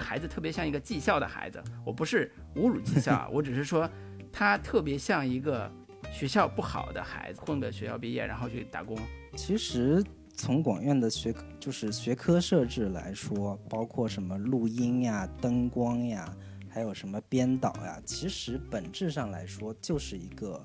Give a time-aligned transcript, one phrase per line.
[0.00, 3.88] 个孩子特别像一个技校的孩子，我不是侮辱技校啊， 我只是说
[4.32, 5.70] 他特别像一个
[6.10, 8.96] 学校不好的孩子，混个学校毕业然后去打工。
[9.36, 10.02] 其实
[10.34, 16.34] 从广院的学就是学科设置来说，包括什么录音呀、灯光呀，
[16.68, 20.60] 还有什么编导呀，其实本质上来说就是一个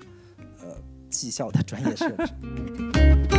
[0.62, 0.76] 呃
[1.10, 2.32] 技校的专业设置。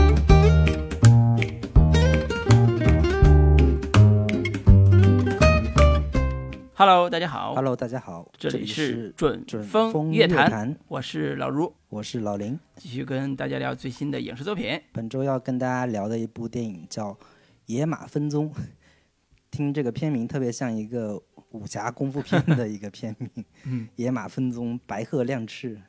[6.79, 12.59] Hello，大家好 Hello，大家好，这里里是准准风风乐坛坛，我是老卢，我是老林。
[12.75, 14.79] 继续跟大家聊最新的影视作品。
[14.91, 17.13] 本周要跟大家聊的一部电影叫
[17.65, 18.47] 《野马分鬃》，
[19.49, 21.19] 听这个片名特别像一个
[21.49, 23.43] 武侠功夫片的一个片名。
[23.65, 25.81] 嗯，野马分鬃，白鹤亮翅，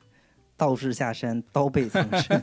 [0.56, 2.42] 道士下山，刀背藏身。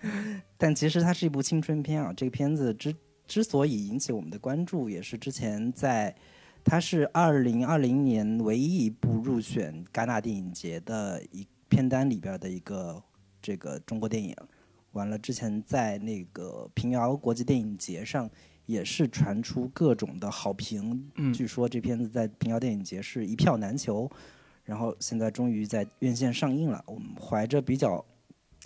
[0.56, 2.10] 但其实它是一部青春片啊。
[2.16, 2.94] 这个片子之
[3.26, 6.16] 之所以引起我们的关注，也是之前在
[6.64, 13.02] 它是二零二零年唯一一部入选戛纳电影节的一片单里边的一个
[13.40, 14.34] 这个中国电影。
[14.92, 18.30] 完了，之前在那个平遥国际电影节上
[18.66, 24.10] 也是传出各种的好评，嗯据说这片子在平遥电影节是一票难求，
[24.64, 26.82] 然后现在终于在院线上映了。
[26.86, 28.04] 我们怀着比较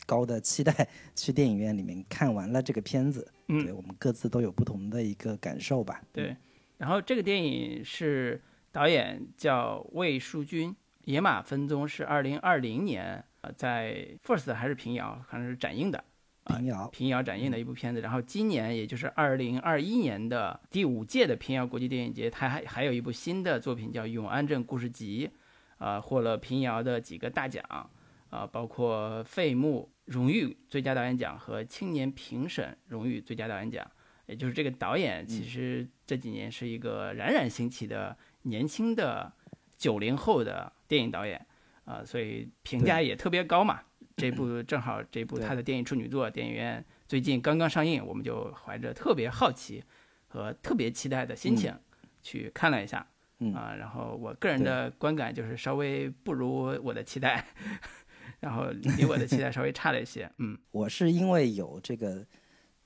[0.04, 6.02] 高的期待去电影院里面看完了这个片子，嗯对我们各自都有不同的一个感受吧。
[6.12, 6.36] 对，
[6.78, 10.70] 然后这个电影是导演叫魏书君，
[11.04, 16.04] 《野马分鬃》是二零二零年呃在 First 还是平遥，可能是展映的。
[16.44, 25.28] 啊平遥，平遥展映的一部片子，然后今年也就是二零二一年的第五届的平遥国际电影节，它还还有一部新的作品叫《永安镇故事集》，
[25.84, 27.64] 啊、获了平遥的几个大奖，
[28.30, 33.84] 啊、包括费穆荣誉最佳导演奖和青年评审荣誉最佳导演奖。
[34.26, 39.32] 也就是这个导演，其实这几年是一个冉冉兴起的年轻的
[39.76, 41.46] 九零后的电影导演，
[41.84, 43.80] 啊、所以评价也特别高嘛。
[44.16, 49.84] 这部正好这部他的电影处女作，电影院最近刚刚上映，我们就怀着特别好奇
[50.26, 51.74] 和特别期待的心情
[52.22, 53.06] 去看了一下。
[53.40, 57.46] 嗯啊，然后我个人的观感就是稍微不如我的期待，
[58.40, 60.30] 然后离我的期待稍微差了一些。
[60.38, 62.26] 嗯我是因为有这个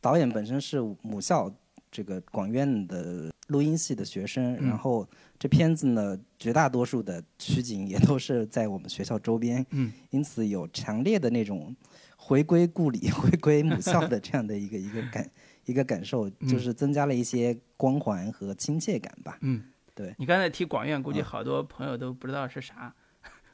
[0.01, 1.53] 导演本身是母校
[1.91, 5.07] 这个广院的录音系的学生，嗯然后
[5.39, 11.75] 这片子呢，绝大多数的取景也都是在我们学校周边，嗯，因此有强烈的那种
[12.17, 15.29] 回归故里、 回归母校的这样的一个一个感
[15.67, 19.39] 一个感受，就是增加了一些光环和亲切感吧。
[19.41, 20.15] 嗯，对。
[20.19, 22.95] 你刚才提广院，估计啊好多朋友都不知道是啥。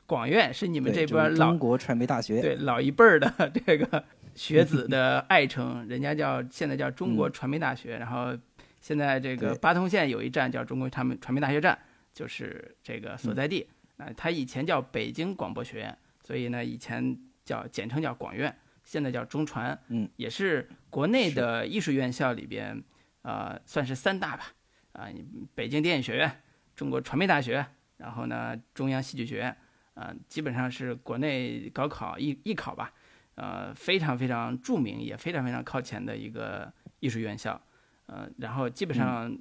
[0.09, 4.05] 广院是你们这边老中国传媒大学，对老一辈儿的这个
[4.37, 8.39] 学子的爱称，人家叫现在叫中国传媒大学，然后
[8.81, 11.77] 现在这个八通线有一站叫中国传媒传媒大学站，
[12.13, 13.67] 就是这个所在地。
[13.97, 18.55] 嗯啊、它以前叫北京广播学院，所以呢以前叫简称叫广院，
[18.85, 22.81] 现在叫中传，嗯，也是国内的艺术院校里边，
[23.23, 24.53] 呃，算是三大吧，
[24.93, 25.09] 啊、
[25.55, 26.31] 北京电影学院、
[26.75, 27.67] 中国传媒大学，
[27.97, 29.57] 然后呢中央戏剧学院。
[29.95, 32.93] 啊、基本上是国内高考艺艺考吧，
[33.37, 37.61] 呃，非常非常著名，也非常非常靠前的一个艺术院校，
[38.07, 39.35] 呃，然后基本上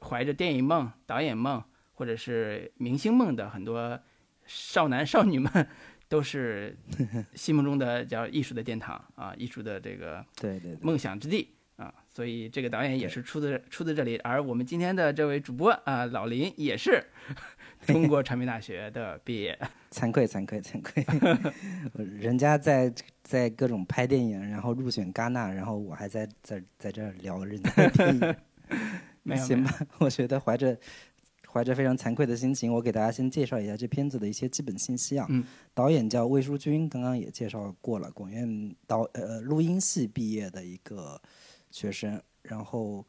[0.00, 1.62] 怀着电影梦、导演梦
[1.94, 3.98] 或者是明星梦的很多
[4.44, 5.68] 少男少女们，
[6.08, 6.76] 都是
[7.34, 14.16] 心目中的叫艺术的殿堂啊，艺术的这个对对对，梦想之地啊，所以这个导演也是出自出自这里。
[14.18, 17.04] 而我们今天的这位主播啊，老林也是
[17.86, 19.58] 中国传媒大学的毕业。
[19.90, 21.06] 惭愧惭愧惭愧，
[22.18, 22.92] 人家在
[23.22, 28.36] 在各种拍电影，然后入选戛纳，然后我还在在在这儿聊人家的电影，
[29.22, 29.72] 没有行吧？
[29.98, 30.78] 我觉得怀着
[31.50, 35.26] 怀着非常惭愧的心情，我给大家先介绍一下这片子的一些基本信息啊。
[35.30, 35.42] 嗯
[35.72, 41.18] 导演叫魏书君，刚刚也介绍过了，广院导呃录音系毕业的一个
[41.70, 43.02] 学生，然后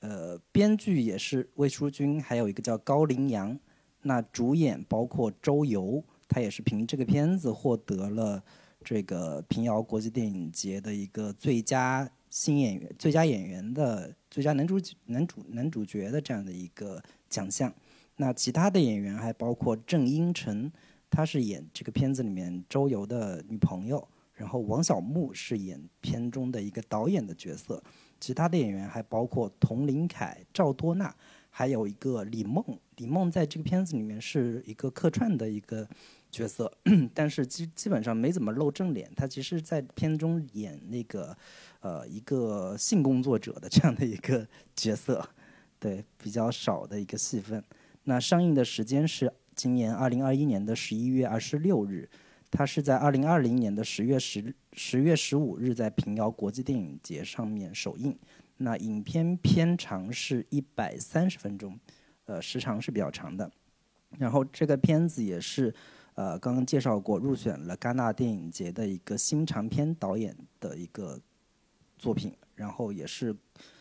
[0.00, 3.56] 呃编剧也是魏书君，还有一个叫高林阳。
[4.04, 8.42] 那主演包括周游，他也是凭这个片子获得了
[8.84, 17.72] 这个平遥国际电影节的一个最佳新演员、最佳演员的最佳男主男主男主角的这样的一个奖项。
[18.16, 20.70] 那其他的演员还包括郑英成，
[21.08, 27.82] 他是演这个片子里面周游的女朋友，然后王小木是演片中的一个导演的角色。
[28.20, 31.14] 其他的演员还包括佟林凯、赵多娜，
[31.56, 32.64] 还有一个李梦。
[32.96, 35.88] 李梦在这个片子里面是一个客串的一个
[36.28, 36.72] 角色，
[37.14, 39.08] 但是基基本上没怎么露正脸。
[39.14, 41.36] 她其实，在片中演那个
[41.78, 45.24] 呃一个性工作者的这样的一个角色，
[45.78, 47.62] 对比较少的一个戏份。
[48.02, 52.08] 那上映的时间是今年二零二一年的十一月二十六日，
[52.50, 58.18] 它是在二零二零年的十月十十月十五日在平遥国际电影节上面首映。
[58.56, 61.78] 那影片片长是一百三十分钟，
[62.26, 63.50] 呃，时长是比较长的。
[64.18, 65.74] 然后这个片子也是，
[66.14, 71.20] 呃，刚刚介绍过入选了戛纳电影节的一个新长片导演的一个
[71.98, 73.34] 作品，然后也是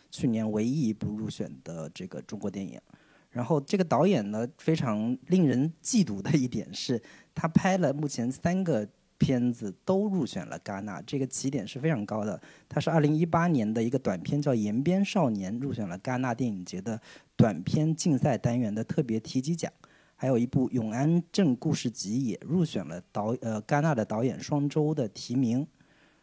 [0.09, 2.81] 去年唯一一部入选的这个中国电影。
[3.29, 7.01] 然后这个导演呢，非常令人嫉妒的一点是，
[7.35, 8.89] 他拍了目前三个。
[9.23, 12.41] 片子都入选了戛纳，这个起点是非常高的。
[12.67, 16.99] 它是二零一八年的一个短片，叫《延边少年》，入选了戛纳电影节的
[17.37, 19.71] 短片竞赛单元的特别提及奖。
[20.13, 25.65] 还有一部《永安镇故事集》也入选了导呃戛纳的导演双周的提名。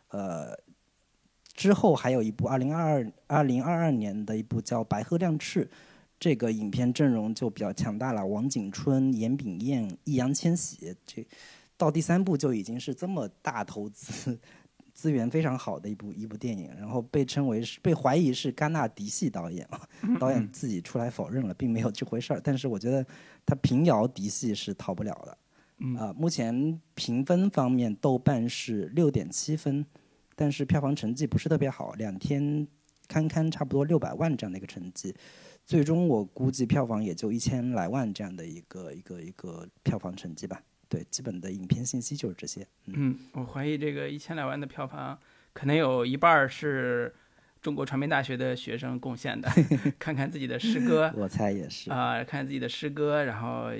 [0.09, 0.55] 呃，
[1.55, 5.65] 之后还有一部二零二二二零二二年的一部叫《白鹤亮翅》，
[6.19, 11.27] 这个影片阵容就比较强大了，王景春、严炳燕、易烊千玺这。
[11.81, 14.39] 到第三部就已经是这么大投资、
[14.93, 19.67] 资源非常好的一部一部电影，然后被称为是被怀疑是戛纳嫡系导演，
[20.21, 22.41] 导演自己出来否认了，并没有这回事儿。
[22.45, 23.07] 但是我觉得
[23.47, 25.39] 他平遥嫡系是逃不了的。
[25.99, 29.87] 啊，目前评分方面，豆瓣是六点七分，
[30.37, 32.69] 但是票房成绩不是特别好，两天
[33.09, 35.17] 堪堪差不多六百万这样的一个成绩，
[35.65, 40.63] 最终我估计票房也就一千来万这样的一个一个一个票房成绩吧。
[40.91, 42.67] 对，基本的影片信息就是这些。
[42.87, 45.17] 嗯，我怀疑这个一千来万的票房，
[45.53, 47.15] 可能有一半是
[47.63, 49.49] 中国传媒大学的学生贡献的。
[50.01, 53.71] 看看自己的诗歌，我猜也是啊，看看自己的诗歌，然后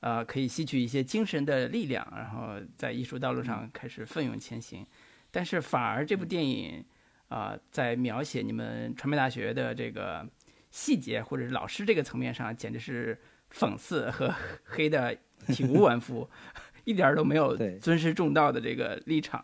[0.00, 4.84] 呃，可以吸取一些精神的力量，然后在艺术道路上开始奋勇前行。
[5.30, 6.84] 但是反而这部电影
[7.28, 10.28] 啊，在描写你们传媒大学的这个
[10.72, 13.16] 细节或者是老师这个层面上，简直是
[13.54, 14.34] 讽刺和
[14.66, 15.16] 黑的。
[15.46, 16.28] 体无完肤，
[16.84, 19.42] 一点都没有尊师重道的这个立场。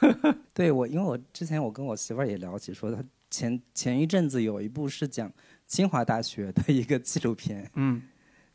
[0.52, 5.32] 对我，因为我之前我跟我媳妇儿也聊起，说她前前一阵子有一部是讲
[5.66, 8.02] 清华大学的一个纪录片，嗯，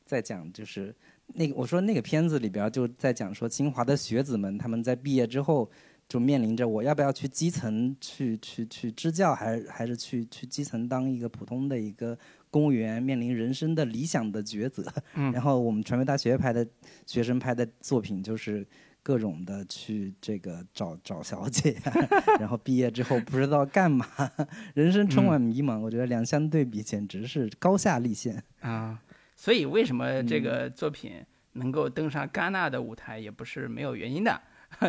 [0.04, 0.96] 在讲就是
[1.28, 5.70] 那个我说那个片子里边就在讲说清华的学子们他们在毕业之后
[6.08, 12.18] 就面临着我要不要去基层去去去支教，还是还是去去基层当一个普通的一个。
[12.52, 14.86] 公务员面临人生的理想的抉择，
[15.34, 16.68] 然后我们传媒大学拍的
[17.08, 18.68] 学生拍的作品就是
[19.02, 21.76] 各种的去这个找找小姐，
[22.40, 24.06] 然后毕业之后不知道干嘛，
[24.76, 25.80] 人生充满迷茫。
[25.80, 29.02] 我觉得两相对比，简直是高下立现啊！
[29.36, 31.14] 所以为什么这个作品
[31.54, 34.40] 能够登上戛纳的舞台，也不是没有原因的，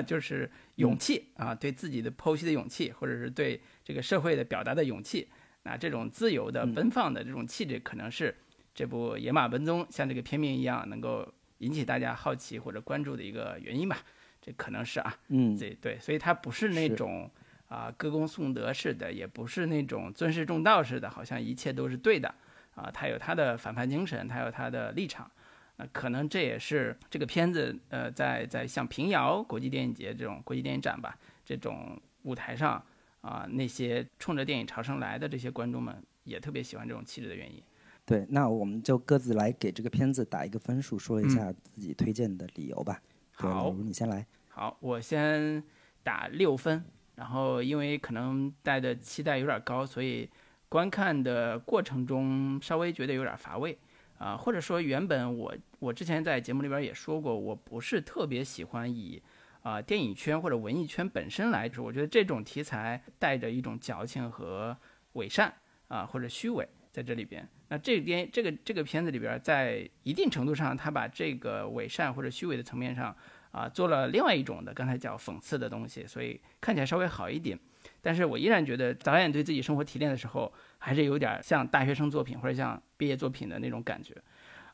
[0.05, 5.29] 就是勇气啊，对自己的剖析的勇气，或者是对这个社会的表达的勇气。
[5.65, 8.35] 那这种自由的、奔放的这种气质，可能是
[8.75, 11.27] 这部《野马奔踪》像这个片名一样，能够
[11.59, 13.99] 引起大家好奇或者关注的一个原因吧？
[14.41, 17.31] 这可能是啊，嗯，对对，所以它不是那种
[17.69, 22.35] 啊歌功颂德式的，也不是那种尊师重道似的，好像一切都是对的
[22.75, 22.91] 啊。
[22.93, 25.31] 它有它的反叛精神，它有它的立场。
[25.77, 32.85] 那可能这也是这个片子呃，在在像平遥国际电影节这种国际电影展吧这种舞台上。
[33.23, 37.63] 啊，那些冲着电影朝圣来的这些观众们也特别喜欢这种气质的原因。
[38.05, 43.01] 对，那我们就各自来给这个片子打一个分数，说一下自己推荐的理由吧。
[43.31, 44.27] 好，你先来。
[44.49, 45.63] 好，我先
[46.03, 46.85] 打六分。
[47.15, 50.29] 然后因为可能带的期待有点高，所以
[50.69, 53.79] 观看的过程中稍微觉得有点乏味
[54.19, 59.23] 啊，或者说原本我我之前在节目里边也说过，我不是特别喜欢以。
[59.63, 64.77] 啊，电影圈或者文艺圈本身来说，我觉得这种题材带着一种矫情和
[65.13, 65.55] 伪善
[65.89, 67.49] 啊，或者虚伪在这里边。
[67.69, 73.17] 那这边这个这个片子里边，在一定程度上，他把这个伪善或者虚伪的层面上
[73.53, 77.59] 啊，做了另外一种的，刚才叫讽刺的东西，所以看起来稍微好一点。
[78.01, 84.15] 但是我依然觉得导演对自己生活提炼的时候，还是有点像大学生作品或者像毕业作品的那种感觉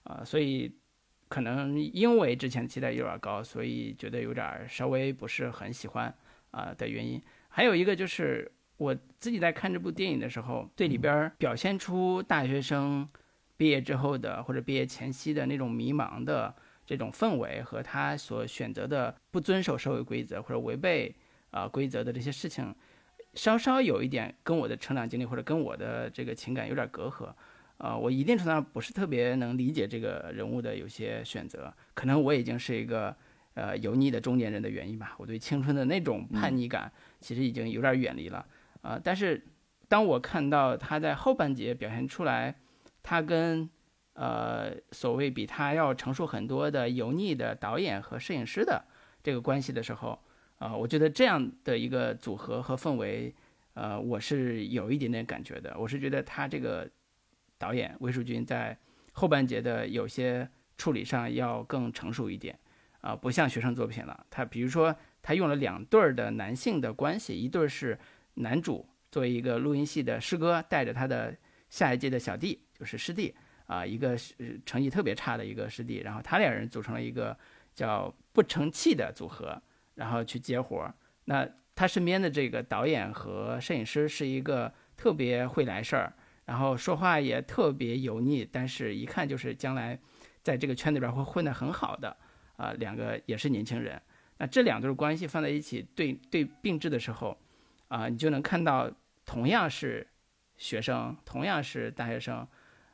[0.04, 0.78] 啊，所以。
[1.29, 6.13] 可能因为之前期待有点高，所以觉得有点稍微不是很喜欢
[6.51, 7.23] 啊的原因。
[7.49, 13.09] 还有一个就是我自己在看这部电影的时候，对里边表现出大学生
[13.57, 16.55] 毕业之后的或者毕业前夕的那种迷茫的
[16.87, 21.15] 这种氛围，和他所选择的不遵守社会规则或者违背
[21.51, 22.75] 啊规则的这些事情，
[23.35, 27.35] 稍稍有一点跟我的成长经历或者跟我的这个情感有点隔阂。
[27.79, 33.15] 啊，我一定程度上不是特别能理解这个人物的有些选择，可能我已经是一个
[33.55, 35.15] 呃油腻的中年人的原因吧。
[35.19, 38.45] 我对青春的那种叛逆感其实已经有点远离了
[38.83, 39.01] 啊。
[39.03, 39.47] 但是
[39.89, 42.55] 当我看到他在后半节表现出来，
[43.03, 43.71] 他跟
[44.15, 48.85] 呃所谓比他要成熟很多的油腻的导演和摄影师的
[49.23, 50.19] 这个关系的时候，
[50.59, 53.33] 啊，我觉得这样的一个组合和氛围，
[53.75, 55.75] 呃，我是有一点点感觉的。
[55.79, 56.91] 我是觉得他这个
[57.59, 58.77] 导演魏淑君在
[59.12, 62.59] 后半节的有些处理上要更成熟一点，
[63.00, 64.27] 啊，不像学生作品了。
[64.31, 67.99] 他比如说他用了两对儿的男性的关系，一对是
[68.35, 71.37] 男主作为一个录音系的师哥，带着他的
[71.69, 73.35] 下一届的小弟，就是师弟
[73.67, 77.37] 啊，一个是成绩特别差的一个师弟，然后他俩人组成了一个
[77.75, 79.61] 叫不成器的组合。
[79.99, 86.12] 然后去接活儿，那他身边的这个导演和摄影师是一个特别会来事儿，
[86.49, 89.99] 然后说话也特别油腻，但是一看就是将来
[90.43, 92.17] 在这个圈子里边会混得很好的
[92.57, 94.00] 啊，两个也是年轻人。
[94.38, 97.37] 那这两对关系放在一起对对并置的时候，
[97.88, 98.90] 啊，你就能看到
[99.26, 100.07] 同样是
[100.57, 102.49] 学生，同样是大学生，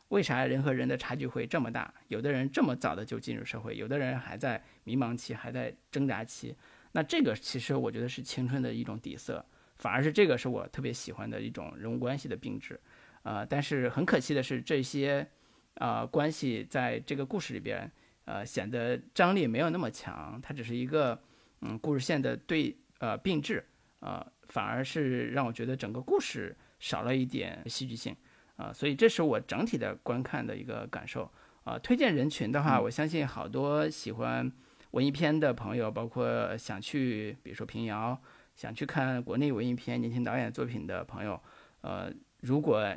[0.09, 1.95] 为啥人和人的差距会这么大？
[2.09, 6.57] 有的人这么早的就进入社会，有的人还在迷茫期，还在挣扎期。
[6.91, 9.47] 那这个其实我觉得是青春的一种底色，
[9.77, 12.81] 反而是这个是我特别喜欢的一种人物关系的并置，
[13.25, 15.27] 呃，但是很可惜的是这些，
[15.75, 17.91] 啊关系在这个故事里边，
[18.25, 21.21] 呃显得张力没有那么强，它只是一个
[21.63, 23.65] 嗯故事线的对呃并置，
[23.99, 28.17] 呃反而是让我觉得整个故事少了一点戏剧性，
[28.57, 31.29] 啊，所以这是我整体的观看的一个感受，
[31.65, 34.53] 啊，推荐人群的话，我相信好多喜欢。
[34.91, 38.17] 文艺片的朋友，包括想去，比如说平遥，
[38.55, 41.43] 想去看国内文艺片年轻导演作品的朋友，
[41.81, 42.13] 呃，
[42.43, 42.97] 如果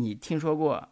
[0.00, 0.88] 你听说过，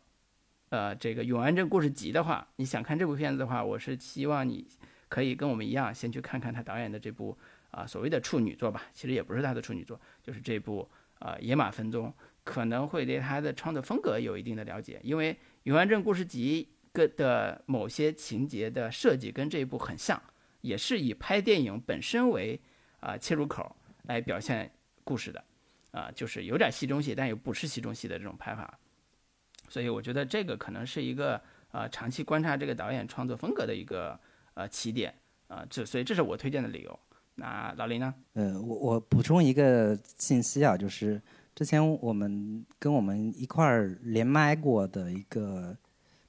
[0.68, 4.66] 呃，这个《永安镇故事集》的话，你想看这部片子的话，我是希望你
[5.08, 7.36] 可以跟我们一样，先去看看他导演的这部
[7.70, 10.88] 啊所谓的处女作吧，其实也不是他的处女作，就是这部
[11.18, 12.06] 啊《野马分鬃》，
[12.44, 15.32] 可能会对他的创作风格有一定的了解，因为
[15.64, 16.68] 《永安镇故事集》。
[16.90, 20.20] 个的某些情节的设计跟这一部很像，
[20.62, 22.60] 也是以拍电影本身为
[22.98, 24.72] 啊切入口来表现
[25.04, 25.44] 故事的，
[25.92, 28.76] 啊，就是有点戏中戏，但又不是戏中戏的这种拍法。
[29.68, 34.18] 所以我觉得这个可能是一个呃长期观察这个导演创作风格的一个
[34.54, 35.14] 呃起点
[35.46, 36.98] 啊，这所以这是我推荐的理由。
[37.34, 38.14] 那老林呢？
[38.34, 41.20] 呃，我我补充一个信息啊，就是
[41.54, 45.76] 之前我们跟我们一块儿连麦过的一个。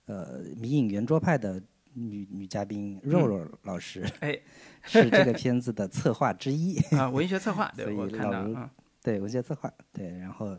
[0.06, 1.62] 呃，迷影圆桌派的
[1.94, 4.36] 女女嘉宾肉肉老师，哎，
[4.82, 8.68] 是这个片子的策划之一啊，文学策划，对， 我看到
[9.04, 10.58] 对，文学策划，对，然后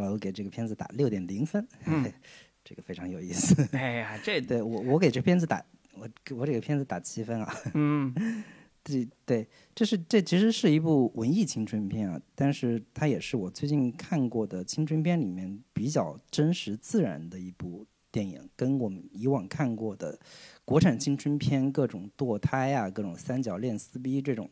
[0.00, 2.12] 老卢给这个片子打六点零分，嗯，
[2.64, 3.68] 这个非常有意思。
[3.72, 8.14] 哎呀，这对我我给这片子打我我这个片子打七分啊，嗯，
[8.82, 17.86] 对对，这是这其实是一部文艺青春片啊，但是它也是我最近看过的青春片里面比较真实自然的一部。
[18.12, 20.18] 电影跟我们以往看过的
[20.64, 24.48] 国产青春片，各种堕胎啊，各种三角恋、撕逼这种，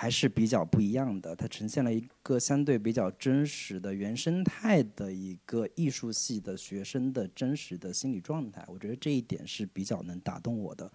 [0.00, 1.34] 还是比较不一样的。
[1.34, 8.64] 它呈现了一个相对比较真实的原生态的一个艺术系的学生的真实的心理状态。
[8.68, 10.88] 我觉得这一点是比较能打动我的。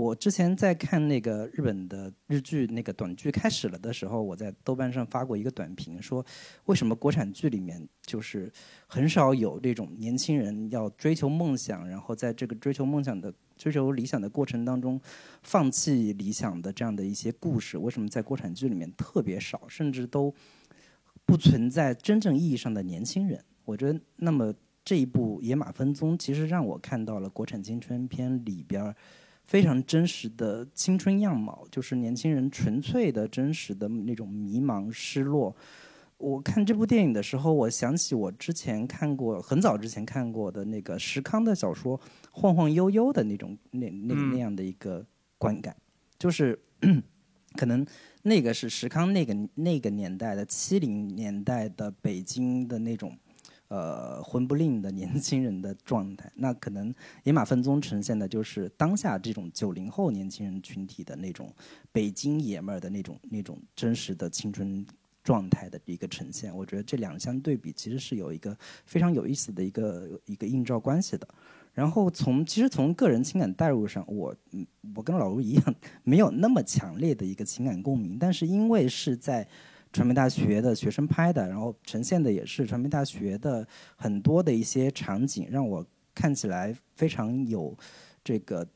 [0.00, 6.24] 我之前在看那个日本的日剧那个短剧开始了的时候，我在豆瓣上发过一个短评，说
[6.64, 8.50] 为什么国产剧里面就是
[8.86, 14.98] 很少有这种年轻人要追求梦想，然后在这个追求梦想的追求理想的过程当中
[15.42, 20.34] 放弃理想的这样的一些故事，为什么在国产剧里面特别少，甚至都
[21.26, 23.44] 不存在真正意义上的年轻人？
[23.66, 28.94] 我觉得，那么这一部《野马分鬃》其实让我看到了国产青春片里边。
[29.50, 35.56] 非常真实的青春样貌，就是年轻人纯粹的真实的那种迷茫、失落。
[36.18, 41.98] 我看这部电影的时候，我想起我之前看过很早之前看过的那个石康的小说
[42.30, 45.04] 《晃晃悠悠》的那种那那那样的一个
[45.36, 45.76] 观感，
[46.16, 46.56] 就是
[47.56, 47.84] 可能
[48.22, 53.18] 那个是石康那个那个年代的七零年代的北京的那种。
[53.70, 61.54] 呃，混不吝的年轻人的状态，那可能《野马分鬃》呈现的就是当下这种九零后年轻人群体的那种
[61.92, 64.84] 北京爷们儿的那种那种真实的青春
[65.22, 66.52] 状态的一个呈现。
[66.56, 71.28] 我觉得这两相对比，其实是有一个非常有意思的一个一个映照关系的。
[71.72, 74.34] 然后从其实从个人情感代入上，我
[74.96, 79.46] 我跟老卢一样，没有那么强烈的一个情感共鸣，但是因为是在。
[79.92, 83.66] 传媒大学的学生拍的，然后呈现的也是传媒大学的
[83.96, 87.76] 很多的一些场景，让我看起来非常有
[88.22, 88.66] 这个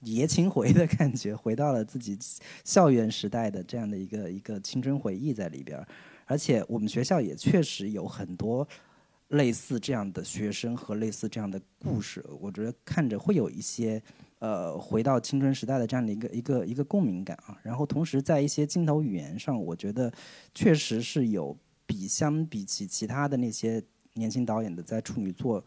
[0.00, 2.18] 爷青回的感觉，回到了自己
[2.64, 5.84] 校园时代的这样的一个一个青春回忆在里边
[6.24, 8.66] 而且我们学校也确实有很多
[9.28, 14.02] 类似这样的学生和类似这样的故事，我觉得看着会有一些
[14.38, 17.58] 呃回到青春时代的这样的一个一个一个共鸣感啊。
[17.62, 20.12] 然后同时在一些镜头语言上，我觉得
[20.54, 23.82] 确实是有比相比起其他的那些
[24.14, 25.64] 年轻导演的在处女座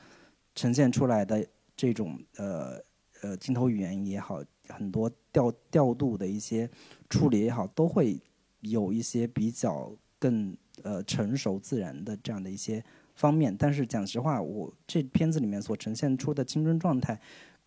[0.55, 2.79] 呈现出来的这种呃
[3.21, 6.69] 呃镜头语言也好，很多调调度的一些
[7.09, 8.19] 处理也好，都会
[8.59, 12.83] 有一些比较更呃成熟自然的这样的一些。
[13.13, 17.19] 方面，但是讲实话，我这片子里面所呈现出的青春状态，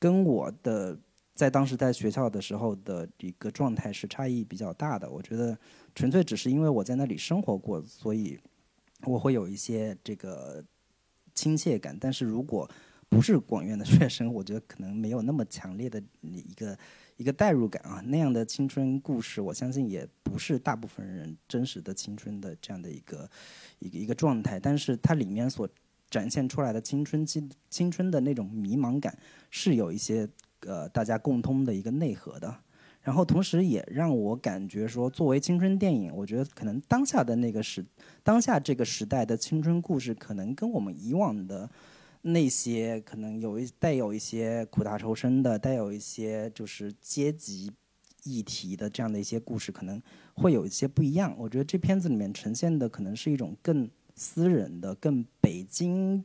[0.05, 0.99] 跟我的
[1.35, 5.11] 在当时在学校的时候的一个状态是差异比较大的。
[5.11, 5.59] 我觉得
[5.95, 8.39] 纯粹只是因为我在那里生活过，所以
[9.05, 10.63] 我会有一些这个
[11.35, 11.97] 亲切感。
[11.99, 12.71] 但是如果
[13.09, 16.77] 不是广院的学生，我觉得可能没有那么强烈的一个。
[17.17, 23.31] 一个代入感啊，那样的青春故事，我相信也不是大部分人真实的青春的这样的一个
[23.79, 24.59] 一个一个状态。
[24.59, 25.69] 但是它里面所
[26.11, 29.17] 展现出来的青春期青春的那种迷茫感，
[29.57, 30.29] 是有一些
[30.67, 32.53] 呃大家共通的一个内核的。
[33.01, 37.85] 然后同时也让我感觉说，作为青春电影，我觉得可能当下的那个时
[38.25, 41.71] 当下这个时代的青春故事，可能跟我们以往的。
[42.27, 47.71] 那些可能有一带有一些苦大仇深的，带有一些就是阶级
[48.23, 50.01] 议题的这样的一些故事，可能
[50.33, 51.37] 会有一些不一样。
[51.39, 56.25] 我觉得这片子里面呈现的可能是一种更私人的、更北京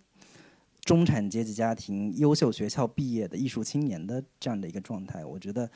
[0.90, 5.24] 中产阶级家庭、优秀学校毕业的艺术青年的这样的一个状态。
[5.24, 5.70] 我觉得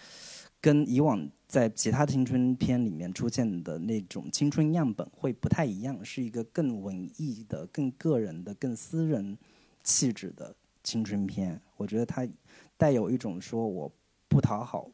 [0.59, 9.37] 跟以往在其他青春片里面出现的那种青春样本会不太一样，是一个更文艺的、更个人的、更私人。
[9.83, 12.27] 气质的青春片，我觉得它
[12.77, 13.91] 带有一种说我
[14.29, 14.89] 不讨好，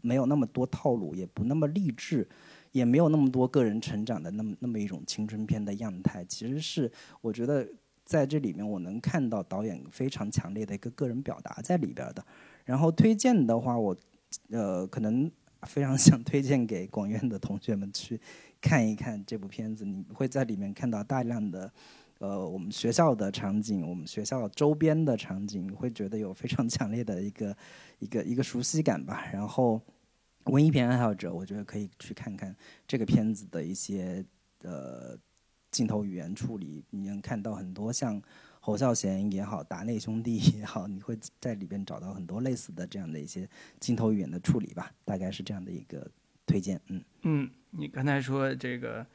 [0.00, 2.26] 没有那么多套路，也不那么励志，
[2.70, 6.24] 也没有那么多个人成长的那么那么一种青春片的样态。
[6.24, 7.68] 其实是我觉得
[8.08, 12.24] 在这里面我能看到导演非常强烈的一个个人表达在里边的。
[12.64, 13.94] 然后推荐的话，我
[14.50, 15.30] 呃可能
[15.64, 18.18] 非常想推荐给广院的同学们去
[18.62, 21.70] 看一看这部片子，你会在里面看到大量的。
[22.20, 27.56] 呃，我们学校的场景，我们学校周边的场景，会觉得有非常强烈的一个
[28.00, 29.26] 一个一个熟悉感吧。
[29.32, 29.80] 然后，
[30.46, 32.56] 文艺片爱好者，我觉得可以去看看
[32.88, 34.24] 这个片子的一些
[34.62, 35.16] 呃
[35.78, 38.20] 镜头语言处理，你能看到很多像
[38.58, 44.90] 侯孝贤也好，达内兄弟也好，你会在里边找到很多类似的这样的一些镜头语言的处理吧。
[45.04, 46.10] 大概是这样的一个
[46.44, 49.06] 推荐，嗯嗯，你刚才说这个。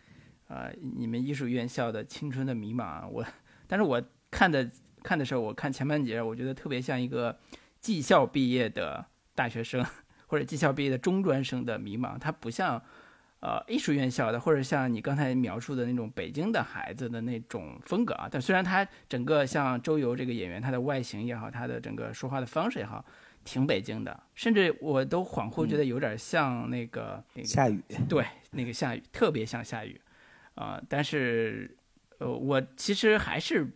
[0.48, 3.26] 啊，你们艺术院校的青春的迷茫，我，
[3.66, 4.00] 但是我
[4.30, 4.70] 看的
[5.02, 7.36] 看的时候，我看前半节，我觉得特别像一个
[7.80, 9.84] 技校毕业的大学生，
[10.28, 12.80] 或者技校毕业的中专生的迷茫，他不像，
[13.44, 18.26] 呃，艺术院校的，或者像你刚才描述的那种北京的孩子的那种风格啊。
[18.32, 23.04] 但虽然他整个像周游这个演员，他的外形也好，他的整个说话的方式也好，
[23.44, 30.00] 挺北京的，甚至我都恍惚觉得有点像那个那个夏雨，对，那个夏雨特别像夏雨。
[30.56, 31.76] 啊，但是，
[32.20, 33.68] 呃，我其实还是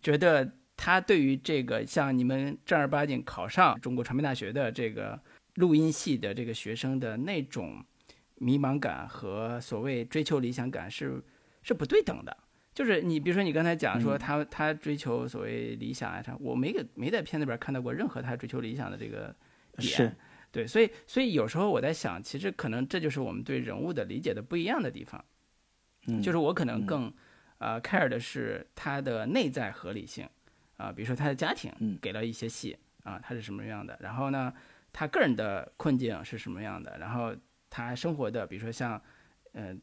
[0.00, 5.20] 觉得他对于这个像你们正儿八经考上中国传媒大学的这个
[5.56, 7.84] 录音系的这个学生的那种
[8.40, 11.22] 迷茫感和所谓追求理想感是
[11.62, 12.36] 是不对等的。
[12.74, 19.34] 就是你比如说你刚才讲说他他追求所谓理想啊，他我没给没在片子里边看到过任何他追求理想的这个
[19.76, 20.16] 点，
[20.52, 25.24] 对，所以所以有时候我在想，其实可能这就是我们对人物的理解的不一样的地方。
[26.06, 27.12] 嗯就是我可能更，
[27.58, 30.26] 呃，care 的是他的内在合理性，
[30.78, 34.50] 啊，比如说他的家庭给了一些戏，啊，他是什么样的，然后呢，
[34.94, 37.36] 他个人的困境是什么样的，然后
[37.70, 39.00] 他生活的，比如说像，
[39.52, 39.74] 呃，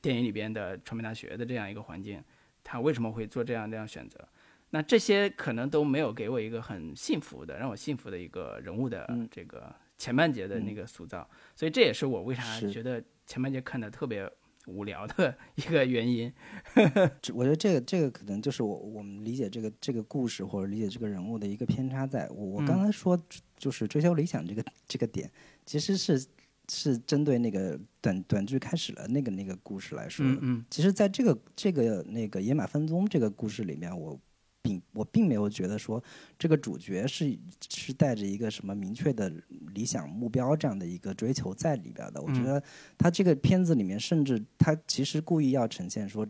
[0.00, 2.22] 电影里边的传媒大学的这样一个环境，
[2.62, 4.28] 他为什么会做这样这样选择？
[4.70, 14.30] 那这些可能都没有给我一个很幸福的，让我幸福的一个人物的这个前半节的那个塑造，所以这也是我为啥觉得前半节看的特别。
[14.66, 16.30] 无聊的 一个原因，
[17.34, 22.06] 我觉得这个这个可能就是我我们理解这个这个故事或者理解这个人物的一个偏差。
[22.06, 23.18] 在我我刚才说
[23.56, 25.28] 就是追求理想这个这个点，
[25.64, 26.24] 其实是
[26.70, 30.38] 是针对那个短短剧开始了那个那个故事来说的。
[30.40, 34.18] 嗯，其实在这个这个那个野马分鬃这个故事里面，我。
[34.62, 36.04] 并我并没有觉得说
[36.38, 37.34] 这个主角是
[37.70, 39.32] 是带着一个什么明确的
[39.72, 42.20] 理想目标这样的一个追求在里边的。
[42.20, 42.62] 我觉得
[42.98, 46.28] 他这个片子里面，甚至他其实故意要呈现说，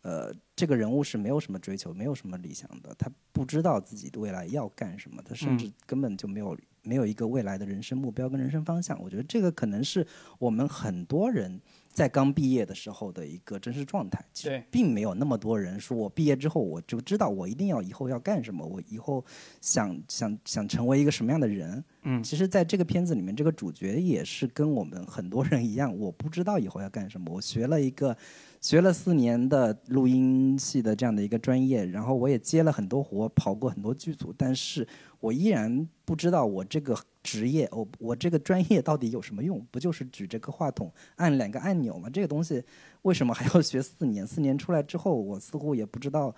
[0.00, 9.00] 呃，这个人物是没有什么追求，没有什么理想的，他不知道自己未来要干什么，他甚至根本就没有没有一个未来的人生目标跟人生方向。
[9.02, 10.06] 我觉得这个可能是
[10.38, 14.24] 我们很多人在刚毕业的时候的一个真实状态。
[14.32, 19.24] 其实并没有那么多人说我毕业之后我就知道我一定要以后要干什么，我以后
[19.60, 21.84] 想想想成为一个什么样的人。
[22.04, 28.16] 嗯，其实，在这个片子里面，这个主角也是跟我们很多人一样，我不知道以后要干什么，我学了一个。
[28.60, 34.88] 学了四年的录音系的这样的一个专业，然后我也接了很多活，跑过很多剧组，但是
[35.20, 39.62] 我依然不知道我这个职业，我我这个专业到底有什么用？
[39.70, 42.08] 不就是举这个话筒按两个按钮吗？
[42.08, 42.64] 这个东西
[43.02, 44.26] 为什么还要学四年？
[44.26, 46.34] 四年出来之后，我似乎也不知道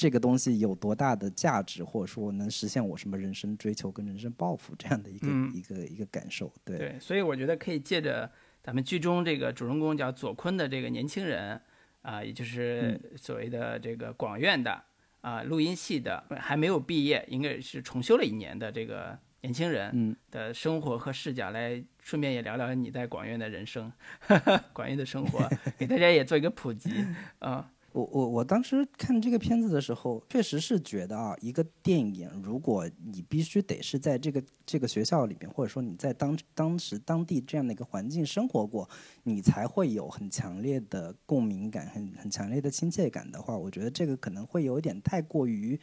[0.00, 6.50] 这个东西有多大的价值，或者说能实现我什么人生追求跟人生抱负这样的一个一个一个感受。
[6.64, 8.30] 对对，所以我觉得可以借着
[8.62, 11.60] 咱们剧中这个主人公叫左坤的这个年轻人。
[12.02, 14.82] 啊，也就是所谓的这个广院的
[15.20, 23.92] 啊，录音系的还没有毕业，应该是重修了一年的这个年轻人的生活和视角，来顺便也聊聊你在广院的人生，
[24.72, 27.04] 广院的生活， 给大家也做一个普及
[27.40, 27.70] 啊。
[27.92, 38.88] 我我我当时看这个片子的时候，确实是觉得啊，一个电影，如果你必须得是在这个这个学校里面，或者说你在当当时当地这样的一个环境生活过，
[39.24, 45.78] 你才会有很强烈的共鸣感，很很强烈的亲切感的话，我觉得这个可能会有点太过于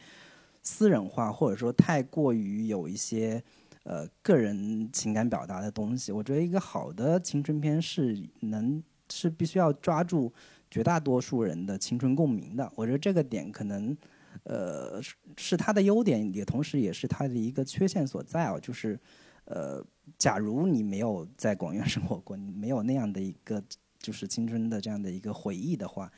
[0.62, 3.42] 私人化，或者说太过于有一些
[3.82, 6.10] 呃个人情感表达的东西。
[6.10, 10.32] 我觉得一个好的青春片是能是必须要抓住。
[10.70, 13.96] 绝大多数人的青春共鸣的，我觉得这个点可能，
[14.44, 18.60] 呃，是是他的优点，也同时也是它的一个缺陷所在哦。
[18.60, 19.00] 就是，
[19.46, 19.82] 呃，
[20.18, 23.62] 假如你没有在广院生活过，你没有那样的一个
[23.98, 26.12] 就是青春的这样的一个回忆的话，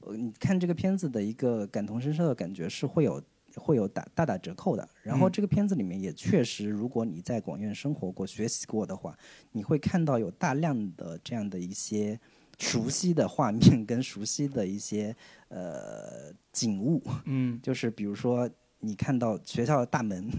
[0.00, 3.22] 呃，你看这个片子的一个感同身受的感觉是会有
[3.56, 4.88] 会有打大打折扣的。
[5.02, 9.14] 然后这个片子里面也确实，如果你在广院生活过、学习过的话，
[9.52, 12.18] 你会看到有大量的这样的一些。
[12.62, 15.14] 熟悉的画面跟熟悉的一些
[15.48, 18.48] 呃景物，嗯，就是比如说
[18.78, 20.30] 你看到学校的大门，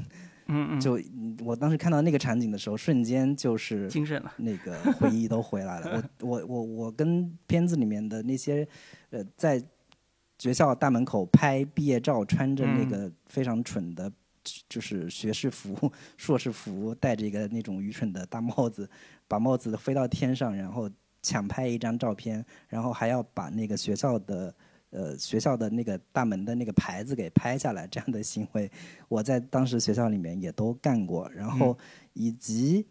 [0.48, 0.98] 嗯嗯，就
[1.44, 6.02] 我当时看到那个场景的时候，瞬间就是精神了，那个回忆都回来了。
[6.22, 8.66] 我我我我跟片子里面的那些
[9.10, 9.62] 呃在
[10.40, 14.10] 学校大门口拍毕业照，穿着那个非常蠢的，
[14.70, 18.90] 就是学士服、硕士服，戴着一个那种愚蠢的大帽子，
[19.28, 20.90] 把帽子飞到天上，然后。
[21.24, 24.54] 抢拍一张照片，然后还要把那个学校的
[24.90, 28.70] 呃学校的那个大门的那个牌子给拍下来，这样的行为，
[29.08, 31.28] 我在当时学校里面也都干过。
[31.32, 31.76] 然后
[32.12, 32.86] 以及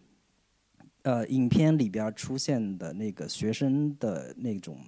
[1.02, 4.78] 呃影片里边出现的那个学生的那种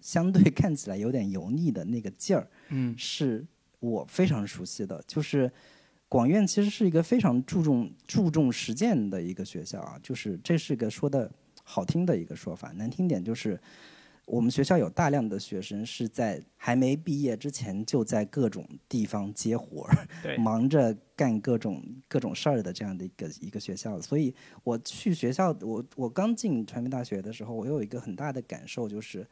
[0.00, 3.44] 相对看起来有点油腻的那个劲儿，嗯，是
[3.80, 5.02] 我非常熟悉的。
[5.08, 5.50] 就是
[6.08, 11.28] 广院其实是一个非常注重注重实践的一个学校啊，就是这是个说的。
[11.68, 13.60] 好听的一个说法，难听点就是，
[14.24, 20.06] 我们学校有大量的学生是在还没毕业之前就在各种地方接活儿，
[20.38, 24.00] 忙着干各种各种事儿的这样的一个一个学校。
[24.00, 29.26] 所以我去学校，我我刚进传媒大学的时候，我有一个很大的感受，就是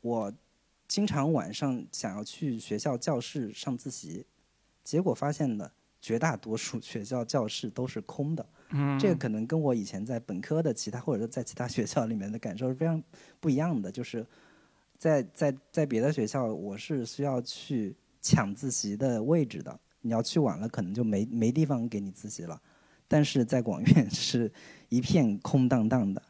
[0.00, 0.32] 我
[0.88, 4.24] 经常晚上想要去学校教室上自习，
[4.82, 5.70] 结果发现呢，
[6.00, 8.46] 绝大多数学校教室都是空的。
[8.98, 13.02] 这个可能跟我以前在本科的其他或者说在其他学校里面的感受是非常
[13.40, 13.90] 不一样的。
[13.90, 14.26] 就是
[14.98, 19.78] 在在在别的学校，我是需要去抢自习的位置的。
[20.00, 22.60] 你要去晚了，可能就没没地方给你自习了。
[23.06, 24.50] 但是在广院 是
[24.88, 26.22] 一片空荡荡的。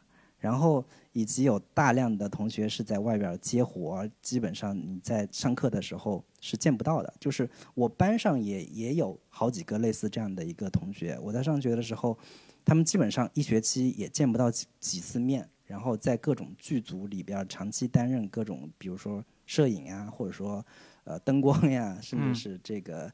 [0.45, 7.11] 然后以及有大量的同学是在外边接活，基本上你在上课的时候是见不到的。
[7.19, 12.15] 就是我班上也也有好几个类似这样的一个同学，我在上学的时候，
[12.63, 20.63] 他们基本上一学期也见不到几几次面，然后在各种剧组里边长期担任各种，比如说摄影啊，或者说
[21.05, 23.11] 呃灯光呀，甚至是这个。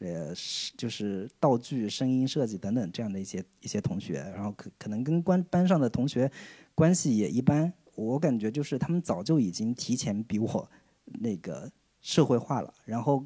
[0.00, 6.28] 呃，是就是道具、声音设计等等这样的一些一些同学，然后可可能跟关班上的同学
[6.74, 7.72] 关系也一般。
[7.94, 10.70] 我感觉就是他们早就已经提前比我
[11.20, 12.72] 那个社会化了。
[12.84, 13.24] 然后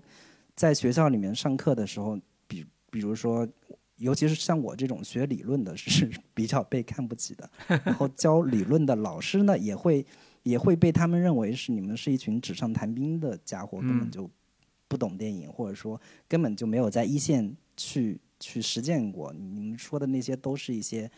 [0.54, 3.48] 在学校里面上课的时候，比比如说，
[3.96, 7.50] 尤其是像我这种学理论的，是 比较被看不起的。
[7.84, 10.04] 然后教理论的老师呢，也会
[10.42, 14.30] 也会被他们认为是你们是一群纸上谈兵的家伙，根本就。
[14.90, 19.30] 不懂电影，或者说根本就没有在一线去去实践过。
[19.34, 21.10] 你们说的那些都是一些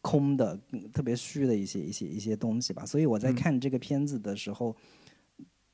[0.00, 0.58] 空的、
[0.92, 2.86] 特别虚的一些一些一些东西吧。
[2.86, 4.74] 所以我在看这个片子的时候，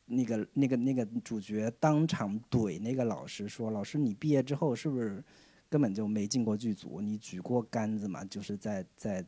[0.06, 5.24] 那个那个那个主角当场怼那个老师说：“老师，你毕业之后是不是
[5.68, 7.00] 根本就没进过剧组？
[7.00, 8.24] 你举过杆子吗？
[8.24, 9.24] 就是在在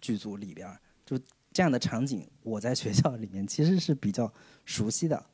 [0.00, 1.18] 剧组里边儿，就
[1.52, 4.32] 这样的场景，我在学校里面其实是比较
[4.64, 5.26] 熟悉的。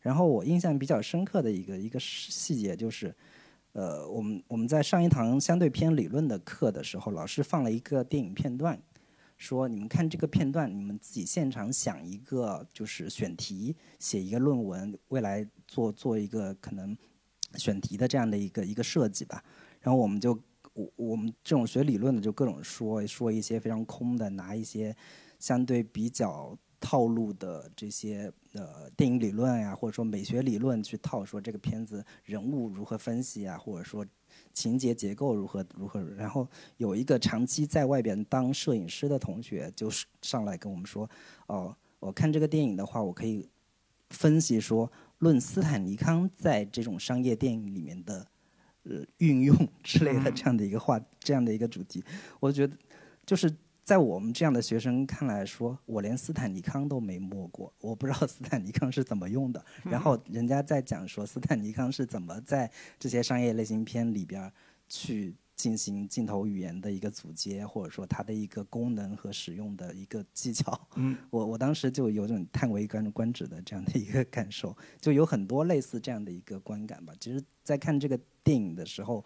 [0.00, 3.12] 然后我印象比较深刻的一个一个细节就是，
[3.76, 8.80] 呃，我们我们在上一堂相对偏理论的课的时候，老师放了一个电影片段。”
[9.36, 16.96] 说你们看这个片段，你们自己现场想一个就是选题，写一个论文，未来做做一个可能
[17.56, 19.44] 选题的这样的一个一个设计吧。
[19.82, 20.32] 然后我们就
[20.72, 24.96] 我我们这种学理论的就各种说说一些非常空的，拿一些
[25.38, 34.04] 相对比较套路的这些呃电影理论呀，或者说美学理论去套，说这个片子人物如何分析啊，或者说。
[34.52, 36.00] 情节结构如何如何？
[36.14, 41.08] 然后有一个长期在外边当摄影师的同学，就是上来跟我们说
[41.48, 43.48] ：“哦，我看这个电影的话，我可以
[44.10, 48.26] 分析说，论斯坦尼康在这种商业电影里面的
[48.82, 52.04] 呃运用之类的这样的一个话，这样的一个主题。”
[52.40, 52.76] 我觉得
[53.24, 53.50] 就是。
[53.86, 59.64] 在我们这样的学生看来，说我连斯坦尼康都没摸过，我不知道斯坦尼康是怎么用的。
[59.88, 62.68] 然后人家在讲说斯坦尼康是怎么在
[62.98, 64.52] 这些商业类型片里边
[64.88, 70.88] 去进行镜头语言的一个组接，或者说它的一个功能和使用的一个技巧。
[70.96, 77.14] 嗯， 我我当时就有种叹为观观止的这样的一个感受，就有很多类似这样的一个观感吧。
[77.20, 79.24] 其实，在看这个电影的时候。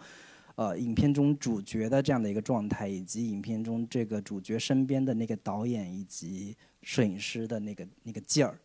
[0.60, 8.60] 呃，影片中主角的这样的一个状态，以及影片中这个主角身边的那个导演以及摄影师的那个那个劲儿，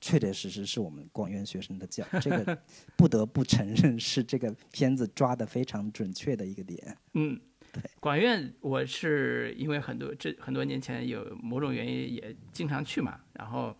[0.00, 2.18] 确确实实是我们广院学生的劲儿。
[2.18, 2.58] 这个
[2.98, 6.96] 不得不承认是这个片子抓的非常准确的一个点。
[7.14, 7.40] 嗯，
[7.72, 13.72] 对，广院我是因为很多这很多年前有某种原因也经常去嘛，然后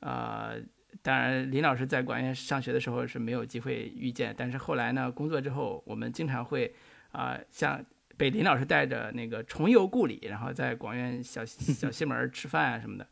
[0.00, 0.58] 呃，
[1.02, 6.74] 当然林老师在广院上学的时候是没有机会遇见，但是后来呢，工作之后我们经常会。
[7.12, 7.82] 啊，像
[8.18, 13.08] 被林老师带着那个重游故里，然后在广院小 小西门吃饭啊什么的，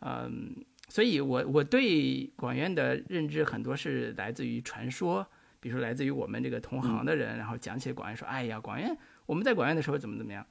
[0.00, 0.56] 嗯，
[0.88, 5.26] 所以我我对广院的认知很多是来自于传说，
[5.60, 10.46] 比如说来自于我们这个同行的人，然后讲起广院说，哎呀，广院我们在广院的时候怎么怎么样，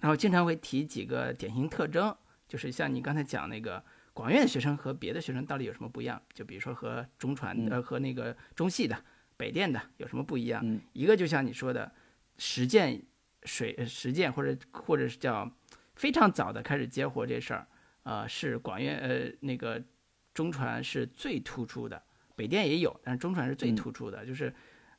[0.00, 2.14] 然后经常会提几个典型特征，
[2.46, 3.82] 就是像你刚才讲那个
[4.16, 8.96] 广院的学生和别的学生到底有什么不一样，就比如说和中传呃和那个中戏的。
[9.38, 10.80] 北电的有什么不一样？
[10.94, 11.92] 一个就像你说的，
[12.38, 13.02] 实践
[13.42, 15.46] 水实践或者或者是叫
[15.94, 17.68] 非常早的开始接活这事儿，
[18.04, 19.84] 呃，是广院呃那个
[20.32, 22.02] 中传是最突出的，
[22.34, 24.50] 北电也有，但是中传是最突出的，就是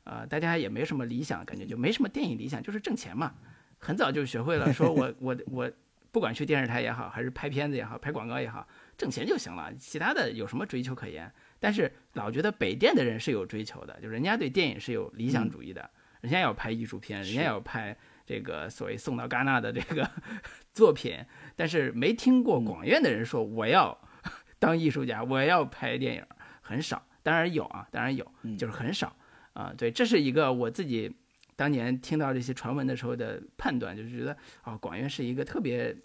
[0.04, 3.34] 呃大家也没什么理想，感觉就没什么电影理想，就是挣钱嘛，
[3.80, 5.72] 很早就学会了，说我我我
[6.12, 8.64] 不管去电视台也好，还是拍片子也好，拍广告也好，
[8.98, 11.32] 挣钱就行了，其他的有什么追求可言？
[11.60, 15.88] 但是老觉得北电的人是有追求的，就人家对电影是有理想主义的，
[16.20, 20.10] 人家要拍艺术片，人家要拍这个所谓送到戛纳的这个
[20.74, 21.16] 作品。
[21.54, 23.96] 但是没听过广院的人说我要
[24.58, 26.24] 当艺术家，我要拍电影，
[26.60, 27.06] 很少。
[27.22, 29.16] 当然有啊，当然有，就是很少
[29.52, 29.72] 啊。
[29.78, 31.14] 对，这是一个我自己
[31.54, 35.96] 当年听到这些传闻的时候的判断，就是觉得啊，广院是一个特别。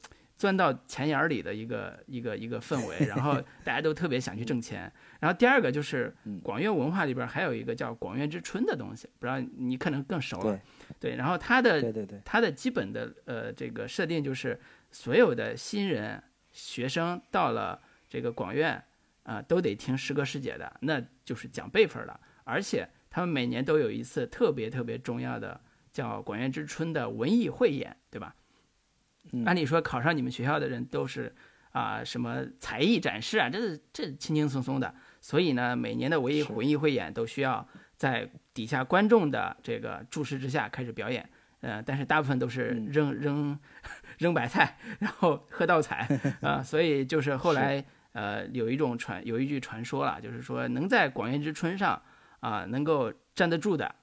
[0.44, 4.92] 钻到钱眼里的一个一个一个氛围，然后 大家都特别想去挣钱。
[5.22, 10.60] 然后第二个就是广院文化里边还有一个叫广院之春的东西，不知道你可能更熟了。
[11.00, 14.60] 对，然后它的对对对，它的基本的呃这个设定就是
[14.92, 18.84] 所有的新人学生到了这个广院
[19.24, 22.20] 啊，都得听师哥师姐的，那就是讲辈分了。
[22.44, 25.62] 而且他们每年都有一次特别特别重要的
[25.94, 28.36] 叫广院之春的文艺汇演，对吧？
[29.46, 31.34] 按理说考上你们学校的人都是
[31.72, 34.94] 啊什么才艺展示啊，这是这轻轻松松的。
[35.20, 41.28] 所以呢，每年的文艺文艺汇演都需要在底下观众的这个注视之下开始表演。
[41.62, 43.58] 呃，但是大部分都是扔扔
[44.18, 46.08] 扔白菜，然后喝倒彩
[46.42, 46.62] 啊。
[46.62, 52.02] 所以就是后来呃有一种传有一句传说了，就是说能在广元之春上
[52.42, 53.96] 啊能够站得住的，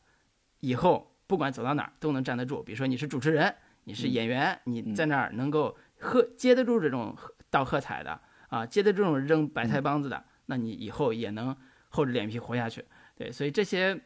[0.60, 2.62] 以后不管走到哪儿都能站得住。
[2.62, 3.54] 比如说你是主持人。
[3.90, 7.12] 你是演员，你在那儿能够喝接得住这种
[7.50, 11.54] 倒喝彩的啊，接得住这种扔白菜帮子的，那你以后也能
[11.88, 12.84] 厚着脸皮活下去。
[13.16, 14.00] 对，所以这些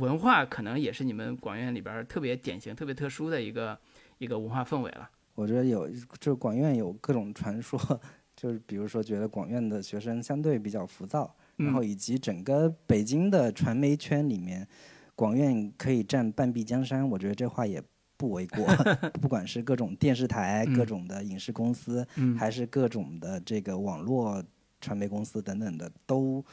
[0.00, 3.78] 文化可能也是你们广院里边特别典型、特别特殊的一个
[4.18, 5.08] 一个文化氛围了。
[5.36, 7.78] 我觉得有，就是广院有各种传说，
[8.34, 14.66] 就是比如说觉得广院的学生相对比较浮躁，然后以及整个北京的传媒圈里面，
[15.14, 17.08] 广院可以占半壁江山。
[17.08, 17.80] 我觉得这话也。
[18.18, 18.66] 不为过，
[19.22, 24.44] 不管是各种电视台、各种的影视公司，还是各种的这个网络
[24.80, 26.44] 传媒公司等等的，都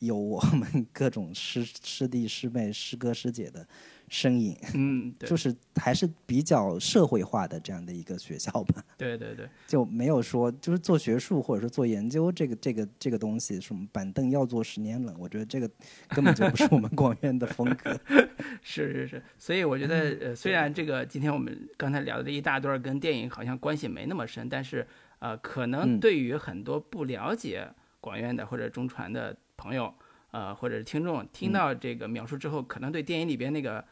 [0.00, 3.66] 有我们各种师师弟师妹、师哥师姐的
[4.08, 4.56] 身影。
[4.74, 8.84] 嗯，对，就是还是比较社会化的这样的一个学校吧。
[8.96, 15.68] 对对对，就没有说就是做学术或者说做研究这个这个这个东西，什么板凳要坐十年冷，我觉得这个
[16.08, 17.98] 根本就不是我们广院的风格。
[18.62, 24.86] 是是是，所以我觉得呃，虽然这个今天我们刚才聊的这一大段跟电影好像关系没那么深，但是
[25.18, 27.68] 呃，可能对于很多不了解
[28.00, 29.92] 广院的或者中传的朋友，
[30.30, 33.84] 呃，或者是听众，听到这个描述之后，可能对电影里边那个。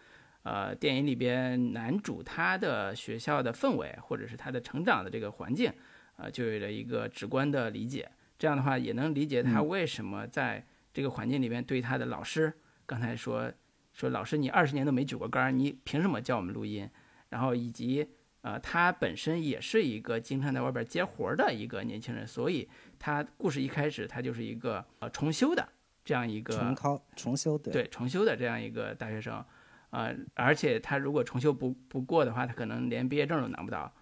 [0.42, 5.72] 呃，电影里边男主他的学校的氛围，或者是他的成长的这个环境，
[6.16, 8.10] 呃，就有了一个直观的理解。
[8.38, 12.52] 这样的话，也能理解他为什么在这个环境里边对他的老师，
[12.86, 13.52] 刚才说
[13.92, 16.90] 说老师你二十年都没举过杆，你凭什么教我们录音？
[17.28, 18.08] 然后以及
[18.40, 25.66] 呃，他本身也是一个经常在外边接活的一个年轻人，所以他故事一开始他就是一个呃重修的
[26.04, 29.44] 这样一个重考重修对对重修的这样一个大学生。
[29.92, 33.94] 啊，而且他如果重修不不过的话，他可能连毕业证都拿不到，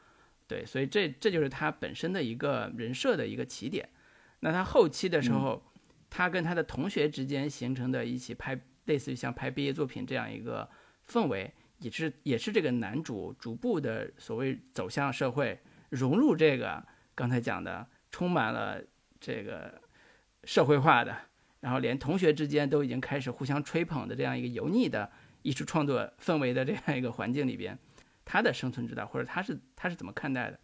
[0.46, 3.88] 对，所以这这就是他本身的一个人设的一个起点。
[4.38, 5.60] 那他后期的时候，
[6.08, 10.70] 他跟他的同学之间形成的一起拍类似于像拍毕业作品这样一个
[11.08, 18.80] 氛围，也是也是这个男主逐步的所谓走向社会，融入这个刚才讲的充满了
[19.18, 19.82] 这个
[20.44, 21.16] 社会化的，
[21.58, 25.10] 然后连同学之间都已经开始互相吹捧的这样一个油腻的。
[25.42, 27.78] 艺术创作氛围的这样一个环境里边，
[28.24, 30.60] 他的生存之道，或者他是他是怎么看待的？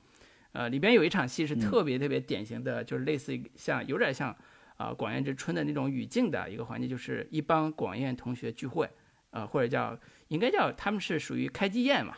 [0.53, 4.35] 呃，里边有一场戏是特别特别典型的，就是类似于像有点像
[4.77, 8.89] 啊广院之春的那种语境的一个环境，就是一帮广院同学聚会，
[9.31, 12.17] 呃，或者叫应该叫他们是属于开机宴嘛。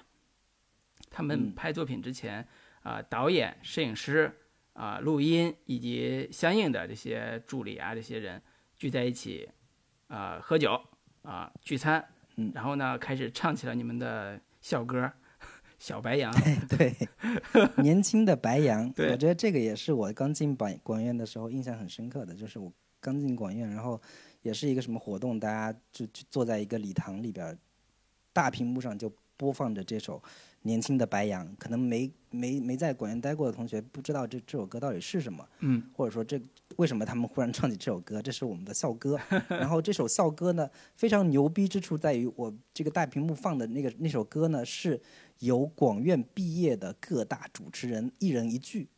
[1.11, 2.47] 他们拍作品之前
[2.83, 4.33] 啊，导演、摄影师
[4.75, 8.41] 啊、录音以及相应的这些助理啊，这些人
[8.77, 9.49] 聚在一起
[10.07, 10.81] 啊，喝酒
[11.23, 12.07] 啊，聚餐。
[12.55, 15.01] 然后呢，开始唱起了你们的校歌，
[15.79, 16.33] 《小白杨》。
[16.77, 16.95] 对，
[17.83, 18.91] 年轻的白杨。
[18.95, 24.01] 对，我觉得这个也是我刚进广广院的时候印象很深刻的，就是我刚进广院，然后
[24.43, 27.57] 也是一个什么活动，大家就就坐在一个礼堂里边，
[28.33, 30.23] 大屏幕上就播放着这首。
[30.63, 36.39] 年轻的白杨，可能没没没在广院待过的同学不知道这这首歌到底是什么，嗯，或者说这
[36.79, 38.23] 为什么他们忽然唱起这首歌？
[38.23, 39.19] 这是我们的校歌。
[39.51, 45.01] 然后这首校歌呢，非常牛逼之处在于，我这个大屏幕放的那个那首歌呢，是
[45.41, 48.89] 由广院毕业的各大主持人一人一句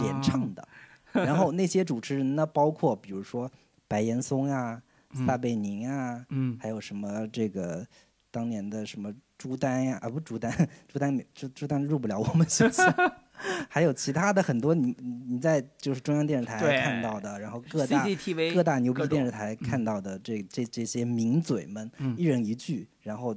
[0.00, 0.66] 连唱的。
[1.12, 3.50] 然后那些主持人呢，包括比如说
[3.86, 4.82] 白岩松啊、
[5.26, 7.86] 撒贝宁啊，嗯，还有什么这个
[8.30, 9.14] 当年的什么。
[9.38, 10.50] 朱丹呀，啊不朱丹，
[10.88, 12.82] 朱丹朱朱丹入不了我们学校，
[13.68, 14.96] 还有其他的很多你
[15.26, 18.06] 你在就是中央电视台看到的，然后各大
[18.54, 23.36] 各大牛逼电视台看到的这这这些名嘴们，一人一句，然后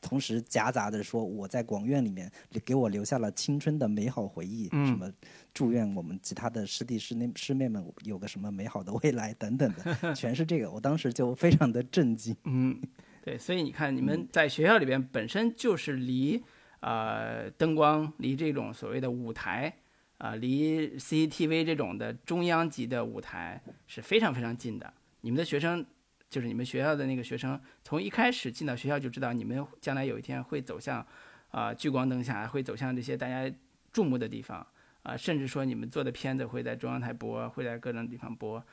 [0.00, 2.30] 同时夹杂着说我在广院里面
[2.64, 5.10] 给我留下了青春的美好回忆，什么
[5.54, 12.36] 祝愿我们其他的师弟师妹师妹们有个什么美好的未来等等的， 全是这个，我当时就非常的震惊。
[12.44, 12.80] 嗯。
[13.24, 16.42] 对，所以你看，你们在学校里边本身就是离，
[16.82, 19.72] 呃，灯光，离这种所谓的舞台，
[20.18, 24.94] 啊，离 CCTV 这种的中央级的舞台是非常非常近的。
[25.22, 25.84] 你们的学生，
[26.28, 31.04] 就是你们学校的那个学生，从一开始进到学校就知道，你们将来有一天会走向，
[31.50, 33.52] 啊，聚光灯下，会走向这些大家
[33.92, 34.66] 注目的地方，
[35.02, 38.64] 啊，甚至说你们做的片子会在中央台播，会在各种地方播，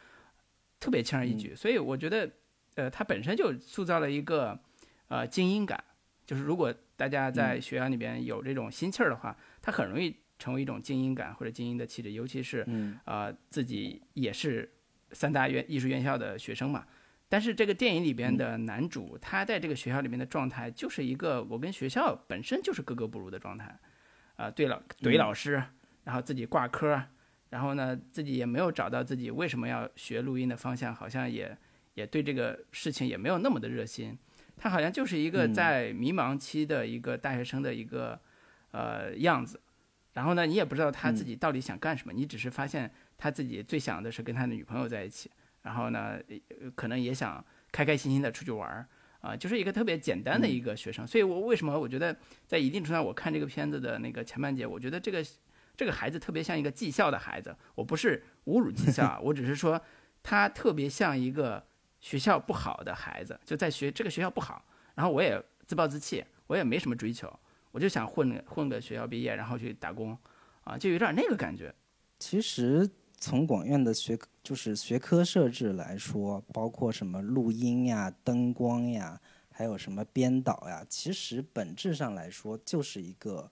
[0.79, 1.55] 特别轻而易举。
[1.55, 2.29] 所以我觉得。
[2.75, 4.57] 呃，它本身就塑造了一个，
[5.09, 5.83] 呃，精英感。
[6.25, 12.11] 就是如果大家在学校里边有这种心气儿的话，他很容易成为一种精英感或者精英的气质。
[12.11, 12.67] 尤其是，
[13.05, 14.69] 呃，自己也是
[15.13, 16.85] 三大院艺术院校的学生嘛。
[17.29, 23.79] 但是这个电影里边的男主，他在这个学校里面的状态，就是一个我跟学校本身就是格格不入的状态。
[24.35, 25.63] 啊，对老，怼老师，
[26.03, 27.01] 然后自己挂科，
[27.49, 31.57] 然后呢，自己也没有找到自己为什么要学录音的方向，好像也。
[31.95, 34.17] 也对这个事情也没有那么的热心，
[34.61, 38.19] 他好像就是一个在迷茫期的一个大学生的一个
[38.71, 39.57] 呃样子，
[40.13, 45.31] 然后呢，你也不知道他自己到底想干什么，你只是发现他自己最想的是跟他的女朋友在一起，
[45.61, 46.19] 然后呢，
[46.75, 48.85] 可能也想开开心心的出去玩儿
[49.21, 51.07] 啊，就是一个特别简单的一个学生。
[51.07, 52.13] 所以我为什么我觉得
[52.45, 55.25] 在一定程度上，我看这个片子的那个前半节，我觉得这个
[55.77, 59.81] 这个孩子特别像一个技校的孩子，我不是侮辱技校，我只是说
[60.21, 61.68] 他特别像一个。
[61.99, 64.63] 学校不好的孩子就在学这个学校不好，
[64.95, 67.31] 然后我也自暴自弃，我也没什么追求，
[67.71, 70.17] 我就想混混个学校毕业，然后去打工，
[70.63, 71.73] 啊，就有点那个感觉。
[72.17, 79.19] 其实从广院的学就是学科设置来说，包括什么录音呀、灯光呀，
[79.51, 83.51] 还有什么编导呀，其实本质上来说就是一个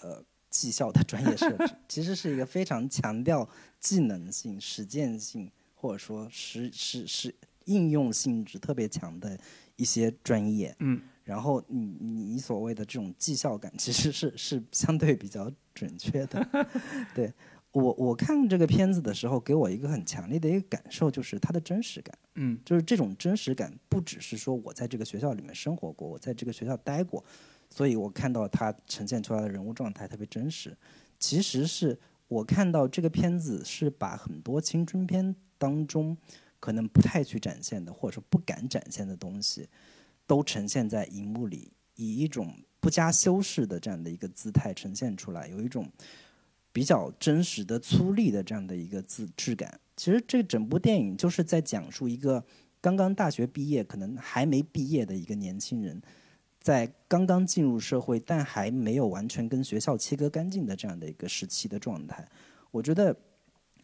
[0.00, 7.34] 呃技校的专业设置， 其实是一个非常强调技能性、实践性，或者说实实实
[7.66, 9.38] 应用性质特别强的
[9.76, 10.74] 一些专业。
[10.80, 16.46] 嗯，然后你你你所谓的这种绩效感， 其实是是相对比较准确的。
[17.14, 17.32] 对
[17.72, 22.16] 我我看这个片子的时候，给我一个很强烈的一个感受，就是它的真实感。
[22.34, 27.24] 嗯，就是这种真实感，不只是说我在这个学校里面生活过，我在这个学校待过，
[27.70, 30.76] 所以我看到它呈现出来的人物状态特别真实。
[31.18, 31.98] 其实是
[32.28, 36.16] 我看到这个片子是把很多青春片当中
[36.62, 39.68] 可能不太去展现的，或者说不敢展现的东西，
[40.28, 45.90] 都呈现在荧幕里，以一种不加修饰的这样的一个姿态呈现出来，有一种
[46.72, 49.80] 比较真实的粗粝的这样的一个质质感。
[49.96, 52.44] 其实这整部电影就是在讲述一个
[52.80, 56.00] 刚刚大学毕业，可能还没毕业的一个年轻人，
[56.60, 62.28] 在刚刚进入社会，但还没有完全跟学校切割干净的这样的一个时期的状态。
[62.70, 63.16] 我觉得，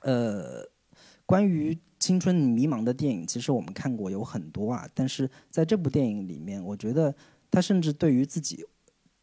[0.03, 0.64] 呃，
[1.26, 7.15] 关于青春迷茫的电影，其实我们看过有很多啊，但是在这部电影里面，我觉得
[7.51, 8.65] 他甚至对于自己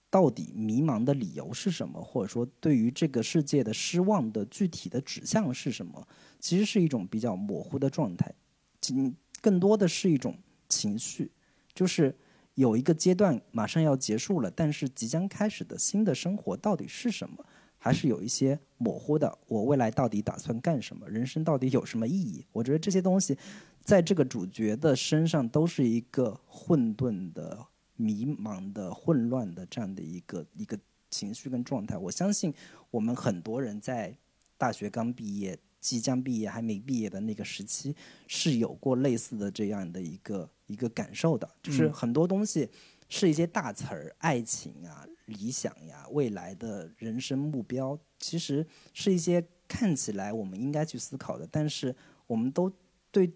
[0.10, 6.08] 到底迷茫的理由是什么，或者说对于这个世界的失望的具体的指向是什么，
[6.40, 8.34] 其实是一种比较模糊的状态，
[8.82, 11.32] 仅更多的是一种情绪，
[11.74, 12.16] 就是
[12.56, 17.46] 有一个阶段马上要结束了，但是即将开始的新的生活到底是什么？
[17.86, 21.08] 还是有一些模糊的，我未来到底打算干什么？
[21.08, 22.44] 人生到底有什么意义？
[22.52, 23.38] 我觉得这些东西，
[23.84, 27.64] 在这个主角的身上都是一个混沌的、
[27.96, 30.76] 迷茫的、混乱的这样的一个一个
[31.12, 31.96] 情绪跟状态。
[31.96, 32.52] 我相信
[32.90, 34.18] 我们很多人在
[34.58, 42.68] 大学刚毕业、即将毕业、还没毕业的那个时期，是有过类似的这样的一个一个感受的，就是很多东西
[43.10, 45.06] 是一些大词儿，爱情啊。
[45.26, 51.96] 理想呀，未来的人生目标，其实是一些看起来我们应该去思考的，但是
[52.28, 52.72] 我们都
[53.12, 53.32] 对，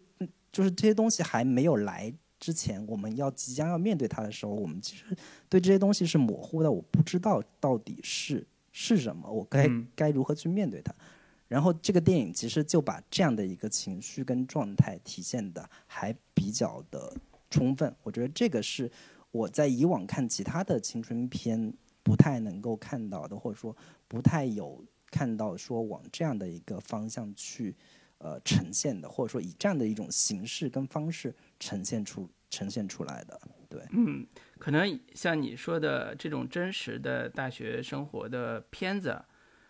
[0.52, 5.06] 就是这些东西还没有来之前，我们要即将要面对它的时候，我们其实
[5.50, 10.94] 对这些东西是模糊的，我不知道到底是是什么，我该该如何去面对它。
[11.48, 17.12] 然后这个电影其实就把这样的一个情绪跟状态体现的还比较的
[17.50, 18.92] 充分，我觉得这个是。
[19.32, 23.76] 我在以往看其他的青春片不太能够看到的，或者说
[24.08, 27.76] 不太有看到说往这样的一个方向去
[28.18, 34.26] 呃呈现的，或者说以这样的一种形式跟方式呈现出呈现出来的，对，嗯，
[34.58, 39.24] 可能像你说的这种真实的大学生活的片子，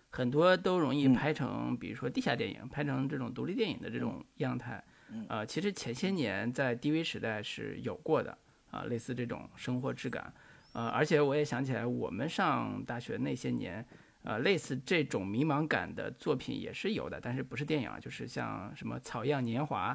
[0.09, 4.81] 很多都容易拍成，比如说地下电影，拍成这种独立电影的这种样态，
[5.27, 8.37] 呃，其实前些年在 DV 时代是有过的。
[8.71, 10.31] 啊，类似这种生活质感，
[10.73, 13.83] 呃，而且我也想起来，我们上大学那些年，
[14.23, 19.91] 呃，类似这种迷茫感的作品也是有的，但是不是电影啊，就是像什么《草样年华》，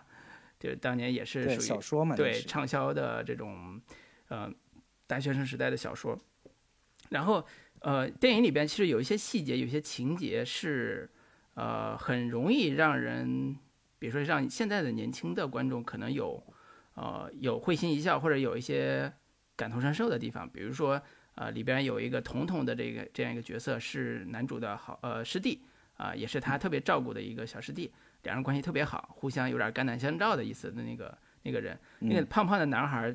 [0.59, 3.81] 就是当年也是属于小说嘛，对畅销的这种，
[4.27, 4.53] 呃，
[5.07, 6.18] 大学生时代的小说。
[7.11, 7.47] 然后，
[7.79, 11.09] 呃，电影里边其实有一些细节，有些情节是，
[11.55, 13.57] 呃，很容易让人，
[14.01, 16.43] 比如说让现在的年轻的观众可能有。
[16.95, 19.12] 呃，有会心一笑或者有一些
[19.57, 21.01] 感同身受的地方，比如说，
[21.34, 25.61] 呃，里边有一个彤彤的这个这样一个角色是男主的好呃师弟
[25.97, 27.92] 啊，也是他特别照顾的一个小师弟，
[28.22, 33.12] 两人关系特别好，互相有点肝胆相照的意思的那个那个人，那个胖胖的男孩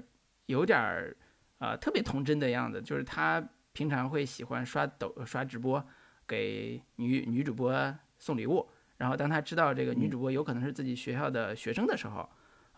[0.47, 1.15] 有点儿
[1.59, 5.81] 啊特别童真的样子，就是他平常会喜欢刷抖刷直播
[6.27, 12.29] 给女女主播送礼物，然后当他知道这个女主播有可能是自己学校的学生的时候。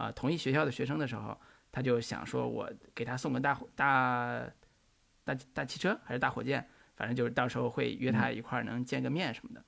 [0.01, 1.39] 啊，同一学校的学生的时候，
[1.71, 4.49] 他就想说，我给他送个大大
[5.23, 9.63] 大大汽车还是大火箭，反正就是到时候会约他一块儿能见个面什么的。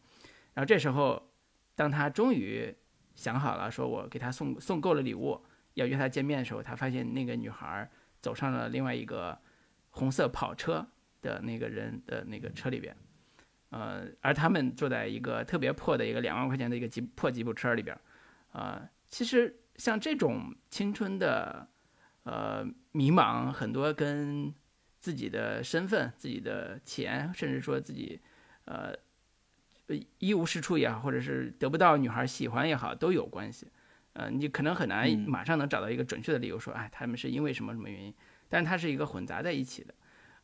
[0.56, 1.32] 然后这时候，
[1.76, 2.76] 当他终于
[3.14, 5.40] 想好了，说我给他送送够了礼物，
[5.76, 7.88] 要约他见面的时候，他发现那个女孩
[8.20, 9.40] 走上了另外一个
[9.92, 10.84] 红色跑车
[11.22, 12.98] 的那个人的那个车里边，
[13.70, 17.96] 呃，而他们坐在一个特别破的一个两万块钱的一个吉破吉普车里边，
[18.54, 19.60] 呃，其实。
[19.76, 21.68] 像这种青春的，
[22.24, 24.54] 呃，迷茫，很多跟
[25.00, 28.20] 自己的身份、自己的钱，甚至说自己，
[28.66, 28.94] 呃，
[30.20, 33.68] 一无是处也好，或者是得不到女孩喜欢也好，都有关系。
[34.14, 38.14] 呃，你可能很难马上能找到一个准确的理由说，哎，他们是因为什么什么原因？
[38.48, 39.94] 但是它是一个混杂在一起的。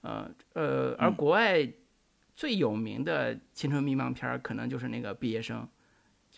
[0.01, 1.71] 呃呃，而国外
[2.35, 5.67] 最有名的青春迷茫片儿，可能就是那个毕业生。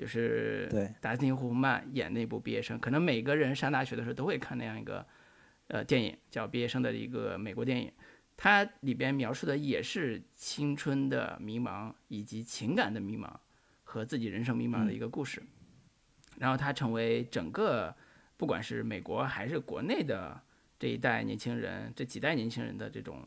[0.01, 5.05] 就是对达斯汀·霍夫曼演那部《毕业生》，可能每个人上大学的时候都会看那样一个
[5.67, 7.91] 呃电影，叫《毕业生》的一个美国电影。
[8.35, 13.31] 它里边描述的也是青春的迷茫，以及情感的迷茫
[13.83, 15.43] 和自己人生迷茫的一个故事。
[16.39, 17.95] 然后它成为整个
[18.37, 20.41] 不管是美国还是国内的
[20.79, 23.23] 这一代年轻人、这几代年轻人的这种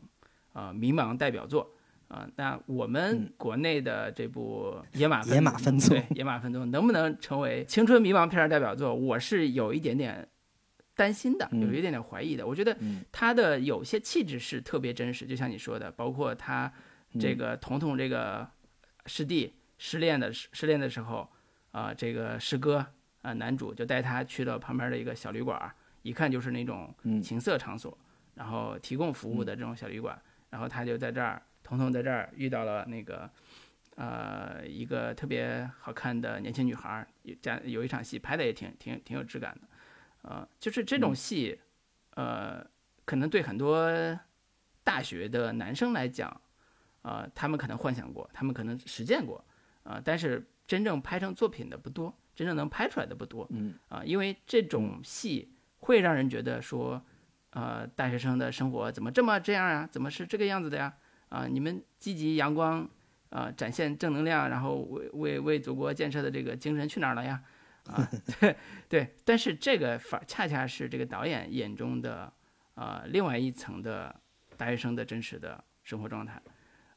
[0.51, 1.74] 呃迷茫代表作。
[2.07, 8.93] 啊，那我们国内的这部《野马野马分鬃》对《野马分鬃》能不能成为青春迷茫片儿代表作？
[8.93, 10.27] 我是有一点点
[10.93, 12.45] 担心的，有一点点怀疑的。
[12.45, 12.77] 我觉得
[13.11, 16.71] 他的有些气质是特别真实，就像你说的，包括他
[17.19, 18.47] 这个彤彤这个
[19.07, 21.27] 师弟失恋的失恋的时候，
[21.71, 22.85] 啊，这个师哥
[23.23, 25.59] 啊，男主就带他去了旁边的一个小旅馆，
[26.03, 26.93] 一看就是那种
[27.23, 27.97] 情色场所，
[28.35, 31.41] 然后提供服务的这种小旅馆，然后他就在这儿。
[31.65, 33.27] 彤彤在这儿遇到了那个，
[33.95, 39.67] 呃，一个特别好看的年轻女孩儿，有这样有一场戏拍的也挺挺挺有质感的，
[40.29, 41.59] 呃，就是这种戏，
[42.11, 42.63] 呃，
[43.03, 43.89] 可能对很多
[44.83, 46.39] 大学的男生来讲，
[47.01, 49.43] 啊，他们可能幻想过，他们可能实践过，
[49.81, 57.03] 啊，但是真正拍成作品的不多，真正能拍出来的不多，嗯，啊，因为这种戏会让人觉得说，
[57.49, 59.89] 呃，大学生的生活怎么这么这样啊？
[59.91, 60.93] 怎么是这个样子的呀？
[61.35, 62.89] 啊，你们积极阳光，
[63.29, 67.43] 啊，展现正能量，然后为为为祖国建设的这个精神去哪儿了呀？
[67.87, 68.09] 啊，
[68.39, 68.55] 对
[68.87, 72.31] 对，但是这个反恰恰是这个导演眼中的
[72.75, 74.15] 啊另外一层的
[74.55, 76.41] 大学生的真实的生活状态，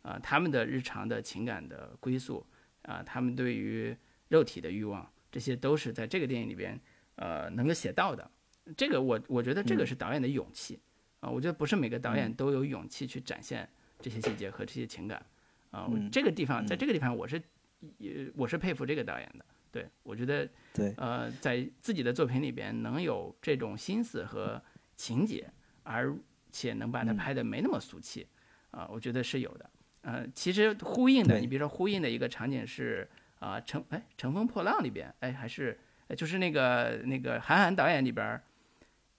[0.03, 2.47] 啊，他们的日常的情感的归宿，
[2.83, 3.97] 啊，他们对于
[4.29, 6.79] 肉体的欲望，这些都是在这个电影里边
[7.17, 8.31] 呃能够写到的。
[8.77, 10.79] 这个我我觉得这个是导演的勇气
[11.19, 13.69] 啊，我觉得不是每个导演都有勇气去展现。
[14.01, 15.25] 这些细节和这些情感，
[15.71, 17.43] 啊，这个地方，在这个地方，我是，
[17.99, 19.45] 也我是佩服这个导演的。
[19.71, 24.61] 对我觉得，对，呃，在自己的作品里边能有这种心思和
[24.97, 25.47] 情节，
[25.83, 26.17] 而
[26.51, 28.27] 且能把它拍的没那么俗气，
[28.71, 29.71] 啊，我觉得是有的。
[30.01, 33.07] 呃，其实呼应的，你比如说呼应的一个场景是
[33.41, 35.79] 啊，乘哎乘风破浪里边，哎还是
[36.17, 38.41] 就是那个那个韩寒导演里边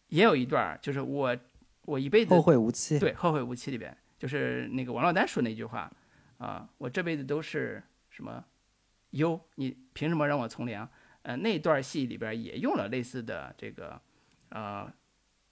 [0.08, 1.38] 也有一段，就是我
[1.86, 3.96] 我一辈子后会无期，对后会无期里边。
[4.20, 5.90] 就是那个王珞丹说那句话，
[6.38, 8.44] 啊，我这辈子都是什么
[9.12, 10.88] 优，你凭什么让我从良？
[11.22, 14.02] 呃，那段戏里边也用了类似的这个，
[14.50, 14.92] 呃，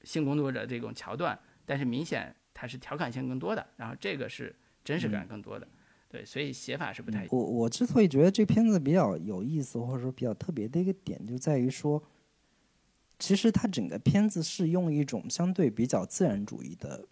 [0.03, 4.53] 性工作者这种桥段，但是明显它是调侃性更多的，然后这个是
[4.83, 5.67] 真实感更多的，
[6.09, 7.27] 对，所以写法是不太一。
[7.31, 12.03] 我我之所以觉得这片子比较有意思，或者说比较特别的一个点，就在于说，
[13.17, 17.05] 其实它整个片子是用一种相对比较自然主义的。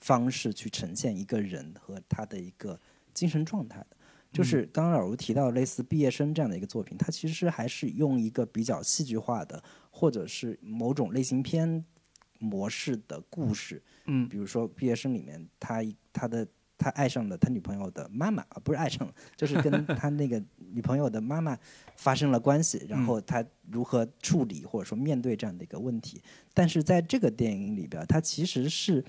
[0.00, 2.78] 方式去呈现一个人和他的一个
[3.12, 3.96] 精神状态的，
[4.32, 11.84] 就是刚刚老卢提到类似毕业生这样的一个作品，它其实还是用一个比较戏剧化的，或者是某种类型片
[12.38, 15.82] 模式的故事，嗯，比如说毕业生里面，他
[16.12, 16.46] 他的
[16.78, 21.58] 他爱上了他女朋友的妈妈啊，不是爱上了，就是跟 他那个女朋友的妈妈
[21.96, 26.22] 发生了关系，然后他如何处理或者说面对这样的一个问题，
[26.54, 29.04] 但是在这个电影里边，他其实是。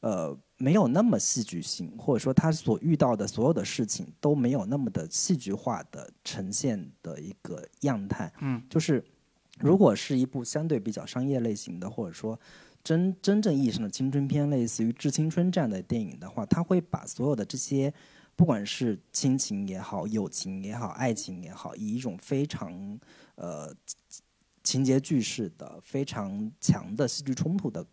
[0.00, 8.32] 呃，没有那么戏剧性，或者说他所遇到的所有的事情都没有那么的戏剧化的呈现的一个样态。
[8.40, 9.04] 嗯，就是
[9.58, 12.38] 如果是一部相对比较商业类型的，或者说
[12.82, 17.92] 真真正意义上的青春片，类似于《致青春》这样的电影的话，他会把所有的这些，
[18.34, 22.98] 不管是亲情也好、友情也好、爱情也好，以一种非常
[23.34, 23.70] 呃
[24.64, 27.84] 情节句式的、非常强的戏剧冲突的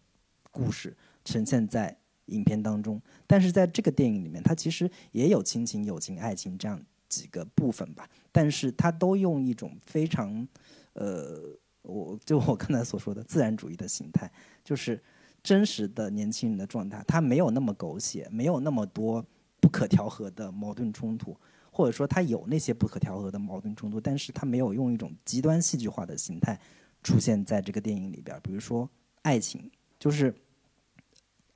[0.52, 0.96] 故事。
[1.28, 1.94] 呈现在
[2.28, 10.48] 影片当中，但是在这个电影里面，它其实也有亲情、友情、爱情这样几个部分吧，但是它都用一种非常，
[10.94, 11.38] 呃，
[11.82, 14.32] 我就我刚才所说的自然主义的形态，
[14.64, 15.04] 就是
[15.44, 19.26] 真实的年轻人的状态，它没有那么狗血，没有那么多
[19.60, 21.38] 不可调和的矛盾冲突，
[21.70, 26.58] 或者说它有那些不可调和的矛盾冲突，但是它没有用一种极端戏剧化的形态
[27.04, 28.90] 出现在这个电影里边，比如说
[29.24, 29.70] 爱情，
[30.00, 30.34] 就是。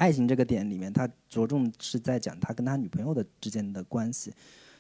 [0.01, 4.33] 爱情这个点里面，他着重是在讲他跟他女朋友的之间的关系，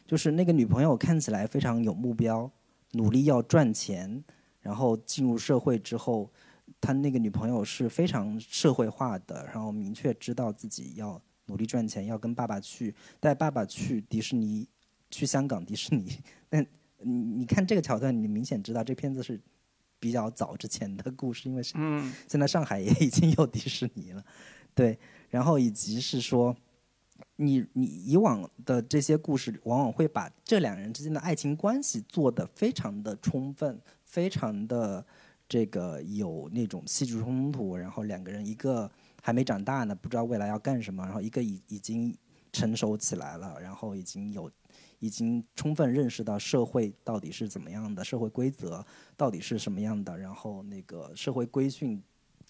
[0.07, 2.51] 就是那个女朋友看起来非常有目标，
[2.93, 4.23] 努力要赚钱，
[4.61, 6.27] 然后进入社会之后，
[6.81, 14.67] 他那个女朋友是非常社会化的，然后明确知道自己要努力赚钱，要跟爸爸去带爸爸去迪士尼，
[15.11, 16.17] 去香港迪士尼。
[16.49, 16.65] 但
[16.97, 19.39] 你你看这个桥段，你明显知道这片子是
[19.99, 24.25] 比较早之前的故事，因为嗯，现在上海也已经有迪士尼了。
[24.73, 24.97] 对，
[25.29, 26.55] 然后以及是说，
[27.35, 35.05] 你你以往的这些故事，往往会把这两人之间的爱情关系做得非常的充分，非常的
[35.49, 38.89] 这个有那种戏剧冲突，然后两个人一个
[39.21, 42.15] 还没长大呢，不知道未来要干什么，然后一个已已经
[42.53, 44.49] 成熟起来了，然后已经有
[44.99, 48.85] 已经充分认识到社会到底是怎么样的，社会规则
[49.17, 52.01] 到底是什么样的，然后那个社会规训。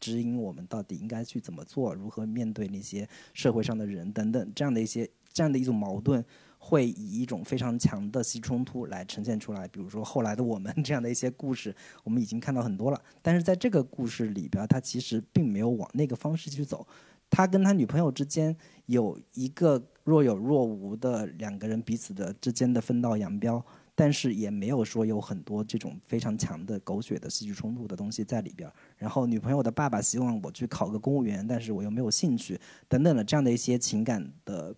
[0.02, 6.22] 指引我们到底应该去怎么做，如何面对那些社会上的人等等，这样的一些这样的一种矛盾，
[6.58, 9.68] 会以一种非常强的戏冲突来呈现出来。
[9.68, 11.74] 比如说后来的我们 这样的一些故事，
[12.04, 13.02] 我们已经看到很多了。
[13.22, 16.86] 但是在这个故事里边，他其实并没有往那个方式去走。
[17.30, 18.54] 他跟他女朋友之间
[18.88, 23.64] 有一个若有若无的两个人彼此的之间的分道扬镳。
[24.02, 28.74] 但是也没有说有很多这种非常强的狗血的戏剧冲突的东西在里边儿。
[28.97, 34.76] 然后女朋友的爸爸希望我去考个公务员，但是我又没有兴趣，等等的这样的一些情感的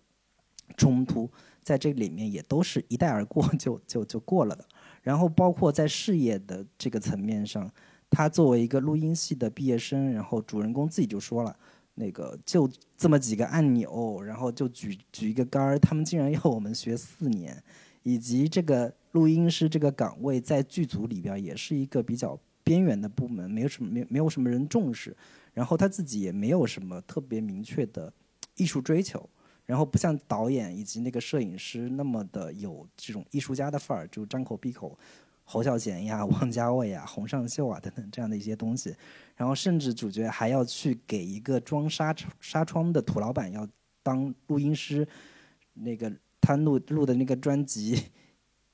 [0.76, 1.30] 冲突，
[1.62, 4.68] 在这里面也都是一带而过就就就过了的。
[5.00, 7.70] 然后包括在事业的这个层面上，
[8.10, 11.56] 他作为一个录音系的毕业生，然后主人公自己就说了，
[11.94, 17.64] 那个就这么几个按钮，然后就举举一个杆儿，他们竟然要我们学四年。
[18.06, 25.16] 以及这个录音师这个岗位在剧组里边也是一个比较边缘的部门，没有什么没没有什么人重视，
[25.52, 28.12] 然后他自己也没有什么特别明确的
[28.56, 29.28] 艺术追求，
[29.66, 34.98] 然后不像导演以及那个摄影师那么的有这种艺术家的范儿，就张口闭口
[35.44, 38.92] 侯孝贤呀、王家卫呀、洪尚秀啊等等这样的一些东西，
[39.36, 43.68] 然后甚至主角还要去给一个装纱纱窗的土老板要
[44.02, 45.06] 当录音师，
[45.72, 46.12] 那个。
[46.46, 47.98] 他录录的那个专辑，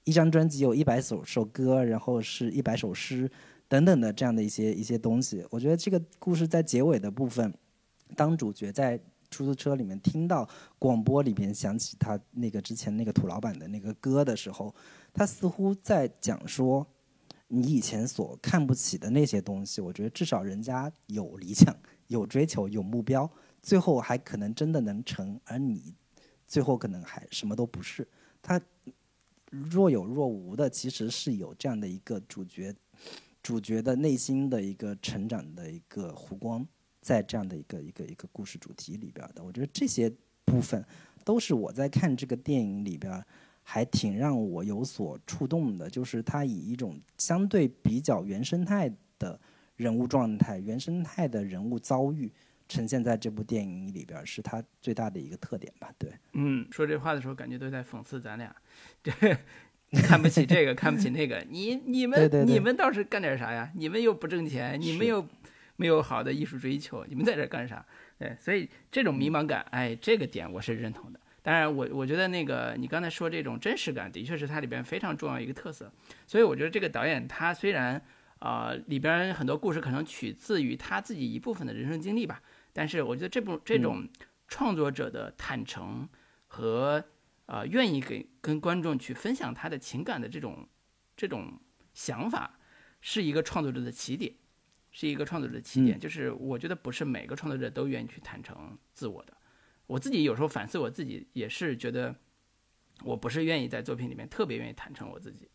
[0.05, 3.30] 一张专辑有一百首首歌，然后是一百首诗
[3.68, 5.44] 等等的这样的一些一些东西。
[5.51, 7.53] 我觉得这个故事在结尾的部分，
[8.16, 10.48] 当主角在出租车里面听到
[10.78, 14.74] 广播里边响起他那个之前那个土老板的那个歌的时候，
[15.12, 16.84] 他似乎在讲说，
[17.46, 21.76] 你以前所看不起的那些东西，我觉得至少人家有理想、
[22.09, 23.30] 有追求、有目标，
[23.62, 25.94] 最后还可能真的能成，而你。
[26.48, 28.09] 最后可能还什么都不是，
[28.42, 28.61] 他
[29.51, 32.74] 若有若无的，其实是有这样的一个主角，
[33.42, 36.66] 主角的内心的一个成长的一个弧光，
[37.01, 39.42] 在这样的一个一个一个故事主题里边的。
[39.42, 40.11] 我觉得这些
[40.44, 40.84] 部分
[41.24, 43.22] 都是我在看这个电影里边
[43.62, 49.38] 还挺让我有所触动的，就是他以一种相对比较原生态的
[49.76, 52.30] 人物状态、原生态的人物遭遇。
[52.71, 55.93] 呈现在这部电影里边，是他最大的一个特点吧？
[55.99, 58.55] 对，嗯，说这话的时候，感觉都在讽刺咱俩，
[59.03, 59.11] 这
[60.03, 61.45] 看不起这个， 看不起那个。
[61.51, 63.71] 你你们你们倒是干点啥呀？
[63.75, 65.27] 你们又不挣钱，你们又
[65.75, 67.85] 没有好的艺术追求，你们在这干啥？
[68.16, 71.18] 对，所以这种迷茫感，哎，这个点我是认同的。
[71.43, 75.91] 当然，我我觉得那个你刚才说这种真实感，的确是它里边非常重要一个特色。
[76.27, 78.01] 所以我觉得这个导演他虽然
[78.41, 82.43] 啊里边很多故事可能取自于他自己一部分的人生经历吧。
[82.73, 84.09] 但是我觉得这部这种
[84.49, 86.09] 创作者的坦诚
[86.47, 87.05] 和
[87.47, 90.68] 呃愿意给跟观众去分享他的情感的这种
[91.16, 91.61] 这种
[91.95, 92.59] 想法，
[93.01, 94.35] 是一个创作者的起点，
[94.91, 95.99] 是一个创作者的起点。
[95.99, 99.37] 就是我觉得不是每个创作者都愿意去坦诚自我的。
[99.87, 102.14] 我自己有时候反思我自己，也是觉得
[103.03, 105.51] 我不是愿意在作品里面特别愿意坦诚我自己。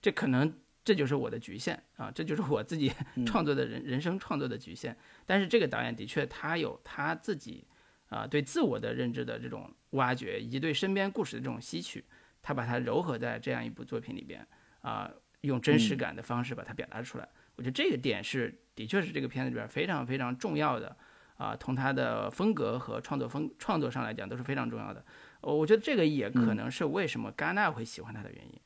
[0.00, 0.52] 这可能。
[0.84, 2.92] 这就是我的局限啊，这就是我自己
[3.24, 4.96] 创作的人人生创作的局限。
[5.24, 7.64] 但是这个导演的确，他有他自己
[8.08, 12.04] 啊对自我的认知的这种挖掘，以及对身边故事的这种吸取，
[12.42, 14.46] 他把它糅合在这样一部作品里边
[14.80, 15.10] 啊，
[15.42, 17.28] 用真实感的方式把它表达出来。
[17.54, 20.96] 我觉得这个点是的确是这个片子里边非常非常重要的
[21.36, 25.04] 啊，从他的风格和创作风创作上来讲都是非常重要的。
[25.42, 28.60] 我觉得这个也可能是为什么戛纳会喜欢他的原因。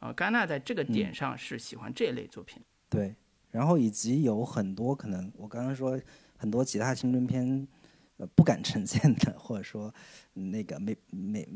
[0.00, 3.14] 啊，戛纳在这个点上是喜欢这类作品，对，
[3.50, 6.00] 然后以及有很多可能，我刚刚说
[6.38, 7.68] 很多其他青春片，
[8.16, 9.94] 呃，不敢呈现的，或者说
[10.32, 11.46] 那个没没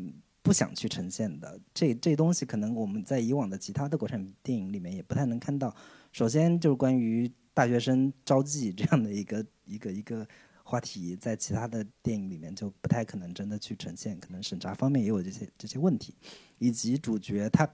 [0.43, 5.75] 不想去呈现的，这这东西可能我们在以往的其他的国产电影里面也不太能看到。
[6.13, 10.29] 首先就是关于大学生招妓这样的一个一个一个
[10.63, 16.15] 话题，在其他的电影里面就不太可能真的去呈现，可能审查方面也有这些这些问题，
[16.59, 17.67] 以及主角他。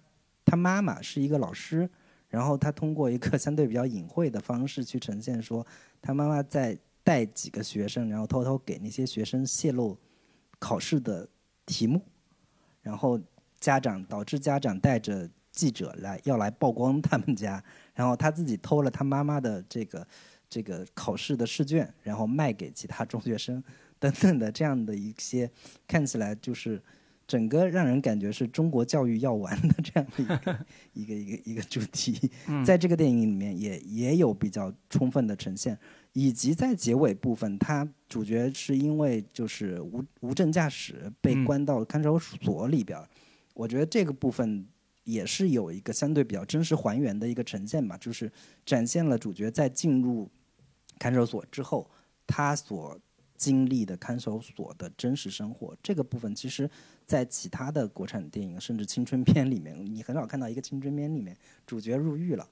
[0.45, 1.89] 他妈妈是一个老师，
[2.29, 5.67] 然后他通过一个 相对比较隐晦的方式去呈现说，
[6.01, 9.97] 他妈妈在带几个学生，然后偷偷给那些学生泄露
[10.59, 11.29] 考试的
[11.67, 12.03] 题目，
[12.83, 13.21] 然后
[13.59, 17.63] 家长导致家长带着记者来要来曝光他们家，
[17.95, 20.07] 然后他自己偷了他妈妈的这个
[20.49, 23.63] 这个考试的试卷，然后卖给其他中学生，
[23.99, 25.51] 等等的这样的一些
[25.87, 26.81] 看起来就是
[27.31, 32.29] 整个让人感觉是中国教育要完的这样的一个 一个一个一个主题，
[32.67, 35.79] 在这个电影里面也也有比较充分的呈现，
[36.13, 43.09] 以及在结尾部分，他主角是因为就是无无证驾驶被关到看守所里边儿，
[43.55, 44.67] 我觉得这个部分。
[45.05, 48.31] 也是有一个相对比较真实还原的一个呈现吧，就是
[48.65, 50.31] 展现了主角在进入
[50.99, 51.91] 看守所之后，
[52.27, 52.97] 他所
[53.41, 55.75] 经历的看守所的真实生活。
[55.83, 56.69] 这个部分其实，
[57.07, 61.35] 在其他的国产电影甚至青春片里面，你很少看到一个青春片里面
[61.67, 62.47] 主角入狱了。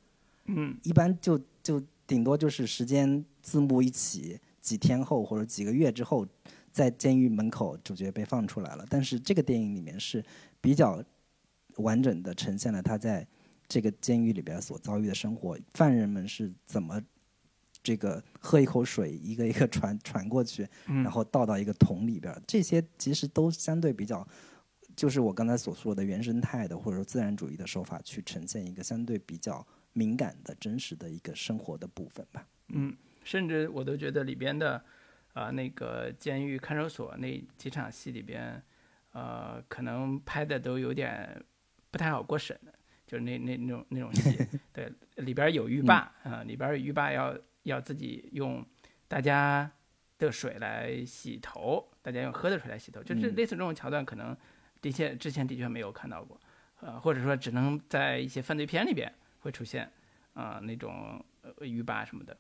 [0.47, 6.27] 嗯，一般就就顶多就是时间字幕一起，几天后或者几个月之后，
[6.73, 8.87] 在监狱门口主角被放出来了。
[8.89, 10.25] 但是这个电影里面是
[10.63, 11.05] 比较。
[11.79, 13.25] 完整的呈现了他在
[13.69, 17.01] 这个监狱里边所遭遇的生活，犯人们是怎么
[17.83, 24.27] 这个喝一口水，一个一个传传过去，然后倒到一个桶里边，这些其实都相对比较，
[24.97, 32.47] 就是我刚才所说的原生态的或者说自然主义的手法去呈现一个相对比较敏感的真实的一个生活的部分吧。
[32.69, 34.83] 嗯，甚至我都觉得里边的
[35.33, 38.63] 啊那个监狱看守所那几场戏里边，
[39.13, 41.43] 呃，可能拍的都有点。
[41.91, 42.75] 不太好过审的，
[43.07, 44.39] 就是那那那种那种戏，
[44.75, 47.35] 对，里边有浴霸啊，里边浴霸要
[47.69, 48.65] 要自己用
[49.07, 49.71] 大家
[50.19, 54.37] 的水来洗头，大家用喝的水来洗头，就是类似这种桥段，可能
[54.81, 56.39] 的确之前的确没有看到过，
[56.81, 59.91] 呃，或者说只能在一些犯罪片里边会出现
[60.35, 61.25] 啊那种
[61.61, 62.37] 浴霸什么的，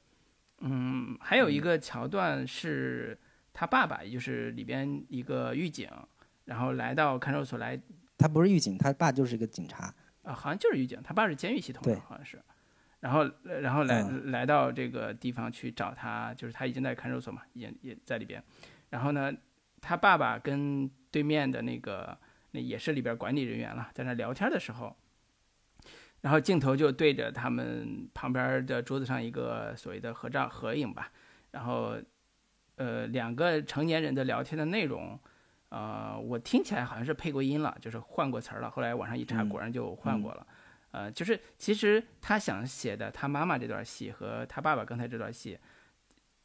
[0.60, 3.18] 嗯，还有一个桥段是
[3.52, 5.88] 他爸爸，也就是里边一个狱警，
[6.44, 7.80] 然后来到看守所来。
[8.16, 9.94] 他不是狱警，他爸就是一个警察。
[10.22, 12.42] 啊，好像就是狱警，他爸是监狱系统的，好像是，
[13.00, 18.42] 然后然后来来到这个地方去找他，就是他已经在看守所嘛，也也在里边，
[18.90, 19.32] 然后呢，
[19.80, 22.18] 他爸爸跟对面的那个
[22.50, 24.96] 那也是里边管理人员了，在那聊天的时候，
[26.20, 31.10] 然后镜头就对着他们旁边的桌子上一个所谓的合照合影吧，
[31.52, 31.96] 然后
[32.76, 35.18] 呃两个成年人的聊天的内容。
[35.70, 38.70] 呃，我听起来好像是配过音了，就是换过词儿了。
[38.70, 40.46] 后来网上一查，果然就换过了。
[40.90, 45.58] 呃，就是其实他想写的他妈妈这段戏和他爸爸刚才这段戏，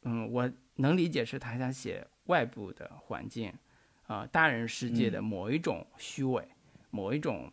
[0.02, 3.52] 嗯，我能理解是他想写外部的环境，
[4.06, 6.46] 啊，大人世界的某一种虚伪，
[6.90, 7.52] 某一种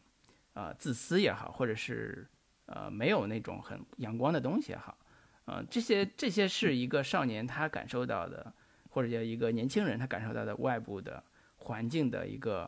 [0.54, 2.28] 呃自私也好，或者是
[2.66, 4.98] 呃没有那种很阳光的东西也好，
[5.46, 8.54] 呃，这些这些是一个少年他感受到的，
[8.90, 11.24] 或者叫一个年轻人他感受到的外部的。
[11.64, 12.68] 环境的一个